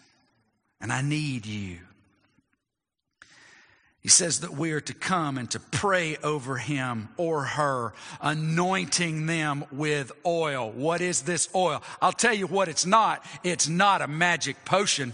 And 0.81 0.91
I 0.91 1.03
need 1.03 1.45
you. 1.45 1.77
He 4.03 4.09
says 4.09 4.41
that 4.41 4.55
we 4.55 4.73
are 4.73 4.81
to 4.81 4.95
come 4.95 5.37
and 5.37 5.51
to 5.51 5.61
pray 5.61 6.17
over 6.23 6.57
him 6.57 7.11
or 7.19 7.45
her, 7.45 7.93
anointing 8.23 9.27
them 9.27 9.67
with 9.71 10.11
oil. 10.25 10.71
What 10.71 11.03
is 11.03 11.23
this 11.23 11.51
oil? 11.55 11.83
I'll 12.01 12.13
tell 12.13 12.33
you 12.33 12.47
what 12.47 12.69
it's 12.69 12.87
not. 12.87 13.25
It's 13.45 13.69
not 13.69 14.01
a 14.01 14.09
magic 14.09 14.65
potion. 14.65 15.13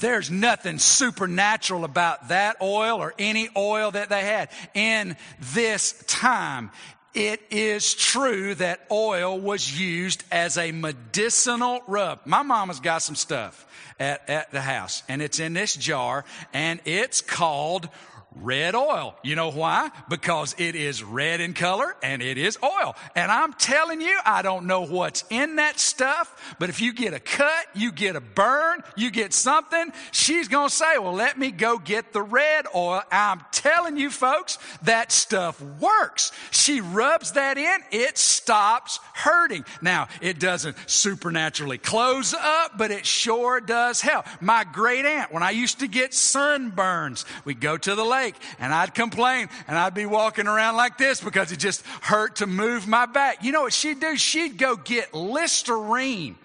There's 0.00 0.30
nothing 0.30 0.78
supernatural 0.78 1.84
about 1.84 2.28
that 2.28 2.56
oil 2.62 2.98
or 2.98 3.14
any 3.18 3.50
oil 3.54 3.90
that 3.90 4.08
they 4.08 4.22
had 4.22 4.48
in 4.72 5.16
this 5.52 6.02
time. 6.06 6.70
it 7.12 7.40
is 7.50 7.94
true 7.94 8.56
that 8.56 8.80
oil 8.90 9.38
was 9.38 9.78
used 9.78 10.24
as 10.32 10.58
a 10.58 10.72
medicinal 10.72 11.80
rub. 11.86 12.20
My 12.24 12.42
mama's 12.42 12.80
got 12.80 13.02
some 13.02 13.14
stuff 13.14 13.64
at, 13.98 14.28
at 14.28 14.50
the 14.50 14.60
house, 14.60 15.02
and 15.08 15.22
it's 15.22 15.38
in 15.38 15.52
this 15.52 15.74
jar, 15.74 16.24
and 16.52 16.80
it's 16.84 17.20
called 17.20 17.88
red 18.34 18.74
oil. 18.74 19.14
You 19.22 19.36
know 19.36 19.50
why? 19.50 19.90
Because 20.08 20.54
it 20.58 20.74
is 20.74 21.02
red 21.02 21.40
in 21.40 21.54
color 21.54 21.94
and 22.02 22.22
it 22.22 22.38
is 22.38 22.58
oil. 22.62 22.96
And 23.14 23.30
I'm 23.30 23.52
telling 23.52 24.00
you, 24.00 24.18
I 24.24 24.42
don't 24.42 24.66
know 24.66 24.84
what's 24.84 25.24
in 25.30 25.56
that 25.56 25.78
stuff, 25.78 26.54
but 26.58 26.68
if 26.68 26.80
you 26.80 26.92
get 26.92 27.14
a 27.14 27.20
cut, 27.20 27.66
you 27.74 27.92
get 27.92 28.16
a 28.16 28.20
burn, 28.20 28.82
you 28.96 29.10
get 29.10 29.32
something, 29.32 29.92
she's 30.10 30.48
going 30.48 30.68
to 30.68 30.74
say, 30.74 30.98
well, 30.98 31.12
let 31.12 31.38
me 31.38 31.50
go 31.50 31.78
get 31.78 32.12
the 32.12 32.22
red 32.22 32.66
oil. 32.74 33.02
I'm 33.10 33.42
telling 33.52 33.96
you 33.96 34.10
folks, 34.10 34.58
that 34.82 35.12
stuff 35.12 35.60
works. 35.80 36.32
She 36.50 36.80
rubs 36.80 37.32
that 37.32 37.58
in, 37.58 37.78
it 37.90 38.18
stops 38.18 38.98
hurting. 39.14 39.64
Now, 39.80 40.08
it 40.20 40.40
doesn't 40.40 40.76
supernaturally 40.86 41.78
close 41.78 42.34
up, 42.34 42.76
but 42.76 42.90
it 42.90 43.06
sure 43.06 43.60
does 43.60 44.00
help. 44.00 44.26
My 44.40 44.64
great 44.64 45.04
aunt, 45.04 45.32
when 45.32 45.42
I 45.42 45.50
used 45.50 45.80
to 45.80 45.88
get 45.88 46.10
sunburns, 46.12 47.24
we'd 47.44 47.60
go 47.60 47.76
to 47.76 47.94
the 47.94 48.04
lake 48.04 48.23
lake 48.24 48.36
and 48.58 48.72
I'd 48.72 48.94
complain 48.94 49.48
and 49.68 49.78
I'd 49.78 49.94
be 49.94 50.06
walking 50.06 50.46
around 50.46 50.76
like 50.76 50.98
this 50.98 51.20
because 51.20 51.52
it 51.52 51.58
just 51.58 51.84
hurt 52.02 52.36
to 52.36 52.46
move 52.46 52.86
my 52.86 53.06
back. 53.06 53.44
You 53.44 53.52
know 53.52 53.62
what 53.62 53.72
she'd 53.72 54.00
do? 54.00 54.16
She'd 54.16 54.58
go 54.58 54.76
get 54.76 55.12
Listerine. 55.14 56.36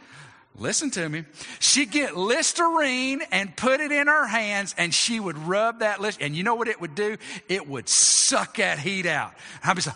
Listen 0.57 0.91
to 0.91 1.07
me. 1.07 1.23
She'd 1.59 1.91
get 1.91 2.17
Listerine 2.17 3.21
and 3.31 3.55
put 3.55 3.79
it 3.79 3.93
in 3.93 4.07
her 4.07 4.27
hands 4.27 4.75
and 4.77 4.93
she 4.93 5.19
would 5.19 5.37
rub 5.37 5.79
that 5.79 6.01
list. 6.01 6.21
And 6.21 6.35
you 6.35 6.43
know 6.43 6.55
what 6.55 6.67
it 6.67 6.81
would 6.81 6.95
do? 6.95 7.17
It 7.47 7.67
would 7.67 7.87
suck 7.87 8.57
that 8.57 8.77
heat 8.79 9.05
out. 9.05 9.33
I'd 9.63 9.77
be 9.77 9.83
like, 9.85 9.95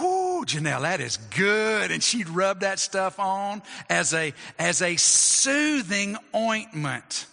whoo, 0.00 0.44
Janelle, 0.44 0.82
that 0.82 1.00
is 1.00 1.16
good. 1.16 1.92
And 1.92 2.02
she'd 2.02 2.28
rub 2.28 2.60
that 2.60 2.80
stuff 2.80 3.20
on 3.20 3.62
as 3.88 4.12
a, 4.12 4.34
as 4.58 4.82
a 4.82 4.96
soothing 4.96 6.16
ointment. 6.34 7.26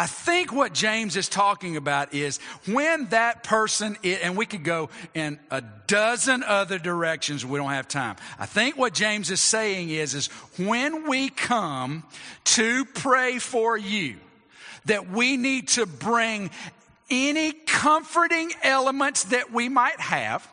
I 0.00 0.06
think 0.06 0.50
what 0.50 0.72
James 0.72 1.14
is 1.14 1.28
talking 1.28 1.76
about 1.76 2.14
is 2.14 2.38
when 2.64 3.08
that 3.08 3.44
person, 3.44 3.98
is, 4.02 4.18
and 4.20 4.34
we 4.34 4.46
could 4.46 4.64
go 4.64 4.88
in 5.12 5.38
a 5.50 5.62
dozen 5.86 6.42
other 6.42 6.78
directions, 6.78 7.44
we 7.44 7.58
don't 7.58 7.68
have 7.68 7.86
time. 7.86 8.16
I 8.38 8.46
think 8.46 8.78
what 8.78 8.94
James 8.94 9.30
is 9.30 9.42
saying 9.42 9.90
is, 9.90 10.14
is 10.14 10.28
when 10.56 11.06
we 11.06 11.28
come 11.28 12.04
to 12.44 12.86
pray 12.86 13.38
for 13.38 13.76
you, 13.76 14.16
that 14.86 15.10
we 15.10 15.36
need 15.36 15.68
to 15.68 15.84
bring 15.84 16.48
any 17.10 17.52
comforting 17.52 18.52
elements 18.62 19.24
that 19.24 19.52
we 19.52 19.68
might 19.68 20.00
have, 20.00 20.50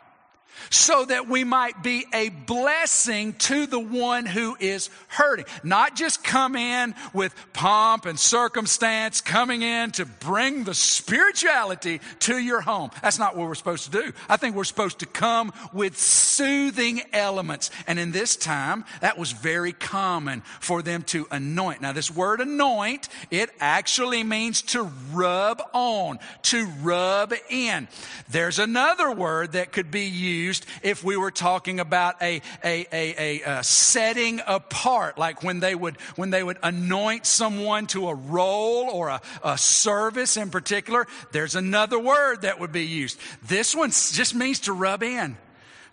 so 0.70 1.04
that 1.04 1.28
we 1.28 1.44
might 1.44 1.82
be 1.82 2.04
a 2.12 2.28
blessing 2.28 3.32
to 3.34 3.66
the 3.66 3.80
one 3.80 4.26
who 4.26 4.56
is 4.60 4.90
hurting. 5.08 5.44
Not 5.62 5.96
just 5.96 6.24
come 6.24 6.56
in 6.56 6.94
with 7.12 7.34
pomp 7.52 8.06
and 8.06 8.18
circumstance, 8.18 9.20
coming 9.20 9.62
in 9.62 9.90
to 9.92 10.06
bring 10.06 10.64
the 10.64 10.74
spirituality 10.74 12.00
to 12.20 12.38
your 12.38 12.60
home. 12.60 12.90
That's 13.02 13.18
not 13.18 13.36
what 13.36 13.46
we're 13.46 13.54
supposed 13.54 13.84
to 13.84 13.90
do. 13.90 14.12
I 14.28 14.36
think 14.36 14.56
we're 14.56 14.64
supposed 14.64 15.00
to 15.00 15.06
come 15.06 15.52
with 15.72 15.98
soothing 15.98 17.02
elements. 17.12 17.70
And 17.86 17.98
in 17.98 18.12
this 18.12 18.36
time, 18.36 18.84
that 19.00 19.18
was 19.18 19.32
very 19.32 19.72
common 19.72 20.42
for 20.60 20.82
them 20.82 21.02
to 21.04 21.26
anoint. 21.30 21.80
Now, 21.80 21.92
this 21.92 22.10
word 22.10 22.40
anoint, 22.40 23.08
it 23.30 23.50
actually 23.60 24.24
means 24.24 24.62
to 24.62 24.90
rub 25.12 25.62
on, 25.72 26.18
to 26.42 26.66
rub 26.82 27.32
in. 27.48 27.88
There's 28.30 28.58
another 28.58 29.10
word 29.10 29.52
that 29.52 29.72
could 29.72 29.90
be 29.90 30.06
used 30.06 30.47
used 30.48 30.66
if 30.82 31.04
we 31.04 31.16
were 31.16 31.30
talking 31.30 31.78
about 31.80 32.20
a, 32.22 32.40
a, 32.64 32.86
a, 32.92 33.42
a, 33.42 33.62
setting 33.62 34.40
apart, 34.46 35.18
like 35.18 35.42
when 35.42 35.60
they 35.60 35.74
would, 35.74 36.00
when 36.16 36.30
they 36.30 36.42
would 36.42 36.58
anoint 36.62 37.26
someone 37.26 37.86
to 37.88 38.08
a 38.08 38.14
role 38.14 38.90
or 38.90 39.08
a, 39.08 39.20
a 39.44 39.58
service 39.58 40.36
in 40.36 40.50
particular. 40.50 41.06
There's 41.32 41.54
another 41.54 41.98
word 41.98 42.42
that 42.42 42.58
would 42.60 42.72
be 42.72 42.86
used. 42.86 43.18
This 43.46 43.74
one 43.74 43.90
just 43.90 44.34
means 44.34 44.60
to 44.60 44.72
rub 44.72 45.02
in. 45.02 45.36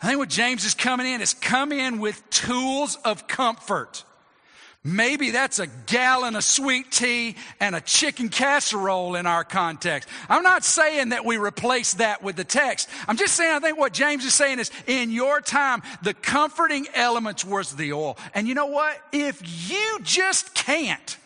I 0.02 0.08
think 0.08 0.20
what 0.20 0.30
James 0.30 0.66
is 0.66 0.74
coming 0.74 1.08
in 1.08 1.22
is 1.22 1.34
come 1.34 1.72
in 1.72 2.00
with 2.00 2.22
tools 2.30 2.98
of 3.06 3.28
comfort. 3.28 4.04
Maybe 4.88 5.32
that's 5.32 5.58
a 5.58 5.66
gallon 5.88 6.36
of 6.36 6.44
sweet 6.44 6.92
tea 6.92 7.38
and 7.60 7.76
a 7.76 7.82
chicken 7.82 8.30
casserole 8.30 9.16
in 9.16 9.26
our 9.26 9.44
context. 9.44 10.08
I'm 10.30 10.44
not 10.44 10.64
saying 10.64 11.10
that 11.10 11.26
we 11.26 11.38
replace 11.38 11.96
that 11.96 12.22
with 12.22 12.36
the 12.36 12.44
text. 12.44 12.88
I'm 13.08 13.18
just 13.18 13.34
saying 13.34 13.56
I 13.56 13.60
think 13.60 13.80
what 13.80 13.94
James 13.94 14.24
is 14.26 14.36
saying 14.36 14.60
is 14.60 14.70
in 14.86 15.10
your 15.10 15.42
time, 15.42 15.82
the 16.04 16.14
comforting 16.14 16.86
elements 16.94 17.44
was 17.44 17.76
the 17.76 17.94
oil. 17.94 18.16
And 18.36 18.48
you 18.48 18.54
know 18.54 18.68
what? 18.68 19.02
If 19.12 19.42
you 19.72 20.00
just 20.04 20.54
can't, 20.54 21.18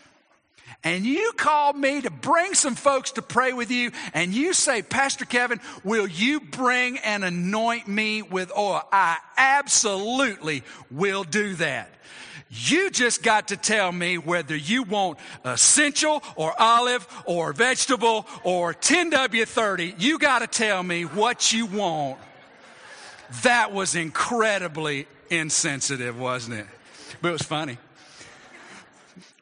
and 0.81 1.05
you 1.05 1.33
call 1.35 1.73
me 1.73 1.99
to 1.99 2.09
bring 2.09 2.53
some 2.53 2.75
folks 2.75 3.11
to 3.11 3.21
pray 3.21 3.51
with 3.51 3.71
you, 3.71 3.91
and 4.13 4.33
you 4.33 4.53
say, 4.53 4.81
Pastor 4.81 5.25
Kevin, 5.25 5.59
will 5.83 6.07
you 6.07 6.39
bring 6.39 6.97
and 6.99 7.25
anoint 7.25 7.89
me 7.89 8.21
with 8.21 8.53
oil? 8.57 8.83
I 8.89 9.17
absolutely 9.37 10.63
will 10.89 11.25
do 11.25 11.55
that. 11.55 11.89
You 12.49 12.89
just 12.89 13.21
got 13.21 13.49
to 13.49 13.57
tell 13.57 13.91
me 13.91 14.17
whether 14.17 14.55
you 14.55 14.81
want 14.83 15.19
essential 15.45 16.23
or 16.35 16.59
olive 16.59 17.07
or 17.25 17.53
vegetable 17.53 18.25
or 18.43 18.73
10W30. 18.73 20.01
You 20.01 20.17
got 20.17 20.39
to 20.39 20.47
tell 20.47 20.81
me 20.81 21.03
what 21.03 21.53
you 21.53 21.67
want. 21.67 22.19
That 23.43 23.71
was 23.71 23.95
incredibly 23.95 25.05
insensitive, 25.29 26.19
wasn't 26.19 26.61
it? 26.61 26.67
But 27.21 27.29
it 27.29 27.33
was 27.33 27.43
funny. 27.43 27.77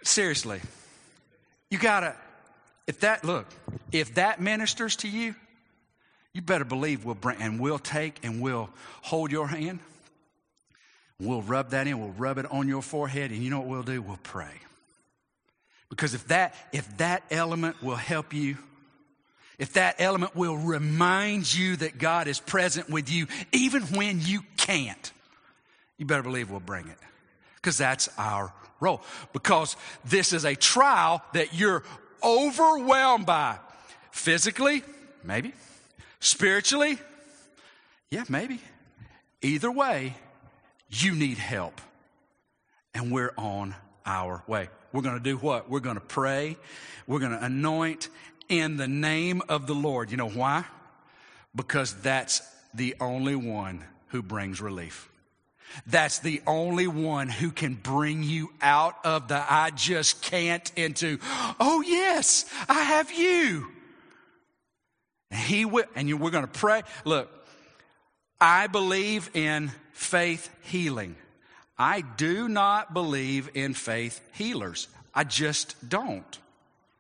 Seriously. 0.04 0.60
You 1.70 1.78
got 1.78 2.02
to, 2.02 2.16
if 2.88 3.00
that, 3.02 3.24
look, 3.24 3.46
if 3.94 4.16
that 4.16 4.42
ministers 4.42 4.98
to 4.98 5.08
you, 5.08 5.34
you 6.34 6.42
better 6.42 6.66
believe 6.66 7.06
we'll 7.06 7.16
bring, 7.16 7.42
and 7.42 7.58
we'll 7.58 7.80
take 7.80 8.20
and 8.24 8.42
we'll 8.42 8.70
hold 9.02 9.32
your 9.32 9.48
hand 9.48 9.80
We'll 11.20 11.42
rub 11.42 11.72
that 11.72 11.88
in, 11.88 12.00
we'll 12.00 12.10
rub 12.10 12.38
it 12.38 12.46
on 12.52 12.68
your 12.68 12.82
forehead, 12.84 13.32
and 13.32 13.44
you 13.44 13.50
know 13.50 13.60
what 13.60 13.68
we'll 13.68 13.84
do? 13.84 14.02
We'll 14.02 14.20
pray. 14.22 14.54
Because 15.90 16.14
if 16.14 16.28
that, 16.28 16.54
if 16.72 16.98
that 16.98 17.24
element 17.32 17.82
will 17.82 17.96
help 17.96 18.34
you, 18.34 18.58
if 19.58 19.74
that 19.74 19.96
element 19.98 20.36
will 20.36 20.58
remind 20.58 21.52
you 21.52 21.76
that 21.78 21.98
God 21.98 22.28
is 22.28 22.40
present 22.40 22.90
with 22.90 23.10
you, 23.10 23.26
even 23.52 23.82
when 23.84 24.22
you 24.22 24.42
can't, 24.58 25.12
you 25.98 26.06
better 26.06 26.22
believe 26.22 26.52
we'll 26.52 26.60
bring 26.60 26.88
it. 26.88 26.98
Because 27.56 27.78
that's 27.78 28.10
our 28.20 28.54
role. 28.80 29.02
Because 29.34 29.76
this 30.06 30.34
is 30.34 30.46
a 30.46 30.56
trial 30.56 31.24
that 31.34 31.56
you're 31.56 31.84
overwhelmed 32.24 33.26
by. 33.26 33.58
Physically, 34.12 34.84
maybe. 35.24 35.54
Spiritually, 36.20 37.00
yeah, 38.12 38.26
maybe. 38.30 38.60
Either 39.42 39.72
way, 39.72 40.16
you 40.90 41.16
need 41.16 41.38
help. 41.38 41.82
And 42.94 43.12
we're 43.12 43.34
on 43.38 43.76
our 44.06 44.44
way. 44.48 44.70
We're 44.92 45.02
going 45.02 45.18
to 45.18 45.24
do 45.24 45.38
what? 45.38 45.70
We're 45.70 45.82
going 45.82 45.96
to 45.96 46.02
pray. 46.02 46.58
We're 47.06 47.20
going 47.20 47.34
to 47.34 47.44
anoint 47.44 48.10
in 48.50 48.78
the 48.78 48.88
name 48.88 49.42
of 49.50 49.68
the 49.68 49.76
Lord. 49.76 50.10
You 50.10 50.18
know 50.18 50.30
why? 50.30 50.66
Because 51.56 51.94
that's 52.02 52.42
the 52.74 52.96
only 53.00 53.36
one 53.36 53.84
who 54.08 54.22
brings 54.22 54.62
relief. 54.62 55.10
That's 55.86 56.20
the 56.20 56.42
only 56.48 56.88
one 56.88 57.28
who 57.28 57.52
can 57.52 57.76
bring 57.76 58.24
you 58.24 58.52
out 58.62 58.96
of 59.06 59.28
the 59.28 59.44
I 59.48 59.72
just 59.72 60.22
can't 60.22 60.72
into, 60.76 61.20
oh 61.60 61.82
yes, 61.82 62.46
I 62.70 62.82
have 62.82 63.12
you. 63.12 63.68
And 65.30 65.40
he 65.42 65.66
will, 65.66 65.84
and 65.96 66.20
we're 66.20 66.32
going 66.32 66.48
to 66.48 66.60
pray. 66.60 66.84
Look, 67.04 67.30
I 68.40 68.68
believe 68.68 69.30
in 69.34 69.72
faith 69.94 70.50
healing. 70.64 71.16
I 71.78 72.02
do 72.02 72.48
not 72.48 72.94
believe 72.94 73.50
in 73.54 73.74
faith 73.74 74.22
healers. 74.34 74.88
I 75.14 75.24
just 75.24 75.76
don't. 75.88 76.40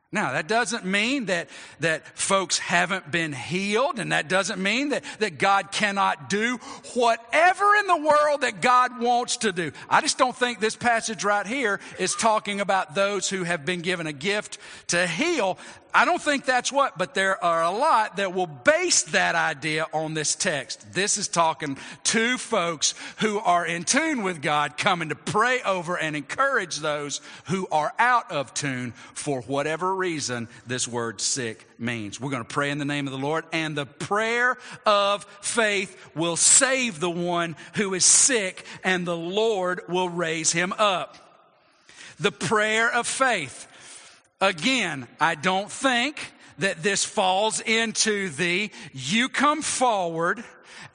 Now, 0.09 0.31
that 0.31 0.47
doesn't 0.47 0.85
mean 0.85 1.25
that, 1.25 1.49
that 1.81 2.17
folks 2.17 2.57
haven't 2.57 3.11
been 3.11 3.33
healed, 3.33 3.99
and 3.99 4.13
that 4.13 4.29
doesn't 4.29 4.61
mean 4.61 4.89
that, 4.89 5.03
that 5.19 5.37
God 5.37 5.73
cannot 5.73 6.29
do 6.29 6.57
whatever 6.93 7.75
in 7.75 7.87
the 7.87 7.97
world 7.97 8.41
that 8.41 8.61
God 8.61 9.01
wants 9.01 9.37
to 9.37 9.51
do. 9.51 9.73
I 9.89 9.99
just 9.99 10.17
don't 10.17 10.35
think 10.35 10.61
this 10.61 10.77
passage 10.77 11.25
right 11.25 11.45
here 11.45 11.81
is 11.99 12.15
talking 12.15 12.61
about 12.61 12.95
those 12.95 13.29
who 13.29 13.43
have 13.43 13.65
been 13.65 13.81
given 13.81 14.07
a 14.07 14.13
gift 14.13 14.59
to 14.87 15.05
heal. 15.05 15.59
I 15.93 16.05
don't 16.05 16.21
think 16.21 16.45
that's 16.45 16.71
what, 16.71 16.97
but 16.97 17.13
there 17.15 17.43
are 17.43 17.63
a 17.63 17.71
lot 17.71 18.17
that 18.17 18.33
will 18.33 18.47
base 18.47 19.03
that 19.03 19.35
idea 19.35 19.87
on 19.93 20.13
this 20.13 20.35
text. 20.35 20.93
This 20.93 21.17
is 21.17 21.27
talking 21.27 21.77
to 22.05 22.37
folks 22.37 22.93
who 23.17 23.39
are 23.39 23.65
in 23.65 23.83
tune 23.83 24.21
with 24.23 24.41
God, 24.41 24.77
coming 24.77 25.09
to 25.09 25.15
pray 25.15 25.61
over 25.63 25.97
and 25.97 26.15
encourage 26.15 26.77
those 26.77 27.21
who 27.45 27.67
are 27.71 27.93
out 27.97 28.31
of 28.31 28.53
tune 28.53 28.91
for 29.13 29.41
whatever 29.41 29.95
reason 29.95 30.47
this 30.67 30.87
word 30.87 31.19
sick 31.19 31.65
means. 31.79 32.19
We're 32.19 32.31
going 32.31 32.43
to 32.43 32.53
pray 32.53 32.69
in 32.69 32.77
the 32.77 32.85
name 32.85 33.07
of 33.07 33.11
the 33.11 33.19
Lord, 33.19 33.45
and 33.51 33.75
the 33.75 33.85
prayer 33.85 34.57
of 34.85 35.23
faith 35.41 36.11
will 36.15 36.35
save 36.35 36.99
the 36.99 37.09
one 37.09 37.55
who 37.75 37.93
is 37.93 38.05
sick, 38.05 38.65
and 38.83 39.05
the 39.05 39.17
Lord 39.17 39.81
will 39.87 40.09
raise 40.09 40.51
him 40.51 40.73
up. 40.77 41.17
The 42.19 42.31
prayer 42.31 42.91
of 42.91 43.05
faith. 43.05 43.66
Again, 44.39 45.07
I 45.19 45.35
don't 45.35 45.71
think 45.71 46.33
that 46.59 46.83
this 46.83 47.03
falls 47.03 47.59
into 47.59 48.29
the 48.29 48.71
you 48.93 49.29
come 49.29 49.61
forward 49.61 50.43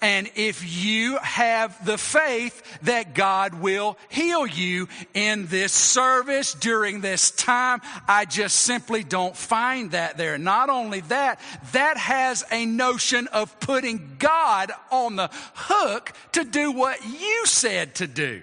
and 0.02 0.28
if 0.34 0.84
you 0.84 1.16
have 1.18 1.86
the 1.86 1.96
faith 1.96 2.80
that 2.82 3.14
God 3.14 3.54
will 3.54 3.96
heal 4.08 4.44
you 4.44 4.88
in 5.14 5.46
this 5.46 5.72
service 5.72 6.54
during 6.54 7.00
this 7.00 7.30
time, 7.30 7.80
I 8.08 8.24
just 8.24 8.56
simply 8.56 9.04
don't 9.04 9.36
find 9.36 9.92
that 9.92 10.18
there. 10.18 10.38
Not 10.38 10.70
only 10.70 11.02
that, 11.02 11.40
that 11.70 11.96
has 11.98 12.44
a 12.50 12.66
notion 12.66 13.28
of 13.28 13.60
putting 13.60 14.16
God 14.18 14.72
on 14.90 15.14
the 15.14 15.30
hook 15.54 16.12
to 16.32 16.42
do 16.42 16.72
what 16.72 16.98
you 17.04 17.46
said 17.46 17.94
to 17.96 18.08
do. 18.08 18.42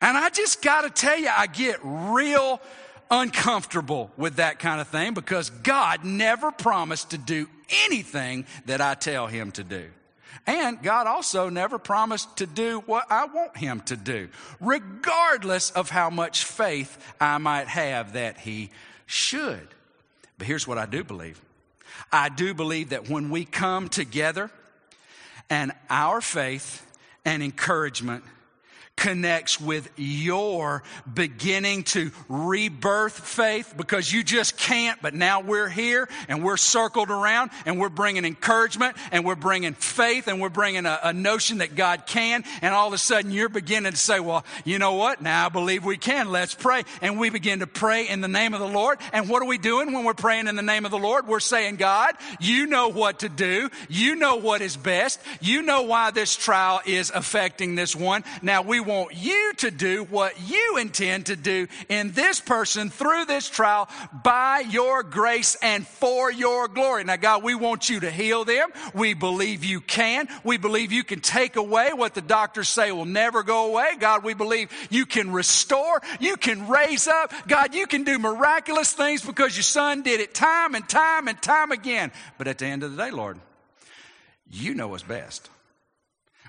And 0.00 0.18
I 0.18 0.30
just 0.30 0.62
got 0.62 0.82
to 0.82 0.90
tell 0.90 1.16
you, 1.16 1.30
I 1.34 1.46
get 1.46 1.78
real 1.80 2.60
uncomfortable 3.12 4.10
with 4.16 4.36
that 4.36 4.58
kind 4.58 4.80
of 4.80 4.88
thing 4.88 5.12
because 5.12 5.50
God 5.50 6.02
never 6.02 6.50
promised 6.50 7.10
to 7.10 7.18
do 7.18 7.46
anything 7.84 8.46
that 8.64 8.80
I 8.80 8.94
tell 8.94 9.26
him 9.26 9.52
to 9.52 9.62
do. 9.62 9.88
And 10.46 10.82
God 10.82 11.06
also 11.06 11.50
never 11.50 11.78
promised 11.78 12.38
to 12.38 12.46
do 12.46 12.80
what 12.86 13.06
I 13.10 13.26
want 13.26 13.56
him 13.56 13.80
to 13.82 13.96
do, 13.96 14.28
regardless 14.60 15.70
of 15.70 15.90
how 15.90 16.10
much 16.10 16.44
faith 16.44 16.98
I 17.20 17.38
might 17.38 17.68
have 17.68 18.14
that 18.14 18.38
he 18.38 18.70
should. 19.06 19.68
But 20.38 20.46
here's 20.46 20.66
what 20.66 20.78
I 20.78 20.86
do 20.86 21.04
believe 21.04 21.40
I 22.10 22.30
do 22.30 22.54
believe 22.54 22.88
that 22.88 23.10
when 23.10 23.28
we 23.28 23.44
come 23.44 23.88
together 23.88 24.50
and 25.50 25.72
our 25.90 26.22
faith 26.22 26.84
and 27.24 27.42
encouragement 27.42 28.24
connects 28.96 29.60
with 29.60 29.90
your 29.96 30.82
beginning 31.12 31.82
to 31.82 32.10
rebirth 32.28 33.18
faith 33.18 33.74
because 33.76 34.12
you 34.12 34.22
just 34.22 34.56
can't, 34.56 35.00
but 35.02 35.14
now 35.14 35.40
we're 35.40 35.68
here 35.68 36.08
and 36.28 36.44
we're 36.44 36.56
circled 36.56 37.10
around 37.10 37.50
and 37.66 37.80
we're 37.80 37.88
bringing 37.88 38.24
encouragement 38.24 38.96
and 39.10 39.24
we're 39.24 39.34
bringing 39.34 39.72
faith 39.72 40.28
and 40.28 40.40
we're 40.40 40.48
bringing 40.48 40.86
a, 40.86 41.00
a 41.04 41.12
notion 41.12 41.58
that 41.58 41.74
God 41.74 42.06
can. 42.06 42.44
And 42.60 42.74
all 42.74 42.86
of 42.86 42.92
a 42.92 42.98
sudden 42.98 43.30
you're 43.30 43.48
beginning 43.48 43.92
to 43.92 43.98
say, 43.98 44.20
well, 44.20 44.44
you 44.64 44.78
know 44.78 44.94
what? 44.94 45.22
Now 45.22 45.46
I 45.46 45.48
believe 45.48 45.84
we 45.84 45.96
can. 45.96 46.30
Let's 46.30 46.54
pray. 46.54 46.84
And 47.00 47.18
we 47.18 47.30
begin 47.30 47.60
to 47.60 47.66
pray 47.66 48.08
in 48.08 48.20
the 48.20 48.28
name 48.28 48.54
of 48.54 48.60
the 48.60 48.68
Lord. 48.68 48.98
And 49.12 49.28
what 49.28 49.42
are 49.42 49.46
we 49.46 49.58
doing 49.58 49.92
when 49.92 50.04
we're 50.04 50.14
praying 50.14 50.48
in 50.48 50.56
the 50.56 50.62
name 50.62 50.84
of 50.84 50.90
the 50.90 50.98
Lord? 50.98 51.26
We're 51.26 51.40
saying, 51.40 51.76
God, 51.76 52.14
you 52.40 52.66
know 52.66 52.88
what 52.88 53.20
to 53.20 53.28
do. 53.28 53.70
You 53.88 54.16
know 54.16 54.36
what 54.36 54.60
is 54.60 54.76
best. 54.76 55.20
You 55.40 55.62
know 55.62 55.82
why 55.82 56.10
this 56.10 56.36
trial 56.36 56.80
is 56.86 57.10
affecting 57.10 57.74
this 57.74 57.96
one. 57.96 58.22
Now 58.42 58.62
we 58.62 58.81
want 58.82 59.14
you 59.14 59.52
to 59.58 59.70
do 59.70 60.04
what 60.04 60.34
you 60.48 60.76
intend 60.78 61.26
to 61.26 61.36
do 61.36 61.68
in 61.88 62.12
this 62.12 62.40
person 62.40 62.90
through 62.90 63.24
this 63.26 63.48
trial 63.48 63.88
by 64.22 64.60
your 64.60 65.02
grace 65.02 65.56
and 65.62 65.86
for 65.86 66.30
your 66.30 66.68
glory. 66.68 67.04
Now, 67.04 67.16
God, 67.16 67.42
we 67.42 67.54
want 67.54 67.88
you 67.88 68.00
to 68.00 68.10
heal 68.10 68.44
them. 68.44 68.70
We 68.94 69.14
believe 69.14 69.64
you 69.64 69.80
can. 69.80 70.28
We 70.44 70.56
believe 70.56 70.92
you 70.92 71.04
can 71.04 71.20
take 71.20 71.56
away 71.56 71.92
what 71.92 72.14
the 72.14 72.20
doctors 72.20 72.68
say 72.68 72.92
will 72.92 73.04
never 73.04 73.42
go 73.42 73.66
away. 73.66 73.92
God, 73.98 74.24
we 74.24 74.34
believe 74.34 74.70
you 74.90 75.06
can 75.06 75.32
restore. 75.32 76.00
You 76.20 76.36
can 76.36 76.68
raise 76.68 77.08
up. 77.08 77.32
God, 77.46 77.74
you 77.74 77.86
can 77.86 78.04
do 78.04 78.18
miraculous 78.18 78.92
things 78.92 79.24
because 79.24 79.56
your 79.56 79.62
son 79.62 80.02
did 80.02 80.20
it 80.20 80.34
time 80.34 80.74
and 80.74 80.88
time 80.88 81.28
and 81.28 81.40
time 81.40 81.72
again. 81.72 82.12
But 82.38 82.48
at 82.48 82.58
the 82.58 82.66
end 82.66 82.82
of 82.82 82.96
the 82.96 83.02
day, 83.04 83.10
Lord, 83.10 83.38
you 84.50 84.74
know 84.74 84.88
what's 84.88 85.02
best. 85.02 85.48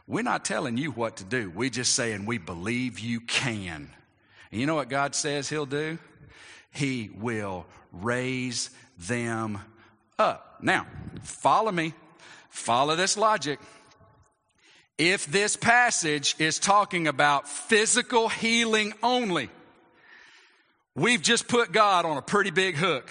We're 0.07 0.23
not 0.23 0.43
telling 0.43 0.77
you 0.77 0.91
what 0.91 1.17
to 1.17 1.23
do. 1.23 1.49
We're 1.49 1.69
just 1.69 1.93
saying 1.93 2.25
we 2.25 2.37
believe 2.37 2.99
you 2.99 3.21
can. 3.21 3.89
And 4.51 4.61
you 4.61 4.67
know 4.67 4.75
what 4.75 4.89
God 4.89 5.15
says 5.15 5.49
He'll 5.49 5.65
do? 5.65 5.97
He 6.71 7.09
will 7.15 7.65
raise 7.91 8.69
them 8.97 9.59
up. 10.19 10.57
Now, 10.61 10.87
follow 11.21 11.71
me. 11.71 11.93
Follow 12.49 12.95
this 12.95 13.17
logic. 13.17 13.59
If 14.97 15.25
this 15.25 15.55
passage 15.55 16.35
is 16.37 16.59
talking 16.59 17.07
about 17.07 17.47
physical 17.47 18.29
healing 18.29 18.93
only, 19.01 19.49
we've 20.95 21.21
just 21.21 21.47
put 21.47 21.71
God 21.71 22.05
on 22.05 22.17
a 22.17 22.21
pretty 22.21 22.51
big 22.51 22.75
hook 22.75 23.09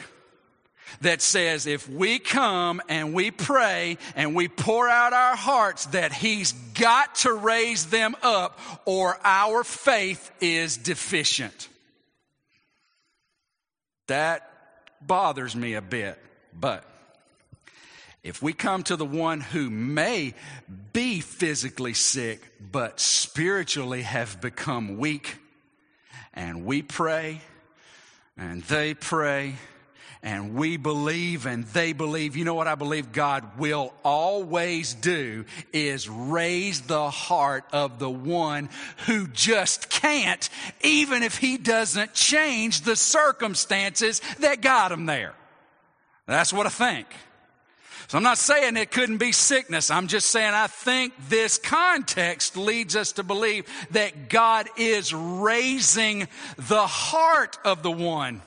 that 1.00 1.22
says 1.22 1.66
if 1.66 1.88
we 1.88 2.18
come 2.18 2.80
and 2.88 3.14
we 3.14 3.30
pray 3.30 3.98
and 4.14 4.34
we 4.34 4.48
pour 4.48 4.88
out 4.88 5.12
our 5.12 5.36
hearts 5.36 5.86
that 5.86 6.12
he's 6.12 6.52
got 6.52 7.14
to 7.16 7.32
raise 7.32 7.86
them 7.86 8.14
up 8.22 8.58
or 8.84 9.18
our 9.24 9.64
faith 9.64 10.30
is 10.40 10.76
deficient. 10.76 11.68
That 14.08 14.48
bothers 15.00 15.56
me 15.56 15.74
a 15.74 15.82
bit, 15.82 16.18
but 16.52 16.84
if 18.22 18.40
we 18.40 18.52
come 18.52 18.84
to 18.84 18.96
the 18.96 19.04
one 19.04 19.40
who 19.40 19.68
may 19.68 20.34
be 20.92 21.20
physically 21.20 21.94
sick, 21.94 22.52
but 22.60 23.00
spiritually 23.00 24.02
have 24.02 24.40
become 24.40 24.98
weak, 24.98 25.38
and 26.32 26.64
we 26.64 26.82
pray, 26.82 27.40
and 28.36 28.62
they 28.64 28.94
pray, 28.94 29.56
and 30.22 30.54
we 30.54 30.76
believe 30.76 31.46
and 31.46 31.64
they 31.66 31.92
believe, 31.92 32.36
you 32.36 32.44
know 32.44 32.54
what 32.54 32.68
I 32.68 32.76
believe 32.76 33.10
God 33.10 33.58
will 33.58 33.92
always 34.04 34.94
do 34.94 35.44
is 35.72 36.08
raise 36.08 36.82
the 36.82 37.10
heart 37.10 37.64
of 37.72 37.98
the 37.98 38.10
one 38.10 38.68
who 39.06 39.26
just 39.26 39.90
can't, 39.90 40.48
even 40.82 41.24
if 41.24 41.38
he 41.38 41.58
doesn't 41.58 42.14
change 42.14 42.82
the 42.82 42.94
circumstances 42.94 44.20
that 44.38 44.62
got 44.62 44.92
him 44.92 45.06
there. 45.06 45.34
That's 46.26 46.52
what 46.52 46.66
I 46.66 46.70
think. 46.70 47.08
So 48.06 48.18
I'm 48.18 48.24
not 48.24 48.38
saying 48.38 48.76
it 48.76 48.92
couldn't 48.92 49.18
be 49.18 49.32
sickness. 49.32 49.90
I'm 49.90 50.06
just 50.06 50.28
saying 50.28 50.52
I 50.54 50.66
think 50.68 51.14
this 51.28 51.58
context 51.58 52.56
leads 52.56 52.94
us 52.94 53.12
to 53.12 53.24
believe 53.24 53.66
that 53.90 54.28
God 54.28 54.68
is 54.76 55.12
raising 55.12 56.28
the 56.58 56.86
heart 56.86 57.58
of 57.64 57.82
the 57.82 57.90
one 57.90 58.42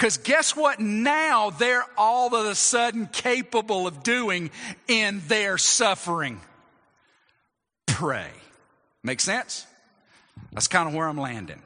because 0.00 0.16
guess 0.16 0.56
what 0.56 0.80
now 0.80 1.50
they're 1.50 1.84
all 1.98 2.34
of 2.34 2.46
a 2.46 2.54
sudden 2.54 3.06
capable 3.06 3.86
of 3.86 4.02
doing 4.02 4.50
in 4.88 5.20
their 5.28 5.58
suffering? 5.58 6.40
Pray. 7.84 8.30
Make 9.02 9.20
sense? 9.20 9.66
That's 10.52 10.68
kind 10.68 10.88
of 10.88 10.94
where 10.94 11.06
I'm 11.06 11.18
landing. 11.20 11.60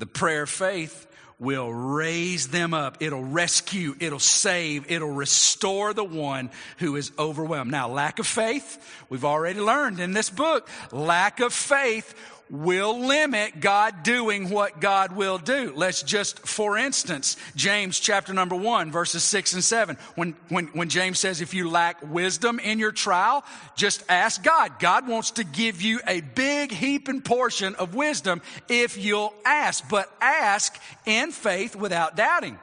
The 0.00 0.06
prayer 0.06 0.42
of 0.42 0.50
faith 0.50 1.06
will 1.38 1.72
raise 1.72 2.48
them 2.48 2.74
up. 2.74 2.96
It'll 2.98 3.22
rescue, 3.22 3.94
it'll 4.00 4.18
save, 4.18 4.90
it'll 4.90 5.12
restore 5.12 5.94
the 5.94 6.02
one 6.02 6.50
who 6.78 6.96
is 6.96 7.12
overwhelmed. 7.16 7.70
Now, 7.70 7.88
lack 7.88 8.18
of 8.18 8.26
faith, 8.26 9.04
we've 9.08 9.24
already 9.24 9.60
learned 9.60 10.00
in 10.00 10.14
this 10.14 10.30
book, 10.30 10.68
lack 10.90 11.38
of 11.38 11.52
faith 11.52 12.12
will 12.50 12.98
limit 12.98 13.60
God 13.60 14.02
doing 14.02 14.50
what 14.50 14.80
God 14.80 15.12
will 15.12 15.38
do. 15.38 15.72
Let's 15.76 16.02
just, 16.02 16.46
for 16.46 16.76
instance, 16.76 17.36
James 17.54 18.00
chapter 18.00 18.32
number 18.34 18.56
one, 18.56 18.90
verses 18.90 19.22
six 19.22 19.52
and 19.52 19.62
seven. 19.62 19.96
When, 20.16 20.34
when, 20.48 20.66
when 20.68 20.88
James 20.88 21.20
says, 21.20 21.40
if 21.40 21.54
you 21.54 21.70
lack 21.70 21.98
wisdom 22.02 22.58
in 22.58 22.80
your 22.80 22.92
trial, 22.92 23.44
just 23.76 24.02
ask 24.08 24.42
God. 24.42 24.80
God 24.80 25.06
wants 25.06 25.32
to 25.32 25.44
give 25.44 25.80
you 25.80 26.00
a 26.06 26.20
big 26.20 26.72
heaping 26.72 27.22
portion 27.22 27.76
of 27.76 27.94
wisdom 27.94 28.42
if 28.68 28.98
you'll 28.98 29.32
ask, 29.44 29.88
but 29.88 30.12
ask 30.20 30.76
in 31.06 31.30
faith 31.30 31.76
without 31.76 32.16
doubting. 32.16 32.58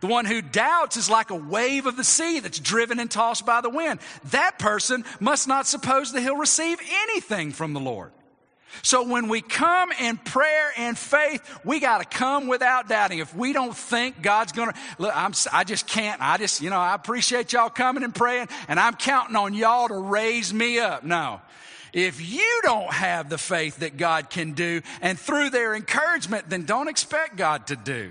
The 0.00 0.08
one 0.08 0.24
who 0.24 0.42
doubts 0.42 0.96
is 0.96 1.08
like 1.08 1.30
a 1.30 1.36
wave 1.36 1.86
of 1.86 1.96
the 1.96 2.04
sea 2.04 2.40
that's 2.40 2.58
driven 2.58 2.98
and 2.98 3.10
tossed 3.10 3.46
by 3.46 3.60
the 3.60 3.70
wind. 3.70 4.00
That 4.32 4.58
person 4.58 5.04
must 5.20 5.48
not 5.48 5.66
suppose 5.66 6.12
that 6.12 6.20
he'll 6.22 6.36
receive 6.36 6.78
anything 7.04 7.52
from 7.52 7.72
the 7.72 7.80
Lord. 7.80 8.10
So 8.80 9.06
when 9.06 9.28
we 9.28 9.42
come 9.42 9.92
in 9.92 10.16
prayer 10.16 10.72
and 10.78 10.96
faith, 10.96 11.42
we 11.64 11.78
got 11.78 11.98
to 11.98 12.04
come 12.18 12.48
without 12.48 12.88
doubting. 12.88 13.18
If 13.18 13.34
we 13.34 13.52
don't 13.52 13.76
think 13.76 14.22
God's 14.22 14.52
going 14.52 14.70
to, 14.70 14.78
look, 14.98 15.12
I'm, 15.14 15.34
I 15.52 15.64
just 15.64 15.86
can't, 15.86 16.20
I 16.20 16.38
just, 16.38 16.62
you 16.62 16.70
know, 16.70 16.78
I 16.78 16.94
appreciate 16.94 17.52
y'all 17.52 17.68
coming 17.68 18.02
and 18.02 18.14
praying 18.14 18.48
and 18.68 18.80
I'm 18.80 18.94
counting 18.94 19.36
on 19.36 19.52
y'all 19.52 19.88
to 19.88 19.96
raise 19.96 20.54
me 20.54 20.78
up. 20.78 21.04
No. 21.04 21.40
If 21.92 22.26
you 22.26 22.60
don't 22.62 22.90
have 22.90 23.28
the 23.28 23.36
faith 23.36 23.78
that 23.80 23.98
God 23.98 24.30
can 24.30 24.52
do 24.52 24.80
and 25.02 25.18
through 25.18 25.50
their 25.50 25.74
encouragement, 25.74 26.48
then 26.48 26.64
don't 26.64 26.88
expect 26.88 27.36
God 27.36 27.66
to 27.66 27.76
do 27.76 28.10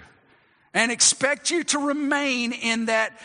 and 0.73 0.91
expect 0.91 1.49
you 1.49 1.63
to 1.65 1.79
remain 1.79 2.53
in 2.53 2.85
that, 2.85 3.19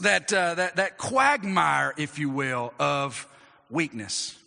that, 0.00 0.32
uh, 0.32 0.54
that, 0.54 0.76
that 0.76 0.96
quagmire, 0.96 1.92
if 1.98 2.18
you 2.18 2.30
will, 2.30 2.72
of 2.78 3.26
weakness. 3.68 4.39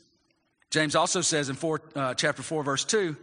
James 0.73 0.95
also 0.95 1.21
says 1.21 1.49
in 1.49 1.55
four, 1.55 1.81
uh, 1.93 2.15
chapter 2.15 2.41
4, 2.41 2.63
verse 2.63 2.83
2, 2.83 3.15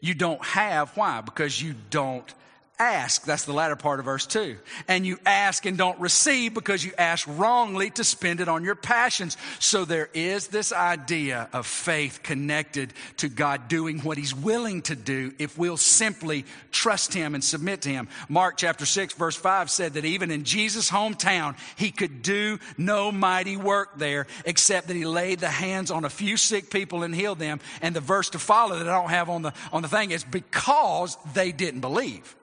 you 0.00 0.12
don't 0.12 0.44
have. 0.44 0.90
Why? 0.96 1.20
Because 1.20 1.62
you 1.62 1.76
don't 1.88 2.34
ask. 2.78 3.24
That's 3.24 3.44
the 3.44 3.52
latter 3.52 3.76
part 3.76 3.98
of 3.98 4.04
verse 4.04 4.26
2. 4.26 4.56
And 4.86 5.06
you 5.06 5.18
ask 5.24 5.64
and 5.64 5.78
don't 5.78 5.98
receive 5.98 6.52
because 6.54 6.84
you 6.84 6.92
ask 6.98 7.26
wrongly 7.26 7.90
to 7.90 8.04
spend 8.04 8.40
it 8.40 8.48
on 8.48 8.64
your 8.64 8.74
passions. 8.74 9.36
So 9.58 9.84
there 9.84 10.10
is 10.12 10.48
this 10.48 10.72
idea 10.72 11.48
of 11.52 11.66
faith 11.66 12.20
connected 12.22 12.92
to 13.18 13.28
God 13.28 13.68
doing 13.68 14.00
what 14.00 14.18
He's 14.18 14.34
willing 14.34 14.82
to 14.82 14.94
do 14.94 15.32
if 15.38 15.56
we'll 15.56 15.76
simply 15.76 16.44
trust 16.70 17.14
Him 17.14 17.34
and 17.34 17.42
submit 17.42 17.82
to 17.82 17.88
Him. 17.88 18.08
Mark 18.28 18.56
chapter 18.58 18.84
6, 18.84 19.14
verse 19.14 19.36
5 19.36 19.70
said 19.70 19.94
that 19.94 20.04
even 20.04 20.30
in 20.30 20.44
Jesus' 20.44 20.90
hometown, 20.90 21.56
He 21.76 21.90
could 21.90 22.22
do 22.22 22.58
no 22.76 23.10
mighty 23.10 23.56
work 23.56 23.98
there 23.98 24.26
except 24.44 24.88
that 24.88 24.96
He 24.96 25.06
laid 25.06 25.40
the 25.40 25.48
hands 25.48 25.90
on 25.90 26.04
a 26.04 26.10
few 26.10 26.36
sick 26.36 26.70
people 26.70 27.02
and 27.02 27.14
healed 27.14 27.38
them. 27.38 27.60
And 27.80 27.96
the 27.96 28.00
verse 28.00 28.30
to 28.30 28.38
follow 28.38 28.78
that 28.78 28.88
I 28.88 29.00
don't 29.00 29.10
have 29.10 29.30
on 29.30 29.42
the, 29.42 29.54
on 29.72 29.82
the 29.82 29.88
thing 29.88 30.10
is 30.10 30.24
because 30.24 31.16
they 31.32 31.52
didn't 31.52 31.80
believe. 31.80 32.36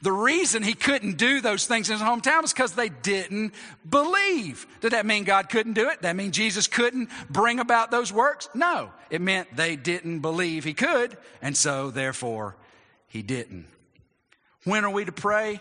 The 0.00 0.12
reason 0.12 0.62
he 0.62 0.74
couldn't 0.74 1.18
do 1.18 1.40
those 1.40 1.66
things 1.66 1.90
in 1.90 1.98
his 1.98 2.02
hometown 2.02 2.42
was 2.42 2.52
because 2.52 2.72
they 2.72 2.88
didn't 2.88 3.54
believe. 3.88 4.66
Did 4.80 4.92
that 4.92 5.06
mean 5.06 5.24
God 5.24 5.48
couldn't 5.48 5.74
do 5.74 5.88
it? 5.90 6.02
That 6.02 6.16
mean 6.16 6.32
Jesus 6.32 6.66
couldn't 6.66 7.10
bring 7.28 7.60
about 7.60 7.90
those 7.90 8.12
works? 8.12 8.48
No. 8.54 8.90
It 9.10 9.20
meant 9.20 9.54
they 9.54 9.76
didn't 9.76 10.20
believe 10.20 10.64
he 10.64 10.74
could, 10.74 11.16
and 11.42 11.56
so 11.56 11.90
therefore 11.90 12.56
he 13.08 13.22
didn't. 13.22 13.66
When 14.64 14.84
are 14.84 14.90
we 14.90 15.04
to 15.04 15.12
pray? 15.12 15.60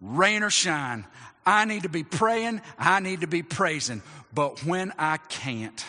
Rain 0.00 0.42
or 0.42 0.50
shine. 0.50 1.04
I 1.44 1.64
need 1.64 1.82
to 1.82 1.88
be 1.88 2.04
praying. 2.04 2.62
I 2.78 3.00
need 3.00 3.20
to 3.22 3.26
be 3.26 3.42
praising. 3.42 4.02
But 4.32 4.64
when 4.64 4.92
I 4.98 5.16
can't, 5.16 5.84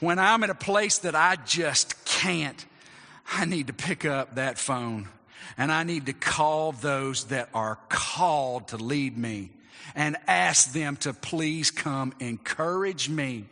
when 0.00 0.18
I'm 0.18 0.42
at 0.42 0.50
a 0.50 0.54
place 0.54 0.98
that 0.98 1.14
I 1.14 1.36
just 1.36 2.04
can't, 2.04 2.66
I 3.32 3.44
need 3.44 3.68
to 3.68 3.72
pick 3.72 4.04
up 4.04 4.34
that 4.34 4.58
phone 4.58 5.08
and 5.56 5.70
I 5.70 5.84
need 5.84 6.06
to 6.06 6.12
call 6.12 6.72
those 6.72 7.24
that 7.24 7.48
are 7.54 7.78
called 7.88 8.68
to 8.68 8.76
lead 8.76 9.16
me 9.16 9.50
and 9.94 10.16
ask 10.26 10.72
them 10.72 10.96
to 10.96 11.12
please 11.12 11.70
come 11.70 12.12
encourage 12.20 13.08
me 13.08 13.44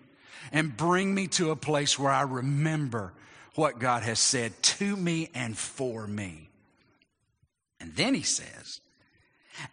and 0.53 0.77
bring 0.77 1.15
me 1.15 1.27
to 1.29 1.51
a 1.51 1.57
place 1.57 1.99
where 1.99 2.13
I 2.13 2.23
remember 2.23 3.13
what 3.55 3.79
God 3.79 4.03
has 4.03 4.19
said 4.19 4.61
to 4.63 4.97
me 4.97 5.31
and 5.35 5.57
for 5.57 6.07
me. 6.07 6.49
And 7.81 7.95
then 7.95 8.15
he 8.15 8.23
says, 8.23 8.81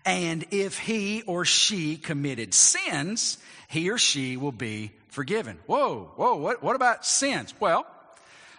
and 0.05 0.45
if 0.51 0.78
he 0.78 1.21
or 1.23 1.45
she 1.45 1.97
committed 1.97 2.53
sins, 2.53 3.38
he 3.69 3.89
or 3.89 3.97
she 3.97 4.38
will 4.38 4.51
be 4.51 4.91
forgiven. 5.09 5.57
Whoa, 5.65 6.11
whoa, 6.15 6.36
what, 6.36 6.61
what 6.61 6.75
about 6.75 7.05
sins? 7.05 7.53
Well, 7.59 7.86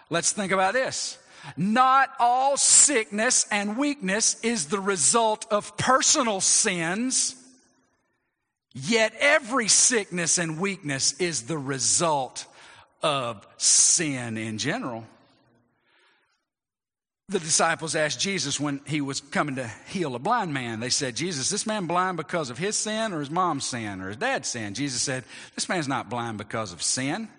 let's 0.09 0.31
think 0.31 0.51
about 0.51 0.73
this. 0.73 1.17
Not 1.57 2.09
all 2.19 2.57
sickness 2.57 3.45
and 3.51 3.77
weakness 3.77 4.39
is 4.41 4.67
the 4.67 4.79
result 4.79 5.45
of 5.51 5.75
personal 5.77 6.41
sins, 6.41 7.35
yet 8.73 9.13
every 9.19 9.67
sickness 9.67 10.37
and 10.37 10.59
weakness 10.59 11.13
is 11.19 11.43
the 11.43 11.57
result 11.57 12.45
of 13.01 13.47
sin 13.57 14.37
in 14.37 14.57
general. 14.57 15.05
The 17.29 17.39
disciples 17.39 17.95
asked 17.95 18.19
Jesus 18.19 18.59
when 18.59 18.81
he 18.87 19.01
was 19.01 19.21
coming 19.21 19.55
to 19.57 19.67
heal 19.87 20.15
a 20.15 20.19
blind 20.19 20.51
man, 20.51 20.79
they 20.79 20.89
said, 20.89 21.15
Jesus, 21.15 21.51
this 21.51 21.67
man 21.67 21.85
blind 21.85 22.17
because 22.17 22.49
of 22.49 22.57
his 22.57 22.75
sin 22.75 23.13
or 23.13 23.19
his 23.19 23.29
mom's 23.29 23.65
sin 23.65 24.01
or 24.01 24.07
his 24.07 24.17
dad's 24.17 24.47
sin? 24.47 24.73
Jesus 24.73 25.03
said, 25.03 25.23
This 25.53 25.69
man's 25.69 25.87
not 25.87 26.09
blind 26.09 26.39
because 26.39 26.73
of 26.73 26.81
sin. 26.81 27.29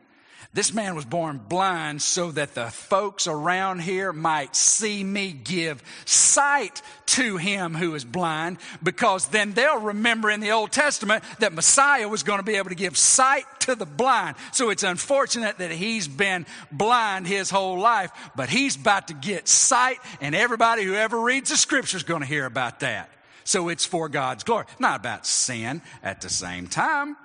This 0.53 0.75
man 0.75 0.97
was 0.97 1.05
born 1.05 1.39
blind 1.39 2.03
so 2.03 2.33
that 2.33 2.57
the 2.57 2.71
folks 2.71 3.29
around 3.29 3.83
here 3.83 4.13
might 4.13 4.57
see 4.57 5.05
me 5.05 5.31
give 5.31 5.81
sight 6.07 6.83
to 7.07 7.37
him 7.37 7.75
who 7.75 7.95
is 7.95 8.05
blind, 8.05 8.59
because 8.83 9.27
then 9.27 9.53
they'll 9.53 9.81
remember 9.81 10.29
in 10.29 10.41
the 10.41 10.51
Old 10.51 10.73
Testament 10.73 11.23
that 11.39 11.53
Messiah 11.53 12.09
was 12.09 12.25
going 12.25 12.41
to 12.41 12.45
be 12.45 12.57
able 12.57 12.71
to 12.71 12.75
give 12.75 12.99
sight 12.99 13.45
to 13.61 13.77
the 13.77 13.87
blind. 13.87 14.35
So 14.51 14.71
it's 14.71 14.83
unfortunate 14.83 15.59
that 15.59 15.71
he's 15.71 16.09
been 16.09 16.47
blind 16.73 17.29
his 17.29 17.49
whole 17.49 17.79
life, 17.79 18.11
but 18.35 18.49
he's 18.49 18.75
about 18.75 19.07
to 19.07 19.15
get 19.15 19.47
sight, 19.47 19.99
and 20.21 20.35
everybody 20.35 20.83
who 20.83 20.95
ever 20.95 21.21
reads 21.21 21.51
the 21.51 21.57
scripture 21.57 21.97
is 21.97 22.03
going 22.03 22.23
to 22.23 22.27
hear 22.27 22.47
about 22.47 22.81
that. 22.81 23.09
So 23.45 23.69
it's 23.69 23.87
for 23.87 24.09
God's 24.09 24.43
glory, 24.43 24.67
not 24.81 24.99
about 24.99 25.27
sin 25.27 25.81
at 26.03 26.23
the 26.23 26.29
same 26.29 26.67
time. 26.67 27.17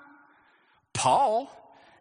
Paul 0.93 1.51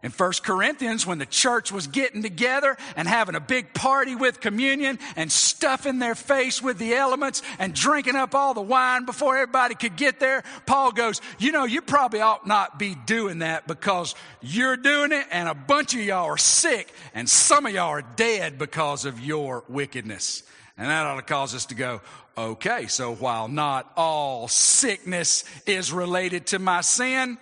in 0.05 0.11
1 0.11 0.32
Corinthians, 0.42 1.07
when 1.07 1.16
the 1.16 1.24
church 1.24 1.72
was 1.72 1.86
getting 1.86 2.22
together 2.22 2.76
and 2.94 3.09
having 3.09 3.34
a 3.34 3.40
big 3.40 3.72
party 3.72 4.14
with 4.14 4.38
communion 4.38 4.98
and 5.16 5.32
stuffing 5.32 5.98
their 5.98 6.14
face 6.14 6.61
with 6.61 6.76
the 6.76 6.94
elements 6.94 7.40
and 7.59 7.72
drinking 7.72 8.14
up 8.14 8.34
all 8.34 8.52
the 8.52 8.61
wine 8.61 9.07
before 9.07 9.34
everybody 9.34 9.74
could 9.74 9.96
get 9.96 10.20
there, 10.20 10.44
Paul 10.66 10.92
goes, 10.92 11.22
You 11.38 11.52
know, 11.52 11.64
you 11.64 11.80
probably 11.80 12.20
ought 12.20 12.46
not 12.46 12.78
be 12.78 12.94
doing 13.07 13.38
that 13.38 13.66
because 13.66 14.14
you're 14.42 14.76
doing 14.76 15.11
it 15.11 15.24
and 15.30 15.48
a 15.48 15.55
bunch 15.55 15.94
of 15.94 16.00
y'all 16.00 16.26
are 16.26 16.36
sick 16.36 16.92
and 17.14 17.26
some 17.26 17.64
of 17.64 17.72
y'all 17.72 17.88
are 17.88 18.02
dead 18.02 18.59
because 18.59 19.07
of 19.07 19.20
your 19.20 19.64
wickedness. 19.70 20.42
And 20.76 20.90
that 20.90 21.07
ought 21.07 21.16
to 21.16 21.22
cause 21.22 21.55
us 21.55 21.64
to 21.66 21.74
go, 21.74 22.02
okay, 22.36 22.88
so 22.88 23.14
while 23.14 23.48
not 23.48 23.90
all 23.96 24.48
sickness 24.48 25.44
is 25.66 25.92
related 25.92 26.48
to 26.48 26.59
my 26.59 26.82
sin, 26.82 27.38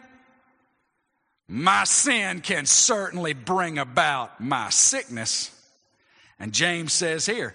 my 1.53 1.85
sin 1.85 2.41
can 2.41 2.65
certainly 2.65 3.35
bring 3.35 3.77
about 3.77 4.41
my 4.41 4.71
sickness. 4.71 5.51
And 6.39 6.51
James 6.51 6.95
says 6.95 7.27
here, 7.27 7.55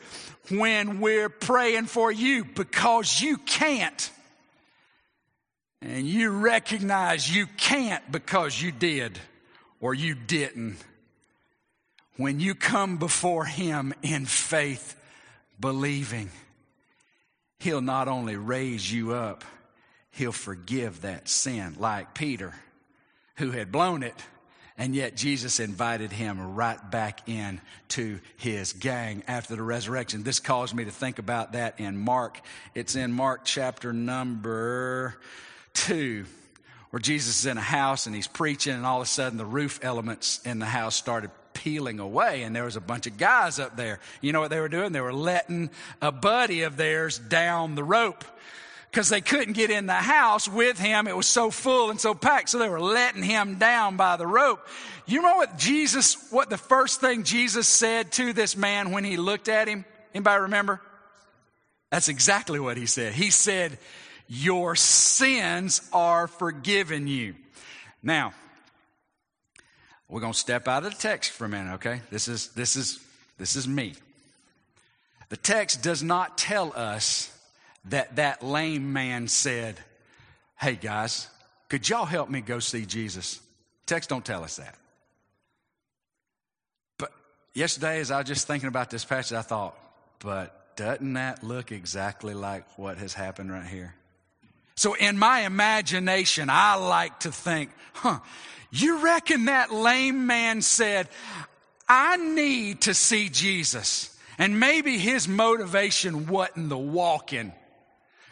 when 0.51 1.01
we're 1.01 1.29
praying 1.29 1.85
for 1.85 2.11
you 2.11 2.45
because 2.45 3.19
you 3.19 3.37
can't, 3.37 4.11
and 5.81 6.07
you 6.07 6.29
recognize 6.29 7.35
you 7.35 7.47
can't 7.57 8.11
because 8.11 8.61
you 8.61 8.71
did 8.71 9.17
or 9.79 9.95
you 9.95 10.13
didn't, 10.13 10.77
when 12.17 12.39
you 12.39 12.53
come 12.53 12.97
before 12.97 13.45
Him 13.45 13.95
in 14.03 14.27
faith, 14.27 14.95
believing, 15.59 16.29
He'll 17.57 17.81
not 17.81 18.07
only 18.07 18.35
raise 18.35 18.93
you 18.93 19.13
up, 19.13 19.43
He'll 20.11 20.31
forgive 20.31 21.01
that 21.01 21.27
sin, 21.27 21.77
like 21.79 22.13
Peter 22.13 22.53
who 23.37 23.51
had 23.51 23.71
blown 23.71 24.03
it, 24.03 24.15
and 24.77 24.93
yet 24.93 25.15
Jesus 25.15 25.59
invited 25.59 26.11
him 26.11 26.55
right 26.55 26.91
back 26.91 27.27
in 27.27 27.61
to 27.89 28.19
his 28.37 28.73
gang 28.73 29.23
after 29.27 29.55
the 29.55 29.63
resurrection. 29.63 30.23
This 30.23 30.39
caused 30.39 30.75
me 30.75 30.85
to 30.85 30.91
think 30.91 31.17
about 31.17 31.53
that 31.53 31.79
in 31.79 31.97
Mark. 31.97 32.39
It's 32.75 32.95
in 32.95 33.11
Mark 33.11 33.41
chapter 33.43 33.93
number 33.93 35.17
two, 35.73 36.25
where 36.89 36.99
Jesus 36.99 37.39
is 37.39 37.45
in 37.45 37.57
a 37.57 37.61
house 37.61 38.05
and 38.05 38.15
he's 38.15 38.27
preaching, 38.27 38.73
and 38.73 38.85
all 38.85 38.97
of 38.97 39.03
a 39.03 39.09
sudden 39.09 39.37
the 39.37 39.45
roof 39.45 39.79
elements 39.81 40.39
in 40.45 40.59
the 40.59 40.65
house 40.65 40.95
started 40.95 41.31
peeling 41.53 41.99
away, 41.99 42.43
and 42.43 42.55
there 42.55 42.65
was 42.65 42.75
a 42.75 42.81
bunch 42.81 43.07
of 43.07 43.17
guys 43.17 43.57
up 43.57 43.75
there. 43.75 43.99
You 44.21 44.31
know 44.31 44.41
what 44.41 44.51
they 44.51 44.59
were 44.59 44.69
doing? 44.69 44.91
They 44.91 45.01
were 45.01 45.13
letting 45.13 45.71
a 46.01 46.11
buddy 46.11 46.61
of 46.61 46.77
theirs 46.77 47.17
down 47.17 47.73
the 47.73 47.83
rope 47.83 48.23
because 48.91 49.09
they 49.09 49.21
couldn't 49.21 49.53
get 49.53 49.69
in 49.69 49.85
the 49.85 49.93
house 49.93 50.47
with 50.47 50.79
him. 50.79 51.07
It 51.07 51.15
was 51.15 51.27
so 51.27 51.51
full 51.51 51.89
and 51.89 51.99
so 51.99 52.13
packed. 52.13 52.49
So 52.49 52.59
they 52.59 52.69
were 52.69 52.81
letting 52.81 53.23
him 53.23 53.55
down 53.55 53.97
by 53.97 54.17
the 54.17 54.27
rope. 54.27 54.65
You 55.05 55.21
know 55.21 55.35
what 55.37 55.57
Jesus, 55.57 56.17
what 56.31 56.49
the 56.49 56.57
first 56.57 56.99
thing 56.99 57.23
Jesus 57.23 57.67
said 57.67 58.11
to 58.13 58.33
this 58.33 58.57
man 58.57 58.91
when 58.91 59.03
he 59.03 59.17
looked 59.17 59.49
at 59.49 59.67
him? 59.67 59.85
Anybody 60.13 60.41
remember? 60.43 60.81
That's 61.91 62.09
exactly 62.09 62.59
what 62.59 62.77
he 62.77 62.85
said. 62.85 63.13
He 63.13 63.29
said, 63.29 63.77
Your 64.27 64.75
sins 64.75 65.87
are 65.93 66.27
forgiven 66.27 67.07
you. 67.07 67.35
Now, 68.03 68.33
we're 70.09 70.21
going 70.21 70.33
to 70.33 70.39
step 70.39 70.67
out 70.67 70.85
of 70.85 70.91
the 70.91 70.97
text 70.97 71.31
for 71.31 71.45
a 71.45 71.49
minute, 71.49 71.75
okay? 71.75 72.01
This 72.09 72.27
is, 72.27 72.49
this 72.49 72.75
is, 72.75 72.99
this 73.37 73.55
is 73.55 73.67
me. 73.67 73.93
The 75.29 75.37
text 75.37 75.83
does 75.83 76.01
not 76.01 76.37
tell 76.37 76.71
us 76.73 77.36
that 77.89 78.15
that 78.17 78.43
lame 78.43 78.93
man 78.93 79.27
said, 79.27 79.77
Hey 80.59 80.75
guys, 80.75 81.27
could 81.69 81.87
y'all 81.87 82.05
help 82.05 82.29
me 82.29 82.41
go 82.41 82.59
see 82.59 82.85
Jesus? 82.85 83.39
Text 83.85 84.09
don't 84.09 84.25
tell 84.25 84.43
us 84.43 84.57
that. 84.57 84.75
But 86.97 87.11
yesterday, 87.53 87.99
as 87.99 88.11
I 88.11 88.19
was 88.19 88.27
just 88.27 88.47
thinking 88.47 88.67
about 88.67 88.89
this 88.89 89.05
passage, 89.05 89.37
I 89.37 89.41
thought, 89.41 89.77
but 90.19 90.75
doesn't 90.75 91.13
that 91.13 91.43
look 91.43 91.71
exactly 91.71 92.33
like 92.33 92.65
what 92.77 92.97
has 92.97 93.13
happened 93.13 93.51
right 93.51 93.65
here? 93.65 93.95
So 94.75 94.93
in 94.93 95.17
my 95.17 95.41
imagination, 95.41 96.49
I 96.51 96.75
like 96.75 97.21
to 97.21 97.31
think, 97.31 97.71
huh, 97.93 98.19
you 98.69 99.03
reckon 99.03 99.45
that 99.45 99.73
lame 99.73 100.27
man 100.27 100.61
said, 100.61 101.09
I 101.89 102.17
need 102.17 102.81
to 102.81 102.93
see 102.93 103.29
Jesus. 103.29 104.15
And 104.37 104.59
maybe 104.59 104.99
his 104.99 105.27
motivation 105.27 106.27
wasn't 106.27 106.69
the 106.69 106.77
walking. 106.77 107.53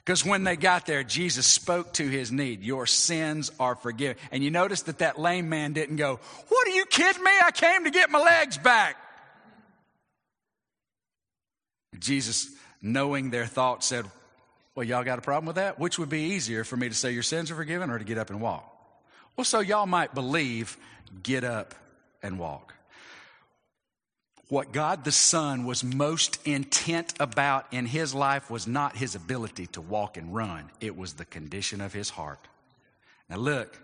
Because 0.05 0.23
when 0.23 0.43
they 0.43 0.55
got 0.55 0.85
there, 0.85 1.03
Jesus 1.03 1.47
spoke 1.47 1.93
to 1.93 2.07
his 2.07 2.31
need. 2.31 2.61
Your 2.61 2.85
sins 2.85 3.51
are 3.59 3.75
forgiven. 3.75 4.17
And 4.31 4.43
you 4.43 4.51
notice 4.51 4.83
that 4.83 4.99
that 4.99 5.19
lame 5.19 5.49
man 5.49 5.73
didn't 5.73 5.95
go, 5.95 6.19
What 6.49 6.67
are 6.67 6.71
you 6.71 6.85
kidding 6.85 7.23
me? 7.23 7.31
I 7.43 7.49
came 7.49 7.85
to 7.85 7.89
get 7.89 8.11
my 8.11 8.19
legs 8.19 8.59
back. 8.59 8.97
Jesus, 11.97 12.51
knowing 12.83 13.31
their 13.31 13.47
thoughts, 13.47 13.87
said, 13.87 14.05
Well, 14.75 14.85
y'all 14.85 15.03
got 15.03 15.17
a 15.17 15.23
problem 15.23 15.47
with 15.47 15.55
that? 15.55 15.79
Which 15.79 15.97
would 15.97 16.09
be 16.09 16.33
easier 16.33 16.63
for 16.63 16.77
me 16.77 16.87
to 16.87 16.95
say 16.95 17.11
your 17.11 17.23
sins 17.23 17.49
are 17.49 17.55
forgiven 17.55 17.89
or 17.89 17.97
to 17.97 18.05
get 18.05 18.19
up 18.19 18.29
and 18.29 18.39
walk? 18.39 18.71
Well, 19.35 19.45
so 19.45 19.59
y'all 19.59 19.87
might 19.87 20.13
believe, 20.13 20.77
get 21.23 21.43
up 21.43 21.73
and 22.21 22.37
walk. 22.37 22.74
What 24.47 24.71
God 24.71 25.03
the 25.03 25.11
Son 25.11 25.65
was 25.65 25.83
most 25.83 26.39
intent 26.45 27.15
about 27.19 27.65
in 27.71 27.87
his 27.87 28.13
life 28.13 28.51
was 28.51 28.67
not 28.67 28.95
his 28.95 29.15
ability 29.15 29.67
to 29.67 29.81
walk 29.81 30.17
and 30.17 30.35
run, 30.35 30.69
it 30.79 30.95
was 30.95 31.13
the 31.13 31.25
condition 31.25 31.81
of 31.81 31.93
his 31.93 32.11
heart. 32.11 32.47
Now, 33.29 33.37
look, 33.37 33.79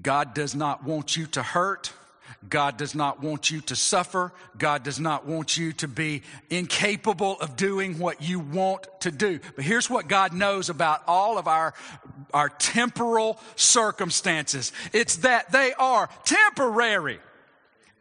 God 0.00 0.34
does 0.34 0.54
not 0.54 0.84
want 0.84 1.16
you 1.16 1.26
to 1.26 1.42
hurt. 1.42 1.92
God 2.48 2.76
does 2.76 2.94
not 2.94 3.20
want 3.20 3.50
you 3.50 3.60
to 3.62 3.76
suffer. 3.76 4.32
God 4.56 4.84
does 4.84 4.98
not 4.98 5.26
want 5.26 5.58
you 5.58 5.72
to 5.74 5.88
be 5.88 6.22
incapable 6.48 7.38
of 7.40 7.56
doing 7.56 7.98
what 7.98 8.22
you 8.22 8.38
want 8.38 8.86
to 9.00 9.10
do. 9.10 9.40
But 9.54 9.64
here's 9.64 9.90
what 9.90 10.08
God 10.08 10.32
knows 10.32 10.70
about 10.70 11.02
all 11.06 11.36
of 11.36 11.46
our, 11.46 11.74
our 12.32 12.48
temporal 12.48 13.38
circumstances. 13.56 14.72
It's 14.92 15.16
that 15.16 15.52
they 15.52 15.74
are 15.74 16.08
temporary. 16.24 17.18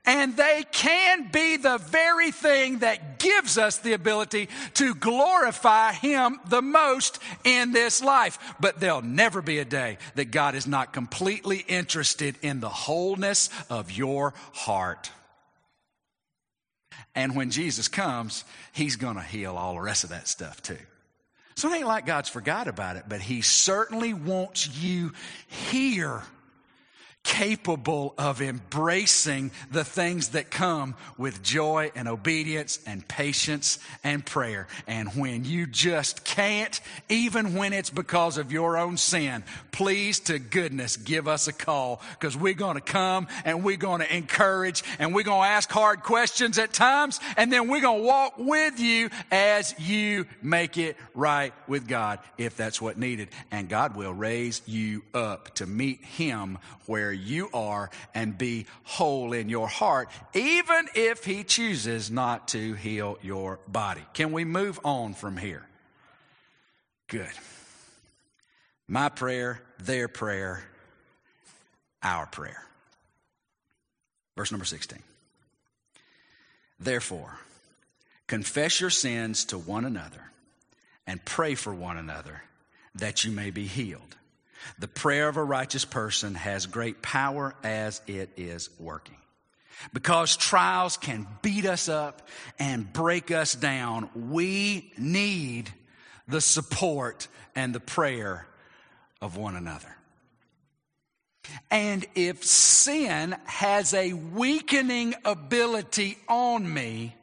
And 0.03 0.35
they 0.35 0.65
can 0.71 1.29
be 1.31 1.57
the 1.57 1.77
very 1.77 2.31
thing 2.31 2.79
that 2.79 3.19
gives 3.19 3.59
us 3.59 3.77
the 3.77 3.93
ability 3.93 4.49
to 4.75 4.95
glorify 4.95 5.93
Him 5.93 6.39
the 6.49 6.61
most 6.61 7.19
in 7.43 7.71
this 7.71 8.01
life. 8.01 8.55
But 8.59 8.79
there'll 8.79 9.03
never 9.03 9.43
be 9.43 9.59
a 9.59 9.65
day 9.65 9.99
that 10.15 10.31
God 10.31 10.55
is 10.55 10.65
not 10.65 10.91
completely 10.91 11.59
interested 11.59 12.35
in 12.41 12.61
the 12.61 12.69
wholeness 12.69 13.49
of 13.69 13.91
your 13.91 14.33
heart. 14.53 15.11
And 17.13 17.35
when 17.35 17.51
Jesus 17.51 17.87
comes, 17.87 18.43
He's 18.71 18.95
going 18.95 19.17
to 19.17 19.21
heal 19.21 19.55
all 19.55 19.75
the 19.75 19.81
rest 19.81 20.03
of 20.03 20.09
that 20.09 20.27
stuff 20.27 20.63
too. 20.63 20.77
So 21.55 21.71
it 21.71 21.75
ain't 21.75 21.87
like 21.87 22.07
God's 22.07 22.29
forgot 22.29 22.67
about 22.67 22.95
it, 22.95 23.03
but 23.07 23.21
He 23.21 23.41
certainly 23.41 24.15
wants 24.15 24.67
you 24.81 25.13
here 25.47 26.23
capable 27.23 28.13
of 28.17 28.41
embracing 28.41 29.51
the 29.71 29.83
things 29.83 30.29
that 30.29 30.49
come 30.49 30.95
with 31.17 31.43
joy 31.43 31.91
and 31.95 32.07
obedience 32.07 32.79
and 32.87 33.07
patience 33.07 33.77
and 34.03 34.25
prayer. 34.25 34.67
And 34.87 35.09
when 35.09 35.45
you 35.45 35.67
just 35.67 36.23
can't, 36.23 36.79
even 37.09 37.55
when 37.55 37.73
it's 37.73 37.91
because 37.91 38.37
of 38.37 38.51
your 38.51 38.77
own 38.77 38.97
sin, 38.97 39.43
please 39.71 40.19
to 40.21 40.39
goodness 40.39 40.97
give 40.97 41.27
us 41.27 41.47
a 41.47 41.53
call 41.53 42.01
because 42.19 42.35
we're 42.35 42.53
going 42.53 42.75
to 42.75 42.81
come 42.81 43.27
and 43.45 43.63
we're 43.63 43.77
going 43.77 44.01
to 44.01 44.15
encourage 44.15 44.83
and 44.97 45.13
we're 45.13 45.23
going 45.23 45.43
to 45.43 45.47
ask 45.47 45.71
hard 45.71 46.01
questions 46.01 46.57
at 46.57 46.73
times 46.73 47.19
and 47.37 47.53
then 47.53 47.67
we're 47.67 47.81
going 47.81 48.01
to 48.01 48.07
walk 48.07 48.37
with 48.37 48.79
you 48.79 49.09
as 49.31 49.75
you 49.79 50.25
make 50.41 50.77
it 50.77 50.97
right 51.13 51.53
with 51.67 51.87
God 51.87 52.19
if 52.37 52.57
that's 52.57 52.81
what 52.81 52.97
needed. 52.97 53.29
And 53.51 53.69
God 53.69 53.95
will 53.95 54.13
raise 54.13 54.61
you 54.65 55.03
up 55.13 55.53
to 55.55 55.67
meet 55.67 56.03
Him 56.03 56.57
where 56.87 57.10
you 57.11 57.49
are 57.53 57.89
and 58.13 58.37
be 58.37 58.65
whole 58.83 59.33
in 59.33 59.49
your 59.49 59.67
heart, 59.67 60.09
even 60.33 60.87
if 60.95 61.23
He 61.25 61.43
chooses 61.43 62.09
not 62.11 62.49
to 62.49 62.73
heal 62.73 63.17
your 63.21 63.59
body. 63.67 64.03
Can 64.13 64.31
we 64.31 64.45
move 64.45 64.79
on 64.83 65.13
from 65.13 65.37
here? 65.37 65.65
Good. 67.07 67.31
My 68.87 69.09
prayer, 69.09 69.61
their 69.79 70.07
prayer, 70.07 70.63
our 72.03 72.25
prayer. 72.25 72.63
Verse 74.35 74.51
number 74.51 74.65
16. 74.65 74.99
Therefore, 76.79 77.37
confess 78.27 78.81
your 78.81 78.89
sins 78.89 79.45
to 79.45 79.57
one 79.57 79.85
another 79.85 80.31
and 81.05 81.23
pray 81.23 81.55
for 81.55 81.73
one 81.73 81.97
another 81.97 82.43
that 82.95 83.23
you 83.23 83.31
may 83.31 83.51
be 83.51 83.65
healed. 83.65 84.15
The 84.79 84.87
prayer 84.87 85.27
of 85.27 85.37
a 85.37 85.43
righteous 85.43 85.85
person 85.85 86.35
has 86.35 86.65
great 86.65 87.01
power 87.01 87.55
as 87.63 88.01
it 88.07 88.29
is 88.37 88.69
working. 88.79 89.17
Because 89.93 90.37
trials 90.37 90.97
can 90.97 91.27
beat 91.41 91.65
us 91.65 91.89
up 91.89 92.27
and 92.59 92.91
break 92.91 93.31
us 93.31 93.53
down, 93.53 94.09
we 94.15 94.93
need 94.97 95.71
the 96.27 96.41
support 96.41 97.27
and 97.55 97.73
the 97.73 97.79
prayer 97.79 98.47
of 99.21 99.37
one 99.37 99.55
another. 99.55 99.95
And 101.69 102.05
if 102.15 102.45
sin 102.45 103.35
has 103.45 103.93
a 103.93 104.13
weakening 104.13 105.15
ability 105.25 106.17
on 106.27 106.71
me, 106.71 107.15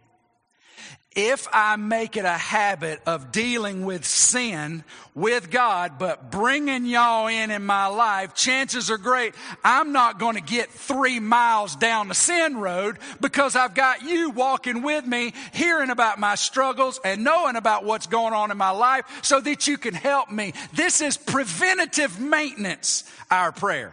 if 1.18 1.48
I 1.52 1.74
make 1.74 2.16
it 2.16 2.24
a 2.24 2.28
habit 2.30 3.00
of 3.04 3.32
dealing 3.32 3.84
with 3.84 4.04
sin 4.04 4.84
with 5.16 5.50
God, 5.50 5.98
but 5.98 6.30
bringing 6.30 6.86
y'all 6.86 7.26
in 7.26 7.50
in 7.50 7.66
my 7.66 7.88
life, 7.88 8.36
chances 8.36 8.88
are 8.88 8.98
great 8.98 9.34
I'm 9.64 9.90
not 9.90 10.20
going 10.20 10.36
to 10.36 10.40
get 10.40 10.70
three 10.70 11.18
miles 11.18 11.74
down 11.74 12.06
the 12.06 12.14
sin 12.14 12.58
road 12.58 12.98
because 13.20 13.56
I've 13.56 13.74
got 13.74 14.02
you 14.02 14.30
walking 14.30 14.82
with 14.82 15.04
me, 15.04 15.34
hearing 15.52 15.90
about 15.90 16.20
my 16.20 16.36
struggles 16.36 17.00
and 17.04 17.24
knowing 17.24 17.56
about 17.56 17.84
what's 17.84 18.06
going 18.06 18.32
on 18.32 18.52
in 18.52 18.56
my 18.56 18.70
life 18.70 19.04
so 19.22 19.40
that 19.40 19.66
you 19.66 19.76
can 19.76 19.94
help 19.94 20.30
me. 20.30 20.52
This 20.72 21.00
is 21.00 21.16
preventative 21.16 22.20
maintenance, 22.20 23.10
our 23.28 23.50
prayer. 23.50 23.92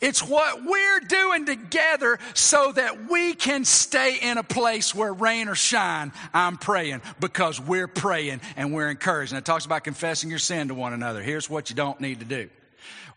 It's 0.00 0.22
what 0.22 0.64
we're 0.64 1.00
doing 1.00 1.44
together 1.44 2.18
so 2.34 2.70
that 2.72 3.10
we 3.10 3.34
can 3.34 3.64
stay 3.64 4.16
in 4.20 4.38
a 4.38 4.44
place 4.44 4.94
where 4.94 5.12
rain 5.12 5.48
or 5.48 5.56
shine, 5.56 6.12
I'm 6.32 6.56
praying 6.56 7.02
because 7.18 7.60
we're 7.60 7.88
praying 7.88 8.40
and 8.56 8.72
we're 8.72 8.90
encouraged. 8.90 9.32
And 9.32 9.38
it 9.38 9.44
talks 9.44 9.66
about 9.66 9.82
confessing 9.82 10.30
your 10.30 10.38
sin 10.38 10.68
to 10.68 10.74
one 10.74 10.92
another. 10.92 11.20
Here's 11.20 11.50
what 11.50 11.68
you 11.68 11.76
don't 11.76 12.00
need 12.00 12.20
to 12.20 12.24
do. 12.24 12.48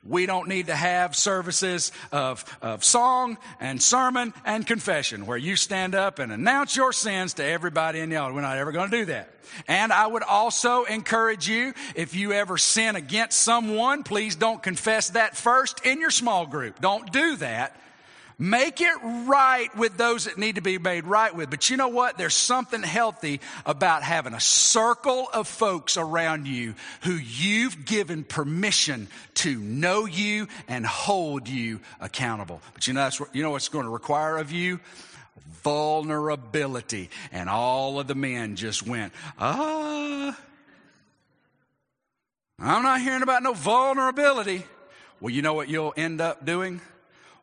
We 0.04 0.26
don't 0.26 0.48
need 0.48 0.68
to 0.68 0.76
have 0.76 1.16
services 1.16 1.92
of, 2.12 2.44
of 2.62 2.84
song 2.84 3.38
and 3.60 3.82
sermon 3.82 4.34
and 4.46 4.66
confession 4.66 5.28
where 5.28 5.38
you 5.38 5.56
stand 5.56 5.94
up 5.94 6.18
and 6.18 6.32
announce 6.32 6.76
your 6.76 6.92
sins 6.92 7.36
to 7.36 7.44
everybody 7.44 8.00
in 8.00 8.10
the 8.10 8.16
audience. 8.16 8.36
We're 8.36 8.42
not 8.42 8.58
ever 8.58 8.72
going 8.72 8.90
to 8.90 8.98
do 8.98 9.06
that. 9.06 9.30
And 9.68 9.92
I 9.92 10.08
would 10.08 10.24
also 10.24 10.86
encourage 10.86 11.48
you, 11.48 11.74
if 11.96 12.16
you 12.16 12.32
ever 12.34 12.58
sin 12.58 12.96
against 12.96 13.40
someone, 13.42 14.04
please 14.04 14.36
don't 14.36 14.64
confess 14.64 15.10
that 15.12 15.38
first 15.38 15.86
in 15.86 16.00
your 16.00 16.12
small 16.12 16.48
group. 16.48 16.80
Don't 16.80 17.12
do 17.12 17.36
that 17.38 17.76
Make 18.42 18.82
it 18.82 18.98
right 19.28 19.70
with 19.78 19.98
those 19.98 20.26
that 20.26 20.40
need 20.40 20.56
to 20.56 20.62
be 20.62 20.80
made 20.80 21.06
right 21.06 21.36
with. 21.36 21.52
But 21.52 21.70
you 21.70 21.78
know 21.78 21.90
what? 21.90 22.18
There's 22.18 22.34
something 22.34 22.82
healthy 22.82 23.40
about 23.68 24.02
having 24.02 24.34
a 24.34 24.40
circle 24.40 25.30
of 25.32 25.48
folks 25.48 25.96
around 25.96 26.48
you 26.48 26.74
who 27.02 27.12
you've 27.12 27.86
given 27.86 28.24
permission 28.24 29.10
to 29.36 29.60
know 29.60 30.08
you 30.08 30.48
and 30.68 30.88
hold 30.88 31.48
you 31.48 31.82
accountable. 32.00 32.64
But 32.74 32.88
you 32.88 32.94
know, 32.94 33.02
that's, 33.02 33.22
you 33.32 33.44
know 33.44 33.52
what's 33.52 33.70
going 33.70 33.86
to 33.86 33.92
require 33.92 34.38
of 34.38 34.52
you? 34.52 34.80
Vulnerability. 35.62 37.12
And 37.32 37.48
all 37.48 38.00
of 38.00 38.08
the 38.08 38.16
men 38.16 38.56
just 38.56 38.88
went, 38.88 39.14
ah. 39.38 40.36
I'm 42.58 42.82
not 42.82 43.02
hearing 43.02 43.22
about 43.22 43.44
no 43.44 43.54
vulnerability. 43.54 44.64
Well, 45.20 45.30
you 45.30 45.44
know 45.44 45.54
what 45.54 45.70
you'll 45.70 45.94
end 45.96 46.22
up 46.22 46.44
doing? 46.44 46.82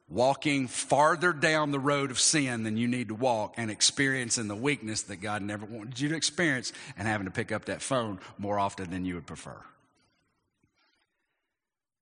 Walking 0.08 0.68
farther 0.68 1.32
down 1.32 1.70
the 1.70 1.78
road 1.78 2.10
of 2.10 2.18
sin 2.18 2.62
than 2.62 2.76
you 2.76 2.88
need 2.88 3.08
to 3.08 3.14
walk 3.14 3.54
and 3.56 3.70
experiencing 3.70 4.48
the 4.48 4.56
weakness 4.56 5.02
that 5.02 5.16
God 5.16 5.42
never 5.42 5.66
wanted 5.66 6.00
you 6.00 6.08
to 6.08 6.16
experience 6.16 6.72
and 6.96 7.06
having 7.06 7.26
to 7.26 7.30
pick 7.30 7.52
up 7.52 7.66
that 7.66 7.82
phone 7.82 8.18
more 8.38 8.58
often 8.58 8.90
than 8.90 9.04
you 9.04 9.16
would 9.16 9.26
prefer. 9.26 9.56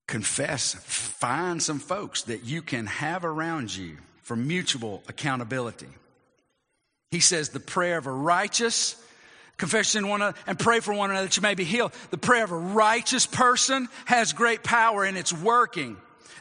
Confess, 0.07 0.73
find 0.73 1.61
some 1.61 1.79
folks 1.79 2.23
that 2.23 2.45
you 2.45 2.61
can 2.61 2.85
have 2.85 3.25
around 3.25 3.75
you 3.75 3.97
for 4.21 4.37
mutual 4.37 5.03
accountability. 5.09 5.89
He 7.11 7.19
says 7.19 7.49
the 7.49 7.59
prayer 7.59 7.97
of 7.97 8.07
a 8.07 8.11
righteous 8.11 8.95
confession 9.57 10.07
one 10.07 10.21
another 10.21 10.37
and 10.45 10.57
pray 10.57 10.79
for 10.79 10.93
one 10.93 11.09
another 11.09 11.27
that 11.27 11.35
you 11.35 11.41
may 11.41 11.55
be 11.55 11.65
healed. 11.65 11.91
The 12.11 12.17
prayer 12.17 12.45
of 12.45 12.51
a 12.51 12.57
righteous 12.57 13.25
person 13.25 13.89
has 14.05 14.31
great 14.31 14.63
power 14.63 15.03
and 15.03 15.17
it's 15.17 15.33
working. 15.33 15.97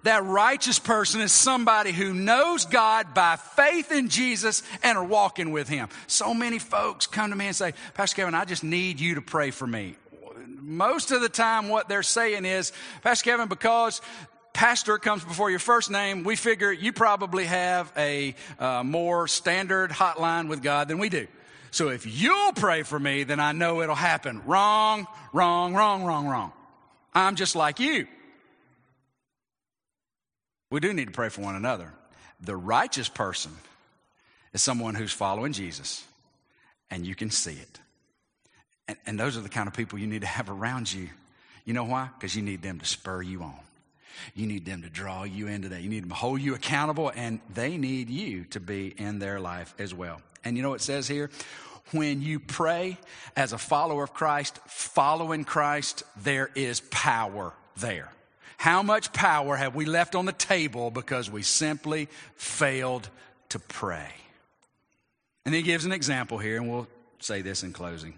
That 0.06 0.22
righteous 0.22 0.78
person 0.78 1.20
is 1.20 1.32
somebody 1.32 1.90
who 1.90 2.14
knows 2.14 2.64
God 2.64 3.12
by 3.12 3.34
faith 3.34 3.90
in 3.90 4.08
Jesus 4.08 4.62
and 4.84 4.96
are 4.96 5.02
walking 5.02 5.50
with 5.50 5.68
Him. 5.68 5.88
So 6.06 6.32
many 6.32 6.60
folks 6.60 7.08
come 7.08 7.30
to 7.30 7.36
me 7.36 7.48
and 7.48 7.56
say, 7.56 7.74
Pastor 7.94 8.14
Kevin, 8.14 8.32
I 8.32 8.44
just 8.44 8.62
need 8.62 9.00
you 9.00 9.16
to 9.16 9.20
pray 9.20 9.50
for 9.50 9.66
me. 9.66 9.96
Most 10.60 11.10
of 11.10 11.22
the 11.22 11.28
time, 11.28 11.68
what 11.68 11.88
they're 11.88 12.04
saying 12.04 12.44
is, 12.44 12.72
Pastor 13.02 13.24
Kevin, 13.24 13.48
because 13.48 14.00
pastor 14.52 14.98
comes 14.98 15.24
before 15.24 15.50
your 15.50 15.58
first 15.58 15.90
name, 15.90 16.22
we 16.22 16.36
figure 16.36 16.70
you 16.70 16.92
probably 16.92 17.46
have 17.46 17.92
a 17.96 18.36
uh, 18.60 18.84
more 18.84 19.26
standard 19.26 19.90
hotline 19.90 20.48
with 20.48 20.62
God 20.62 20.86
than 20.86 21.00
we 21.00 21.08
do. 21.08 21.26
So 21.72 21.88
if 21.88 22.06
you'll 22.06 22.52
pray 22.52 22.84
for 22.84 23.00
me, 23.00 23.24
then 23.24 23.40
I 23.40 23.50
know 23.50 23.82
it'll 23.82 23.96
happen. 23.96 24.40
Wrong, 24.46 25.08
wrong, 25.32 25.74
wrong, 25.74 26.04
wrong, 26.04 26.28
wrong. 26.28 26.52
I'm 27.12 27.34
just 27.34 27.56
like 27.56 27.80
you. 27.80 28.06
We 30.70 30.80
do 30.80 30.92
need 30.92 31.06
to 31.06 31.12
pray 31.12 31.28
for 31.28 31.42
one 31.42 31.54
another. 31.54 31.92
The 32.40 32.56
righteous 32.56 33.08
person 33.08 33.52
is 34.52 34.62
someone 34.62 34.94
who's 34.94 35.12
following 35.12 35.52
Jesus, 35.52 36.04
and 36.90 37.06
you 37.06 37.14
can 37.14 37.30
see 37.30 37.52
it. 37.52 37.80
And, 38.88 38.96
and 39.06 39.20
those 39.20 39.36
are 39.36 39.40
the 39.40 39.48
kind 39.48 39.68
of 39.68 39.74
people 39.74 39.98
you 39.98 40.06
need 40.06 40.22
to 40.22 40.26
have 40.26 40.50
around 40.50 40.92
you. 40.92 41.08
You 41.64 41.74
know 41.74 41.84
why? 41.84 42.08
Because 42.18 42.36
you 42.36 42.42
need 42.42 42.62
them 42.62 42.78
to 42.78 42.86
spur 42.86 43.22
you 43.22 43.42
on. 43.42 43.58
You 44.34 44.46
need 44.46 44.64
them 44.64 44.82
to 44.82 44.88
draw 44.88 45.24
you 45.24 45.46
into 45.46 45.68
that. 45.70 45.82
You 45.82 45.90
need 45.90 46.02
them 46.02 46.10
to 46.10 46.14
hold 46.14 46.40
you 46.40 46.54
accountable, 46.54 47.12
and 47.14 47.40
they 47.52 47.76
need 47.76 48.08
you 48.08 48.44
to 48.46 48.60
be 48.60 48.94
in 48.96 49.18
their 49.18 49.40
life 49.40 49.74
as 49.78 49.92
well. 49.92 50.20
And 50.44 50.56
you 50.56 50.62
know 50.62 50.70
what 50.70 50.80
it 50.80 50.84
says 50.84 51.06
here? 51.06 51.30
When 51.92 52.22
you 52.22 52.40
pray 52.40 52.98
as 53.36 53.52
a 53.52 53.58
follower 53.58 54.04
of 54.04 54.12
Christ, 54.14 54.58
following 54.66 55.44
Christ, 55.44 56.02
there 56.16 56.50
is 56.54 56.80
power 56.80 57.52
there. 57.76 58.10
How 58.56 58.82
much 58.82 59.12
power 59.12 59.56
have 59.56 59.74
we 59.74 59.84
left 59.84 60.14
on 60.14 60.24
the 60.24 60.32
table 60.32 60.90
because 60.90 61.30
we 61.30 61.42
simply 61.42 62.08
failed 62.36 63.08
to 63.50 63.58
pray? 63.58 64.10
And 65.44 65.54
he 65.54 65.62
gives 65.62 65.84
an 65.84 65.92
example 65.92 66.38
here, 66.38 66.56
and 66.56 66.68
we'll 66.68 66.88
say 67.20 67.42
this 67.42 67.62
in 67.62 67.72
closing. 67.72 68.14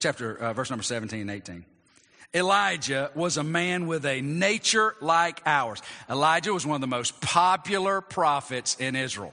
Chapter, 0.00 0.36
uh, 0.36 0.52
verse 0.52 0.70
number 0.70 0.82
17 0.82 1.20
and 1.20 1.30
18. 1.30 1.64
Elijah 2.34 3.12
was 3.14 3.36
a 3.36 3.44
man 3.44 3.86
with 3.86 4.04
a 4.04 4.20
nature 4.20 4.96
like 5.00 5.40
ours. 5.46 5.80
Elijah 6.10 6.52
was 6.52 6.66
one 6.66 6.74
of 6.74 6.80
the 6.80 6.88
most 6.88 7.20
popular 7.20 8.00
prophets 8.00 8.76
in 8.80 8.96
Israel. 8.96 9.32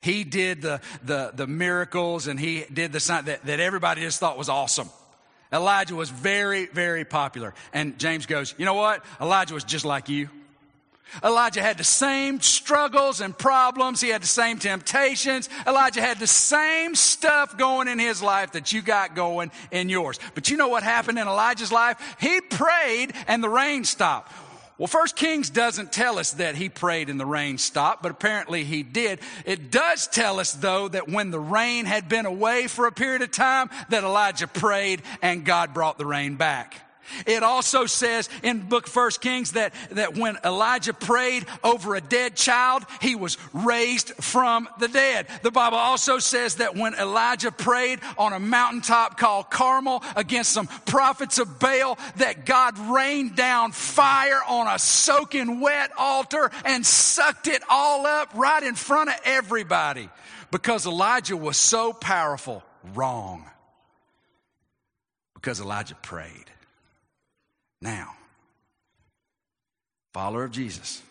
He 0.00 0.22
did 0.22 0.62
the, 0.62 0.80
the, 1.02 1.32
the 1.34 1.48
miracles 1.48 2.28
and 2.28 2.38
he 2.38 2.64
did 2.72 2.92
the 2.92 3.00
sign 3.00 3.24
that, 3.24 3.44
that 3.46 3.58
everybody 3.58 4.02
just 4.02 4.20
thought 4.20 4.38
was 4.38 4.48
awesome. 4.48 4.88
Elijah 5.52 5.94
was 5.94 6.10
very, 6.10 6.66
very 6.66 7.04
popular. 7.04 7.54
And 7.72 7.98
James 7.98 8.26
goes, 8.26 8.54
You 8.58 8.64
know 8.64 8.74
what? 8.74 9.04
Elijah 9.20 9.54
was 9.54 9.64
just 9.64 9.84
like 9.84 10.08
you. 10.08 10.28
Elijah 11.24 11.62
had 11.62 11.78
the 11.78 11.84
same 11.84 12.40
struggles 12.40 13.20
and 13.20 13.36
problems. 13.36 14.00
He 14.00 14.08
had 14.08 14.22
the 14.22 14.26
same 14.26 14.58
temptations. 14.58 15.48
Elijah 15.66 16.00
had 16.00 16.18
the 16.18 16.26
same 16.26 16.94
stuff 16.94 17.56
going 17.56 17.88
in 17.88 17.98
his 17.98 18.22
life 18.22 18.52
that 18.52 18.72
you 18.72 18.82
got 18.82 19.14
going 19.14 19.50
in 19.70 19.88
yours. 19.88 20.18
But 20.34 20.50
you 20.50 20.56
know 20.56 20.68
what 20.68 20.82
happened 20.82 21.18
in 21.18 21.28
Elijah's 21.28 21.72
life? 21.72 22.16
He 22.20 22.40
prayed 22.40 23.12
and 23.28 23.42
the 23.42 23.48
rain 23.48 23.84
stopped. 23.84 24.32
Well, 24.78 24.86
First 24.86 25.16
Kings 25.16 25.48
doesn't 25.48 25.90
tell 25.90 26.18
us 26.18 26.32
that 26.32 26.54
he 26.54 26.68
prayed 26.68 27.08
and 27.08 27.18
the 27.18 27.24
rain 27.24 27.56
stopped, 27.56 28.02
but 28.02 28.12
apparently 28.12 28.62
he 28.62 28.82
did. 28.82 29.20
It 29.46 29.70
does 29.70 30.06
tell 30.06 30.38
us, 30.38 30.52
though, 30.52 30.88
that 30.88 31.08
when 31.08 31.30
the 31.30 31.40
rain 31.40 31.86
had 31.86 32.10
been 32.10 32.26
away 32.26 32.66
for 32.66 32.86
a 32.86 32.92
period 32.92 33.22
of 33.22 33.30
time, 33.30 33.70
that 33.88 34.04
Elijah 34.04 34.46
prayed 34.46 35.00
and 35.22 35.46
God 35.46 35.72
brought 35.72 35.96
the 35.96 36.04
rain 36.04 36.36
back. 36.36 36.85
It 37.26 37.42
also 37.42 37.86
says 37.86 38.28
in 38.42 38.60
book 38.60 38.86
First 38.86 39.20
Kings 39.20 39.52
that, 39.52 39.74
that 39.92 40.16
when 40.16 40.38
Elijah 40.44 40.92
prayed 40.92 41.46
over 41.62 41.94
a 41.94 42.00
dead 42.00 42.36
child, 42.36 42.84
he 43.00 43.14
was 43.14 43.38
raised 43.52 44.12
from 44.14 44.68
the 44.78 44.88
dead. 44.88 45.26
The 45.42 45.50
Bible 45.50 45.78
also 45.78 46.18
says 46.18 46.56
that 46.56 46.76
when 46.76 46.94
Elijah 46.94 47.52
prayed 47.52 48.00
on 48.18 48.32
a 48.32 48.40
mountaintop 48.40 49.18
called 49.18 49.50
Carmel 49.50 50.02
against 50.14 50.52
some 50.52 50.66
prophets 50.66 51.38
of 51.38 51.58
Baal, 51.58 51.98
that 52.16 52.46
God 52.46 52.78
rained 52.78 53.36
down 53.36 53.72
fire 53.72 54.40
on 54.48 54.66
a 54.66 54.78
soaking 54.78 55.60
wet 55.60 55.90
altar 55.96 56.50
and 56.64 56.84
sucked 56.84 57.46
it 57.46 57.62
all 57.68 58.06
up 58.06 58.30
right 58.34 58.62
in 58.62 58.74
front 58.74 59.10
of 59.10 59.16
everybody 59.24 60.08
because 60.50 60.86
Elijah 60.86 61.36
was 61.36 61.56
so 61.56 61.92
powerful. 61.92 62.62
Wrong. 62.94 63.44
Because 65.34 65.60
Elijah 65.60 65.96
prayed. 65.96 66.45
Now, 67.80 68.14
follower 70.12 70.44
of 70.44 70.50
Jesus, 70.50 71.02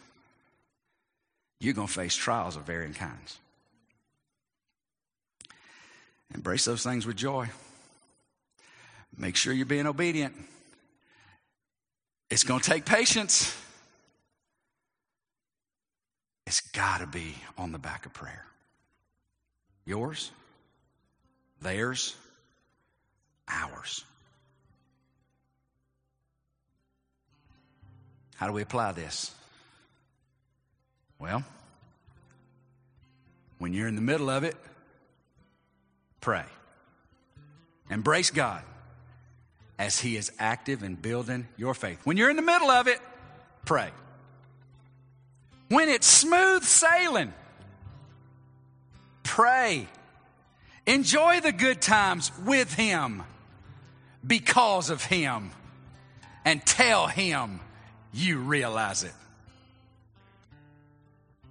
you're 1.59 1.73
going 1.73 1.87
to 1.87 1.93
face 1.93 2.15
trials 2.15 2.55
of 2.55 2.63
varying 2.63 2.93
kinds. 2.93 3.37
Embrace 6.33 6.65
those 6.65 6.83
things 6.83 7.05
with 7.05 7.15
joy. 7.15 7.47
Make 9.17 9.35
sure 9.35 9.53
you're 9.53 9.65
being 9.65 9.87
obedient. 9.87 10.35
It's 12.29 12.43
going 12.43 12.59
to 12.59 12.69
take 12.69 12.85
patience. 12.85 13.55
It's 16.47 16.61
got 16.61 16.99
to 16.99 17.07
be 17.07 17.35
on 17.57 17.71
the 17.71 17.79
back 17.79 18.05
of 18.05 18.13
prayer. 18.13 18.45
Yours, 19.85 20.31
theirs, 21.61 22.15
ours. 23.47 24.03
How 28.35 28.47
do 28.47 28.53
we 28.53 28.61
apply 28.61 28.91
this? 28.91 29.33
Well, 31.19 31.43
when 33.57 33.73
you're 33.73 33.87
in 33.87 33.95
the 33.95 34.01
middle 34.01 34.29
of 34.29 34.43
it, 34.43 34.55
pray. 36.19 36.43
Embrace 37.89 38.31
God 38.31 38.61
as 39.79 39.99
He 39.99 40.17
is 40.17 40.31
active 40.39 40.83
in 40.83 40.95
building 40.95 41.47
your 41.57 41.73
faith. 41.73 41.99
When 42.03 42.17
you're 42.17 42.29
in 42.29 42.35
the 42.35 42.41
middle 42.41 42.69
of 42.69 42.87
it, 42.87 42.99
pray. 43.65 43.89
When 45.69 45.89
it's 45.89 46.07
smooth 46.07 46.63
sailing, 46.63 47.33
pray. 49.23 49.87
Enjoy 50.85 51.39
the 51.41 51.51
good 51.51 51.81
times 51.81 52.31
with 52.45 52.73
Him 52.73 53.23
because 54.25 54.89
of 54.89 55.03
Him 55.03 55.51
and 56.43 56.63
tell 56.65 57.07
Him 57.07 57.59
you 58.15 58.39
realize 58.39 59.03
it. 59.03 59.13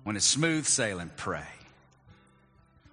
When 0.03 0.17
it's 0.17 0.25
smooth 0.25 0.65
sailing, 0.67 1.11
pray. 1.17 1.43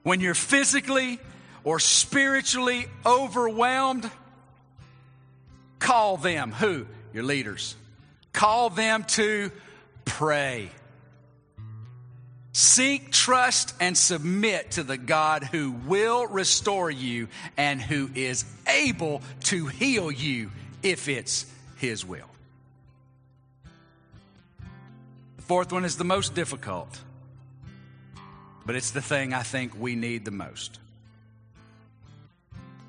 When 0.04 0.20
you're 0.20 0.34
physically 0.34 1.20
or 1.64 1.80
spiritually 1.80 2.88
overwhelmed, 3.06 4.10
call 5.80 6.18
them. 6.18 6.52
Who? 6.52 6.86
Your 7.14 7.24
leaders. 7.24 7.76
Call 8.34 8.70
them 8.70 9.04
to 9.10 9.52
pray. 10.06 10.70
Seek, 12.54 13.12
trust, 13.12 13.74
and 13.80 13.98
submit 13.98 14.72
to 14.72 14.84
the 14.84 14.98
God 14.98 15.44
who 15.44 15.72
will 15.72 16.28
restore 16.28 16.92
you 16.92 17.30
and 17.56 17.82
who 17.82 18.10
is 18.16 18.44
able 18.68 19.22
to 19.46 19.68
heal 19.68 20.12
you 20.12 20.52
if 20.84 21.08
it's 21.08 21.46
His 21.78 22.06
will. 22.06 22.31
Fourth 25.52 25.74
one 25.74 25.84
is 25.84 25.98
the 25.98 26.06
most 26.06 26.34
difficult, 26.34 26.88
but 28.66 28.78
it's 28.78 28.92
the 28.92 29.02
thing 29.02 29.34
I 29.34 29.44
think 29.44 29.78
we 29.78 29.98
need 29.98 30.24
the 30.24 30.32
most. 30.32 30.80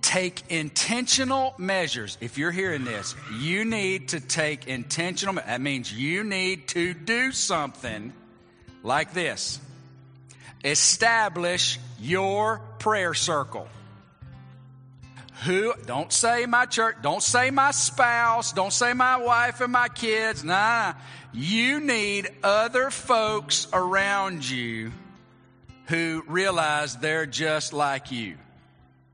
Take 0.01 0.45
intentional 0.49 1.55
measures. 1.59 2.17
If 2.21 2.39
you're 2.39 2.53
hearing 2.53 2.85
this, 2.85 3.17
you 3.41 3.65
need 3.65 4.11
to 4.11 4.21
take 4.21 4.69
intentional. 4.69 5.35
That 5.35 5.61
means 5.61 5.93
you 5.93 6.23
need 6.23 6.69
to 6.69 6.95
do 6.95 7.33
something 7.33 8.13
like 8.85 9.13
this. 9.13 9.59
Establish 10.65 11.81
your 11.99 12.61
prayer 12.79 13.13
circle. 13.13 13.67
Who, 15.47 15.75
don't 15.87 16.13
say 16.13 16.47
my 16.47 16.67
church, 16.67 16.95
don't 17.03 17.25
say 17.25 17.51
my 17.51 17.73
spouse, 17.73 18.53
don't 18.53 18.73
say 18.73 18.93
my 18.93 19.17
wife 19.17 19.61
and 19.61 19.73
my 19.73 19.89
kids. 19.89 20.45
Nah, 20.45 20.93
you 21.33 21.81
need 21.81 22.31
other 22.43 22.91
folks 22.91 23.67
around 23.73 24.49
you 24.49 24.93
who 25.87 26.23
realize 26.27 26.97
they're 26.97 27.27
just 27.27 27.73
like 27.73 28.11
you 28.11 28.37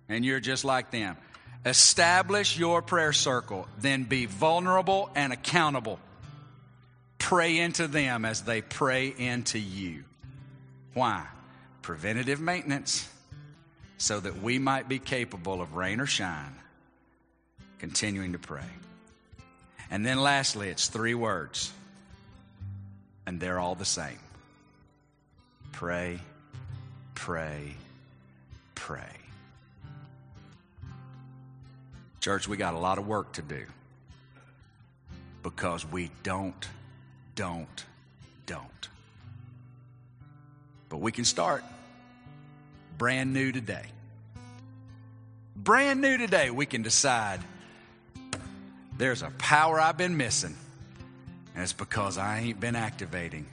and 0.08 0.24
you're 0.24 0.40
just 0.40 0.64
like 0.64 0.90
them. 0.90 1.16
Establish 1.64 2.58
your 2.58 2.82
prayer 2.82 3.12
circle, 3.12 3.66
then 3.80 4.04
be 4.04 4.26
vulnerable 4.26 5.10
and 5.14 5.32
accountable. 5.32 5.98
Pray 7.18 7.58
into 7.58 7.88
them 7.88 8.24
as 8.24 8.42
they 8.42 8.62
pray 8.62 9.08
into 9.16 9.58
you. 9.58 10.04
Why? 10.94 11.26
Preventative 11.82 12.40
maintenance 12.40 13.08
so 13.98 14.20
that 14.20 14.40
we 14.42 14.58
might 14.58 14.88
be 14.88 14.98
capable 14.98 15.60
of 15.60 15.74
rain 15.74 16.00
or 16.00 16.06
shine, 16.06 16.54
continuing 17.80 18.32
to 18.32 18.38
pray. 18.38 18.62
And 19.90 20.06
then 20.06 20.20
lastly, 20.20 20.68
it's 20.68 20.86
three 20.86 21.14
words, 21.14 21.72
and 23.28 23.38
they're 23.38 23.58
all 23.58 23.74
the 23.74 23.84
same 23.84 24.18
pray, 25.70 26.18
pray, 27.14 27.74
pray. 28.74 29.02
Church, 32.20 32.48
we 32.48 32.56
got 32.56 32.72
a 32.72 32.78
lot 32.78 32.96
of 32.96 33.06
work 33.06 33.30
to 33.34 33.42
do 33.42 33.64
because 35.42 35.86
we 35.86 36.10
don't, 36.22 36.68
don't, 37.34 37.84
don't. 38.46 38.88
But 40.88 40.96
we 40.96 41.12
can 41.12 41.26
start 41.26 41.62
brand 42.96 43.34
new 43.34 43.52
today. 43.52 43.84
Brand 45.54 46.00
new 46.00 46.16
today, 46.16 46.50
we 46.50 46.64
can 46.64 46.82
decide 46.82 47.40
there's 48.96 49.22
a 49.22 49.30
power 49.36 49.78
I've 49.78 49.98
been 49.98 50.16
missing, 50.16 50.56
and 51.58 51.64
it's 51.64 51.72
because 51.72 52.18
I 52.18 52.38
ain't 52.38 52.60
been 52.60 52.76
activating 52.76 53.44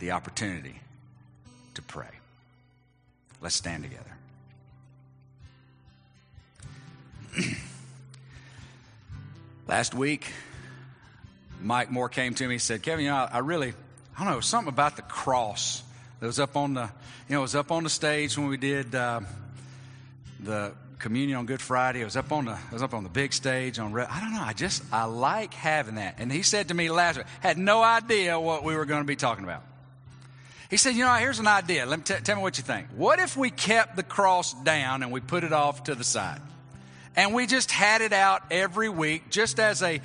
the 0.00 0.10
opportunity 0.10 0.74
to 1.74 1.82
pray. 1.82 2.10
Let's 3.40 3.54
stand 3.54 3.84
together. 3.84 4.10
Last 9.68 9.94
week, 9.94 10.32
Mike 11.62 11.92
Moore 11.92 12.08
came 12.08 12.34
to 12.34 12.48
me 12.48 12.54
and 12.54 12.62
said, 12.62 12.82
Kevin, 12.82 13.04
you 13.04 13.12
know, 13.12 13.28
I 13.30 13.38
really, 13.38 13.72
I 14.18 14.24
don't 14.24 14.32
know, 14.32 14.40
something 14.40 14.72
about 14.72 14.96
the 14.96 15.02
cross 15.02 15.84
that 16.18 16.26
was 16.26 16.40
up 16.40 16.56
on 16.56 16.74
the, 16.74 16.90
you 17.28 17.36
know, 17.36 17.42
was 17.42 17.54
up 17.54 17.70
on 17.70 17.84
the 17.84 17.88
stage 17.88 18.36
when 18.36 18.48
we 18.48 18.56
did 18.56 18.96
uh, 18.96 19.20
the 20.40 20.72
communion 21.00 21.38
on 21.38 21.46
Good 21.46 21.60
Friday. 21.60 22.02
I 22.02 22.04
was 22.04 22.16
up 22.16 22.30
on 22.30 22.44
the, 22.44 22.52
it 22.52 22.72
was 22.72 22.82
up 22.82 22.94
on 22.94 23.02
the 23.02 23.08
big 23.08 23.32
stage 23.32 23.78
on, 23.78 23.98
I 23.98 24.20
don't 24.20 24.32
know, 24.32 24.42
I 24.42 24.52
just, 24.52 24.82
I 24.92 25.04
like 25.04 25.52
having 25.54 25.96
that. 25.96 26.16
And 26.18 26.30
he 26.30 26.42
said 26.42 26.68
to 26.68 26.74
me 26.74 26.90
last 26.90 27.16
week, 27.16 27.26
had 27.40 27.58
no 27.58 27.82
idea 27.82 28.38
what 28.38 28.62
we 28.62 28.76
were 28.76 28.84
going 28.84 29.00
to 29.00 29.06
be 29.06 29.16
talking 29.16 29.44
about. 29.44 29.64
He 30.68 30.76
said, 30.76 30.94
You 30.94 31.04
know, 31.04 31.12
here's 31.14 31.40
an 31.40 31.48
idea. 31.48 31.84
Let 31.84 31.98
me 31.98 32.04
t- 32.04 32.22
tell 32.22 32.36
me 32.36 32.42
what 32.42 32.56
you 32.56 32.62
think. 32.62 32.86
What 32.94 33.18
if 33.18 33.36
we 33.36 33.50
kept 33.50 33.96
the 33.96 34.04
cross 34.04 34.54
down 34.54 35.02
and 35.02 35.10
we 35.10 35.20
put 35.20 35.42
it 35.42 35.52
off 35.52 35.84
to 35.84 35.96
the 35.96 36.04
side? 36.04 36.40
And 37.16 37.34
we 37.34 37.48
just 37.48 37.72
had 37.72 38.02
it 38.02 38.12
out 38.12 38.42
every 38.52 38.88
week 38.88 39.30
just 39.30 39.58
as 39.58 39.82
a 39.82 40.00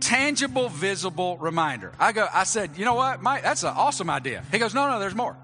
tangible, 0.00 0.68
visible 0.68 1.38
reminder. 1.38 1.92
I 1.98 2.12
go, 2.12 2.28
I 2.30 2.44
said, 2.44 2.76
You 2.76 2.84
know 2.84 2.94
what, 2.94 3.22
Mike? 3.22 3.42
That's 3.42 3.62
an 3.62 3.72
awesome 3.74 4.10
idea. 4.10 4.44
He 4.52 4.58
goes, 4.58 4.74
No, 4.74 4.90
no, 4.90 5.00
there's 5.00 5.14
more. 5.14 5.36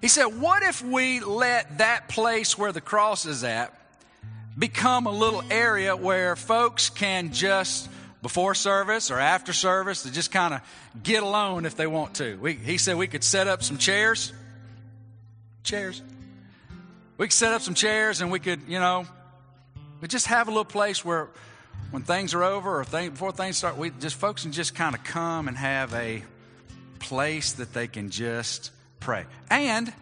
He 0.00 0.08
said, 0.08 0.26
What 0.26 0.62
if 0.62 0.82
we 0.82 1.20
let 1.20 1.78
that 1.78 2.08
place 2.08 2.56
where 2.56 2.72
the 2.72 2.80
cross 2.80 3.26
is 3.26 3.44
at 3.44 3.75
become 4.58 5.06
a 5.06 5.10
little 5.10 5.42
area 5.50 5.94
where 5.94 6.36
folks 6.36 6.88
can 6.88 7.32
just 7.32 7.88
before 8.22 8.54
service 8.54 9.10
or 9.10 9.18
after 9.18 9.52
service 9.52 10.02
to 10.02 10.10
just 10.10 10.32
kind 10.32 10.54
of 10.54 10.60
get 11.02 11.22
alone 11.22 11.66
if 11.66 11.76
they 11.76 11.86
want 11.86 12.14
to. 12.14 12.36
We, 12.36 12.54
he 12.54 12.78
said 12.78 12.96
we 12.96 13.06
could 13.06 13.22
set 13.22 13.46
up 13.46 13.62
some 13.62 13.78
chairs. 13.78 14.32
Chairs. 15.62 16.02
We 17.18 17.26
could 17.26 17.32
set 17.32 17.52
up 17.52 17.62
some 17.62 17.74
chairs 17.74 18.20
and 18.20 18.30
we 18.30 18.40
could, 18.40 18.62
you 18.66 18.80
know, 18.80 19.06
we 20.00 20.08
just 20.08 20.26
have 20.26 20.48
a 20.48 20.50
little 20.50 20.64
place 20.64 21.04
where 21.04 21.28
when 21.90 22.02
things 22.02 22.34
are 22.34 22.42
over 22.42 22.80
or 22.80 22.84
thing, 22.84 23.10
before 23.10 23.32
things 23.32 23.58
start, 23.58 23.76
we 23.76 23.90
just 23.90 24.16
folks 24.16 24.42
can 24.42 24.52
just 24.52 24.74
kind 24.74 24.94
of 24.94 25.04
come 25.04 25.48
and 25.48 25.56
have 25.56 25.94
a 25.94 26.22
place 26.98 27.52
that 27.52 27.72
they 27.72 27.86
can 27.86 28.10
just 28.10 28.70
pray. 29.00 29.24
And 29.50 29.92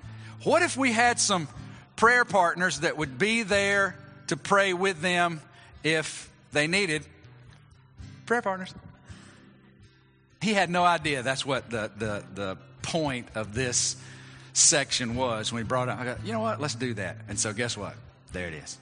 what 0.45 0.63
if 0.63 0.77
we 0.77 0.93
had 0.93 1.21
some 1.21 1.49
prayer 1.97 2.25
partners 2.25 2.81
that 2.81 2.97
would 2.97 3.19
be 3.19 3.43
there 3.43 3.97
to 4.29 4.37
pray 4.37 4.73
with 4.73 5.01
them 5.01 5.41
if 5.83 6.31
they 6.53 6.67
needed 6.67 7.03
prayer 8.27 8.43
partners. 8.43 8.75
He 10.41 10.55
had 10.55 10.71
no 10.71 10.85
idea 10.85 11.23
that's 11.23 11.47
what 11.47 11.71
the, 11.71 11.91
the, 11.97 12.25
the 12.35 12.59
point 12.83 13.29
of 13.35 13.55
this 13.55 13.97
section 14.53 15.17
was 15.17 15.53
when 15.53 15.63
he 15.63 15.67
brought 15.67 15.89
up. 15.89 15.99
I 15.99 16.05
go, 16.05 16.17
you 16.25 16.33
know 16.33 16.41
what? 16.41 16.61
Let's 16.61 16.75
do 16.75 16.95
that. 16.95 17.17
And 17.29 17.39
so 17.39 17.53
guess 17.53 17.77
what? 17.77 17.95
There 18.33 18.49
it 18.49 18.55
is. 18.55 18.79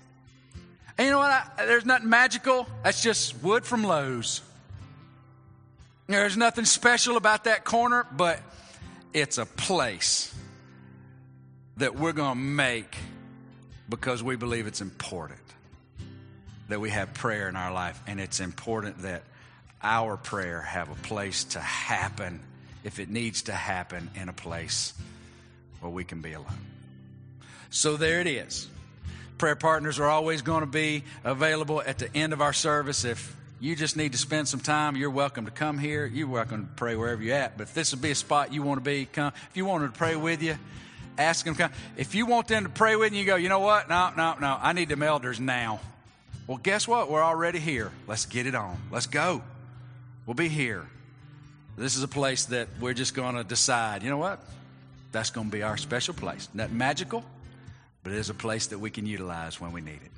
And 0.98 1.06
you 1.06 1.12
know 1.12 1.18
what? 1.18 1.30
I, 1.30 1.66
there's 1.66 1.86
nothing 1.86 2.08
magical. 2.08 2.66
That's 2.84 3.02
just 3.02 3.42
wood 3.42 3.64
from 3.64 3.84
Lowe's. 3.84 4.42
There's 6.08 6.36
nothing 6.36 6.64
special 6.64 7.16
about 7.16 7.44
that 7.44 7.64
corner, 7.64 8.06
but 8.12 8.40
it's 9.14 9.38
a 9.38 9.46
place 9.46 10.34
that 11.78 11.94
we're 11.94 12.12
going 12.12 12.32
to 12.32 12.38
make 12.38 12.96
because 13.92 14.22
we 14.22 14.36
believe 14.36 14.66
it's 14.66 14.80
important 14.80 15.38
that 16.68 16.80
we 16.80 16.88
have 16.88 17.12
prayer 17.12 17.50
in 17.50 17.56
our 17.56 17.70
life. 17.70 18.00
And 18.06 18.18
it's 18.18 18.40
important 18.40 19.02
that 19.02 19.22
our 19.82 20.16
prayer 20.16 20.62
have 20.62 20.90
a 20.90 20.94
place 20.94 21.44
to 21.44 21.60
happen 21.60 22.40
if 22.84 22.98
it 22.98 23.10
needs 23.10 23.42
to 23.42 23.52
happen 23.52 24.08
in 24.14 24.30
a 24.30 24.32
place 24.32 24.94
where 25.80 25.92
we 25.92 26.04
can 26.04 26.22
be 26.22 26.32
alone. 26.32 26.48
So 27.68 27.98
there 27.98 28.20
it 28.20 28.26
is. 28.26 28.66
Prayer 29.36 29.56
partners 29.56 30.00
are 30.00 30.08
always 30.08 30.40
going 30.40 30.62
to 30.62 30.66
be 30.66 31.04
available 31.22 31.82
at 31.82 31.98
the 31.98 32.14
end 32.16 32.32
of 32.32 32.40
our 32.40 32.54
service. 32.54 33.04
If 33.04 33.36
you 33.60 33.76
just 33.76 33.98
need 33.98 34.12
to 34.12 34.18
spend 34.18 34.48
some 34.48 34.60
time, 34.60 34.96
you're 34.96 35.10
welcome 35.10 35.44
to 35.44 35.50
come 35.50 35.76
here. 35.76 36.06
You're 36.06 36.28
welcome 36.28 36.66
to 36.66 36.72
pray 36.76 36.96
wherever 36.96 37.22
you're 37.22 37.36
at. 37.36 37.58
But 37.58 37.64
if 37.64 37.74
this 37.74 37.92
would 37.92 38.00
be 38.00 38.12
a 38.12 38.14
spot 38.14 38.54
you 38.54 38.62
want 38.62 38.82
to 38.82 38.84
be, 38.84 39.04
come. 39.04 39.34
If 39.50 39.56
you 39.58 39.66
wanted 39.66 39.92
to 39.92 39.98
pray 39.98 40.16
with 40.16 40.42
you, 40.42 40.56
ask 41.22 41.44
them. 41.44 41.56
If 41.96 42.14
you 42.14 42.26
want 42.26 42.48
them 42.48 42.64
to 42.64 42.68
pray 42.68 42.96
with 42.96 43.12
you, 43.12 43.20
you 43.20 43.24
go, 43.24 43.36
you 43.36 43.48
know 43.48 43.60
what? 43.60 43.88
No, 43.88 44.12
no, 44.16 44.36
no. 44.40 44.58
I 44.60 44.72
need 44.72 44.88
them 44.88 45.02
elders 45.02 45.40
now. 45.40 45.80
Well, 46.46 46.58
guess 46.58 46.86
what? 46.86 47.10
We're 47.10 47.22
already 47.22 47.58
here. 47.58 47.92
Let's 48.06 48.26
get 48.26 48.46
it 48.46 48.54
on. 48.54 48.76
Let's 48.90 49.06
go. 49.06 49.42
We'll 50.26 50.34
be 50.34 50.48
here. 50.48 50.86
This 51.76 51.96
is 51.96 52.02
a 52.02 52.08
place 52.08 52.46
that 52.46 52.68
we're 52.80 52.94
just 52.94 53.14
going 53.14 53.36
to 53.36 53.44
decide, 53.44 54.02
you 54.02 54.10
know 54.10 54.18
what? 54.18 54.40
That's 55.12 55.30
going 55.30 55.48
to 55.48 55.52
be 55.52 55.62
our 55.62 55.76
special 55.76 56.14
place. 56.14 56.48
Not 56.52 56.70
magical, 56.70 57.24
but 58.02 58.12
it 58.12 58.18
is 58.18 58.30
a 58.30 58.34
place 58.34 58.68
that 58.68 58.78
we 58.78 58.90
can 58.90 59.06
utilize 59.06 59.60
when 59.60 59.72
we 59.72 59.80
need 59.80 60.00
it 60.04 60.10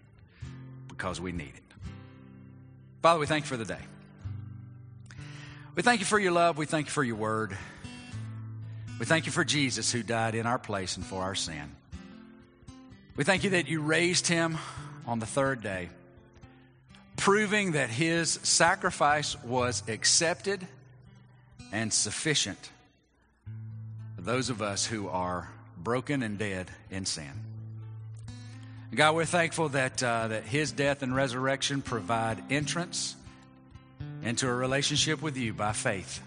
because 0.88 1.20
we 1.20 1.32
need 1.32 1.52
it. 1.54 1.62
Father, 3.02 3.20
we 3.20 3.26
thank 3.26 3.44
you 3.44 3.48
for 3.48 3.56
the 3.56 3.64
day. 3.64 3.80
We 5.74 5.82
thank 5.82 6.00
you 6.00 6.06
for 6.06 6.18
your 6.18 6.32
love. 6.32 6.56
We 6.56 6.66
thank 6.66 6.86
you 6.86 6.92
for 6.92 7.04
your 7.04 7.16
word. 7.16 7.56
We 8.98 9.06
thank 9.06 9.26
you 9.26 9.32
for 9.32 9.44
Jesus 9.44 9.90
who 9.90 10.02
died 10.02 10.34
in 10.34 10.46
our 10.46 10.58
place 10.58 10.96
and 10.96 11.04
for 11.04 11.22
our 11.22 11.34
sin. 11.34 11.74
We 13.16 13.24
thank 13.24 13.44
you 13.44 13.50
that 13.50 13.68
you 13.68 13.80
raised 13.80 14.26
him 14.26 14.58
on 15.06 15.18
the 15.18 15.26
third 15.26 15.62
day 15.62 15.88
proving 17.16 17.72
that 17.72 17.90
his 17.90 18.32
sacrifice 18.42 19.40
was 19.44 19.82
accepted 19.88 20.66
and 21.72 21.92
sufficient 21.92 22.70
for 24.16 24.22
those 24.22 24.50
of 24.50 24.62
us 24.62 24.86
who 24.86 25.08
are 25.08 25.48
broken 25.78 26.22
and 26.22 26.38
dead 26.38 26.70
in 26.90 27.04
sin. 27.04 27.30
God, 28.94 29.16
we're 29.16 29.24
thankful 29.24 29.70
that, 29.70 30.02
uh, 30.02 30.28
that 30.28 30.44
his 30.44 30.70
death 30.70 31.02
and 31.02 31.14
resurrection 31.14 31.82
provide 31.82 32.40
entrance 32.52 33.16
into 34.22 34.46
a 34.46 34.54
relationship 34.54 35.20
with 35.20 35.36
you 35.36 35.52
by 35.52 35.72
faith. 35.72 36.22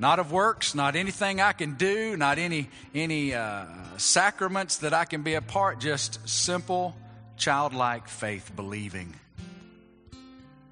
Not 0.00 0.18
of 0.18 0.32
works, 0.32 0.74
not 0.74 0.96
anything 0.96 1.42
I 1.42 1.52
can 1.52 1.74
do, 1.74 2.16
not 2.16 2.38
any, 2.38 2.70
any 2.94 3.34
uh, 3.34 3.66
sacraments 3.98 4.78
that 4.78 4.94
I 4.94 5.04
can 5.04 5.22
be 5.22 5.34
a 5.34 5.42
part, 5.42 5.78
just 5.78 6.26
simple, 6.26 6.96
childlike 7.36 8.08
faith 8.08 8.50
believing 8.56 9.14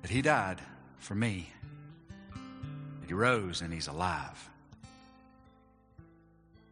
that 0.01 0.11
He 0.11 0.23
died 0.23 0.63
for 0.97 1.15
me, 1.15 1.51
that 2.33 3.09
He 3.09 3.13
rose 3.13 3.61
and 3.61 3.71
He's 3.71 3.87
alive. 3.87 4.49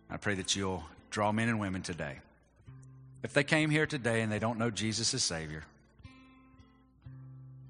I 0.09 0.17
pray 0.17 0.37
that 0.37 0.57
you'll 0.57 0.83
draw 1.11 1.33
men 1.33 1.51
and 1.51 1.61
women 1.61 1.83
today. 1.83 2.21
If 3.23 3.35
they 3.35 3.45
came 3.45 3.69
here 3.69 3.85
today 3.85 4.23
and 4.23 4.33
they 4.33 4.39
don't 4.39 4.59
know 4.59 4.71
Jesus 4.71 5.13
as 5.13 5.23
Savior, 5.23 5.65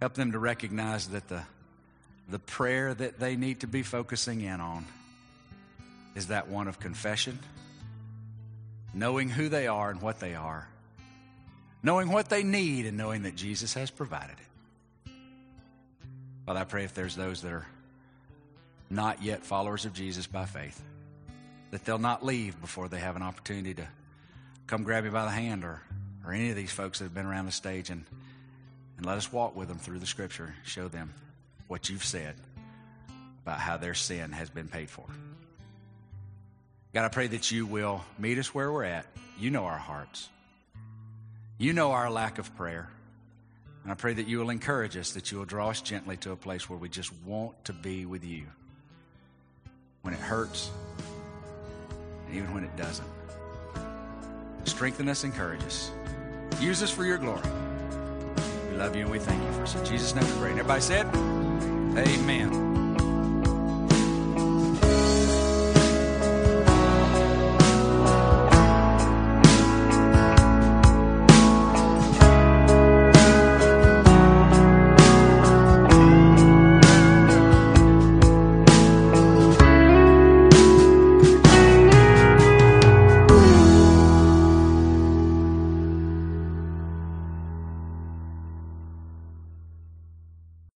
help 0.00 0.14
them 0.14 0.30
to 0.30 0.38
recognize 0.38 1.08
that 1.08 1.26
the, 1.26 1.42
the 2.28 2.38
prayer 2.38 2.92
that 2.92 3.20
they 3.20 3.36
need 3.36 3.60
to 3.60 3.66
be 3.66 3.82
focusing 3.82 4.40
in 4.40 4.60
on 4.60 4.84
is 6.14 6.28
that 6.28 6.48
one 6.48 6.66
of 6.66 6.80
confession, 6.80 7.38
knowing 8.92 9.28
who 9.28 9.48
they 9.48 9.66
are 9.66 9.90
and 9.90 10.00
what 10.00 10.18
they 10.18 10.34
are, 10.34 10.68
knowing 11.82 12.10
what 12.10 12.28
they 12.28 12.42
need, 12.42 12.86
and 12.86 12.96
knowing 12.96 13.22
that 13.22 13.36
Jesus 13.36 13.74
has 13.74 13.90
provided 13.90 14.36
it. 14.38 15.12
Father, 16.46 16.60
I 16.60 16.64
pray 16.64 16.84
if 16.84 16.94
there's 16.94 17.14
those 17.14 17.42
that 17.42 17.52
are 17.52 17.66
not 18.90 19.22
yet 19.22 19.44
followers 19.44 19.84
of 19.84 19.92
Jesus 19.92 20.26
by 20.26 20.46
faith, 20.46 20.82
that 21.70 21.84
they'll 21.84 21.98
not 21.98 22.24
leave 22.24 22.60
before 22.60 22.88
they 22.88 22.98
have 22.98 23.14
an 23.14 23.22
opportunity 23.22 23.74
to 23.74 23.86
come 24.66 24.82
grab 24.82 25.04
me 25.04 25.10
by 25.10 25.24
the 25.24 25.30
hand 25.30 25.64
or, 25.64 25.82
or 26.24 26.32
any 26.32 26.50
of 26.50 26.56
these 26.56 26.72
folks 26.72 26.98
that 26.98 27.04
have 27.04 27.14
been 27.14 27.26
around 27.26 27.46
the 27.46 27.52
stage 27.52 27.90
and, 27.90 28.04
and 28.96 29.06
let 29.06 29.16
us 29.16 29.32
walk 29.32 29.54
with 29.54 29.68
them 29.68 29.78
through 29.78 29.98
the 29.98 30.06
scripture, 30.06 30.54
show 30.64 30.88
them 30.88 31.12
what 31.68 31.88
you've 31.88 32.04
said 32.04 32.34
about 33.42 33.58
how 33.58 33.76
their 33.76 33.94
sin 33.94 34.32
has 34.32 34.50
been 34.50 34.68
paid 34.68 34.90
for. 34.90 35.04
God, 36.94 37.04
I 37.04 37.08
pray 37.08 37.26
that 37.28 37.50
you 37.50 37.66
will 37.66 38.04
meet 38.18 38.38
us 38.38 38.54
where 38.54 38.72
we're 38.72 38.84
at. 38.84 39.06
You 39.38 39.50
know 39.50 39.64
our 39.64 39.78
hearts. 39.78 40.28
You 41.58 41.72
know 41.72 41.92
our 41.92 42.10
lack 42.10 42.38
of 42.38 42.54
prayer. 42.56 42.88
And 43.82 43.92
I 43.92 43.94
pray 43.94 44.14
that 44.14 44.26
you 44.26 44.38
will 44.38 44.50
encourage 44.50 44.96
us, 44.96 45.12
that 45.12 45.30
you 45.30 45.38
will 45.38 45.44
draw 45.44 45.68
us 45.68 45.80
gently 45.80 46.16
to 46.18 46.32
a 46.32 46.36
place 46.36 46.68
where 46.68 46.78
we 46.78 46.88
just 46.88 47.12
want 47.24 47.64
to 47.66 47.72
be 47.72 48.04
with 48.04 48.24
you 48.24 48.44
when 50.02 50.14
it 50.14 50.20
hurts, 50.20 50.70
and 52.26 52.36
even 52.36 52.52
when 52.52 52.64
it 52.64 52.76
doesn't. 52.76 53.08
Strengthen 54.64 55.08
us, 55.08 55.22
encourage 55.22 55.62
us. 55.62 55.90
Use 56.60 56.82
us 56.82 56.90
for 56.90 57.04
your 57.04 57.18
glory. 57.18 57.42
We 58.76 58.82
love 58.82 58.94
you 58.94 59.02
and 59.04 59.10
we 59.10 59.18
thank 59.18 59.42
you 59.42 59.52
for 59.52 59.62
us. 59.62 59.74
In 59.74 59.86
Jesus' 59.86 60.14
name 60.14 60.26
we 60.26 60.32
pray. 60.32 60.50
And 60.50 60.58
everybody 60.58 60.82
said, 60.82 61.06
Amen. 61.96 62.85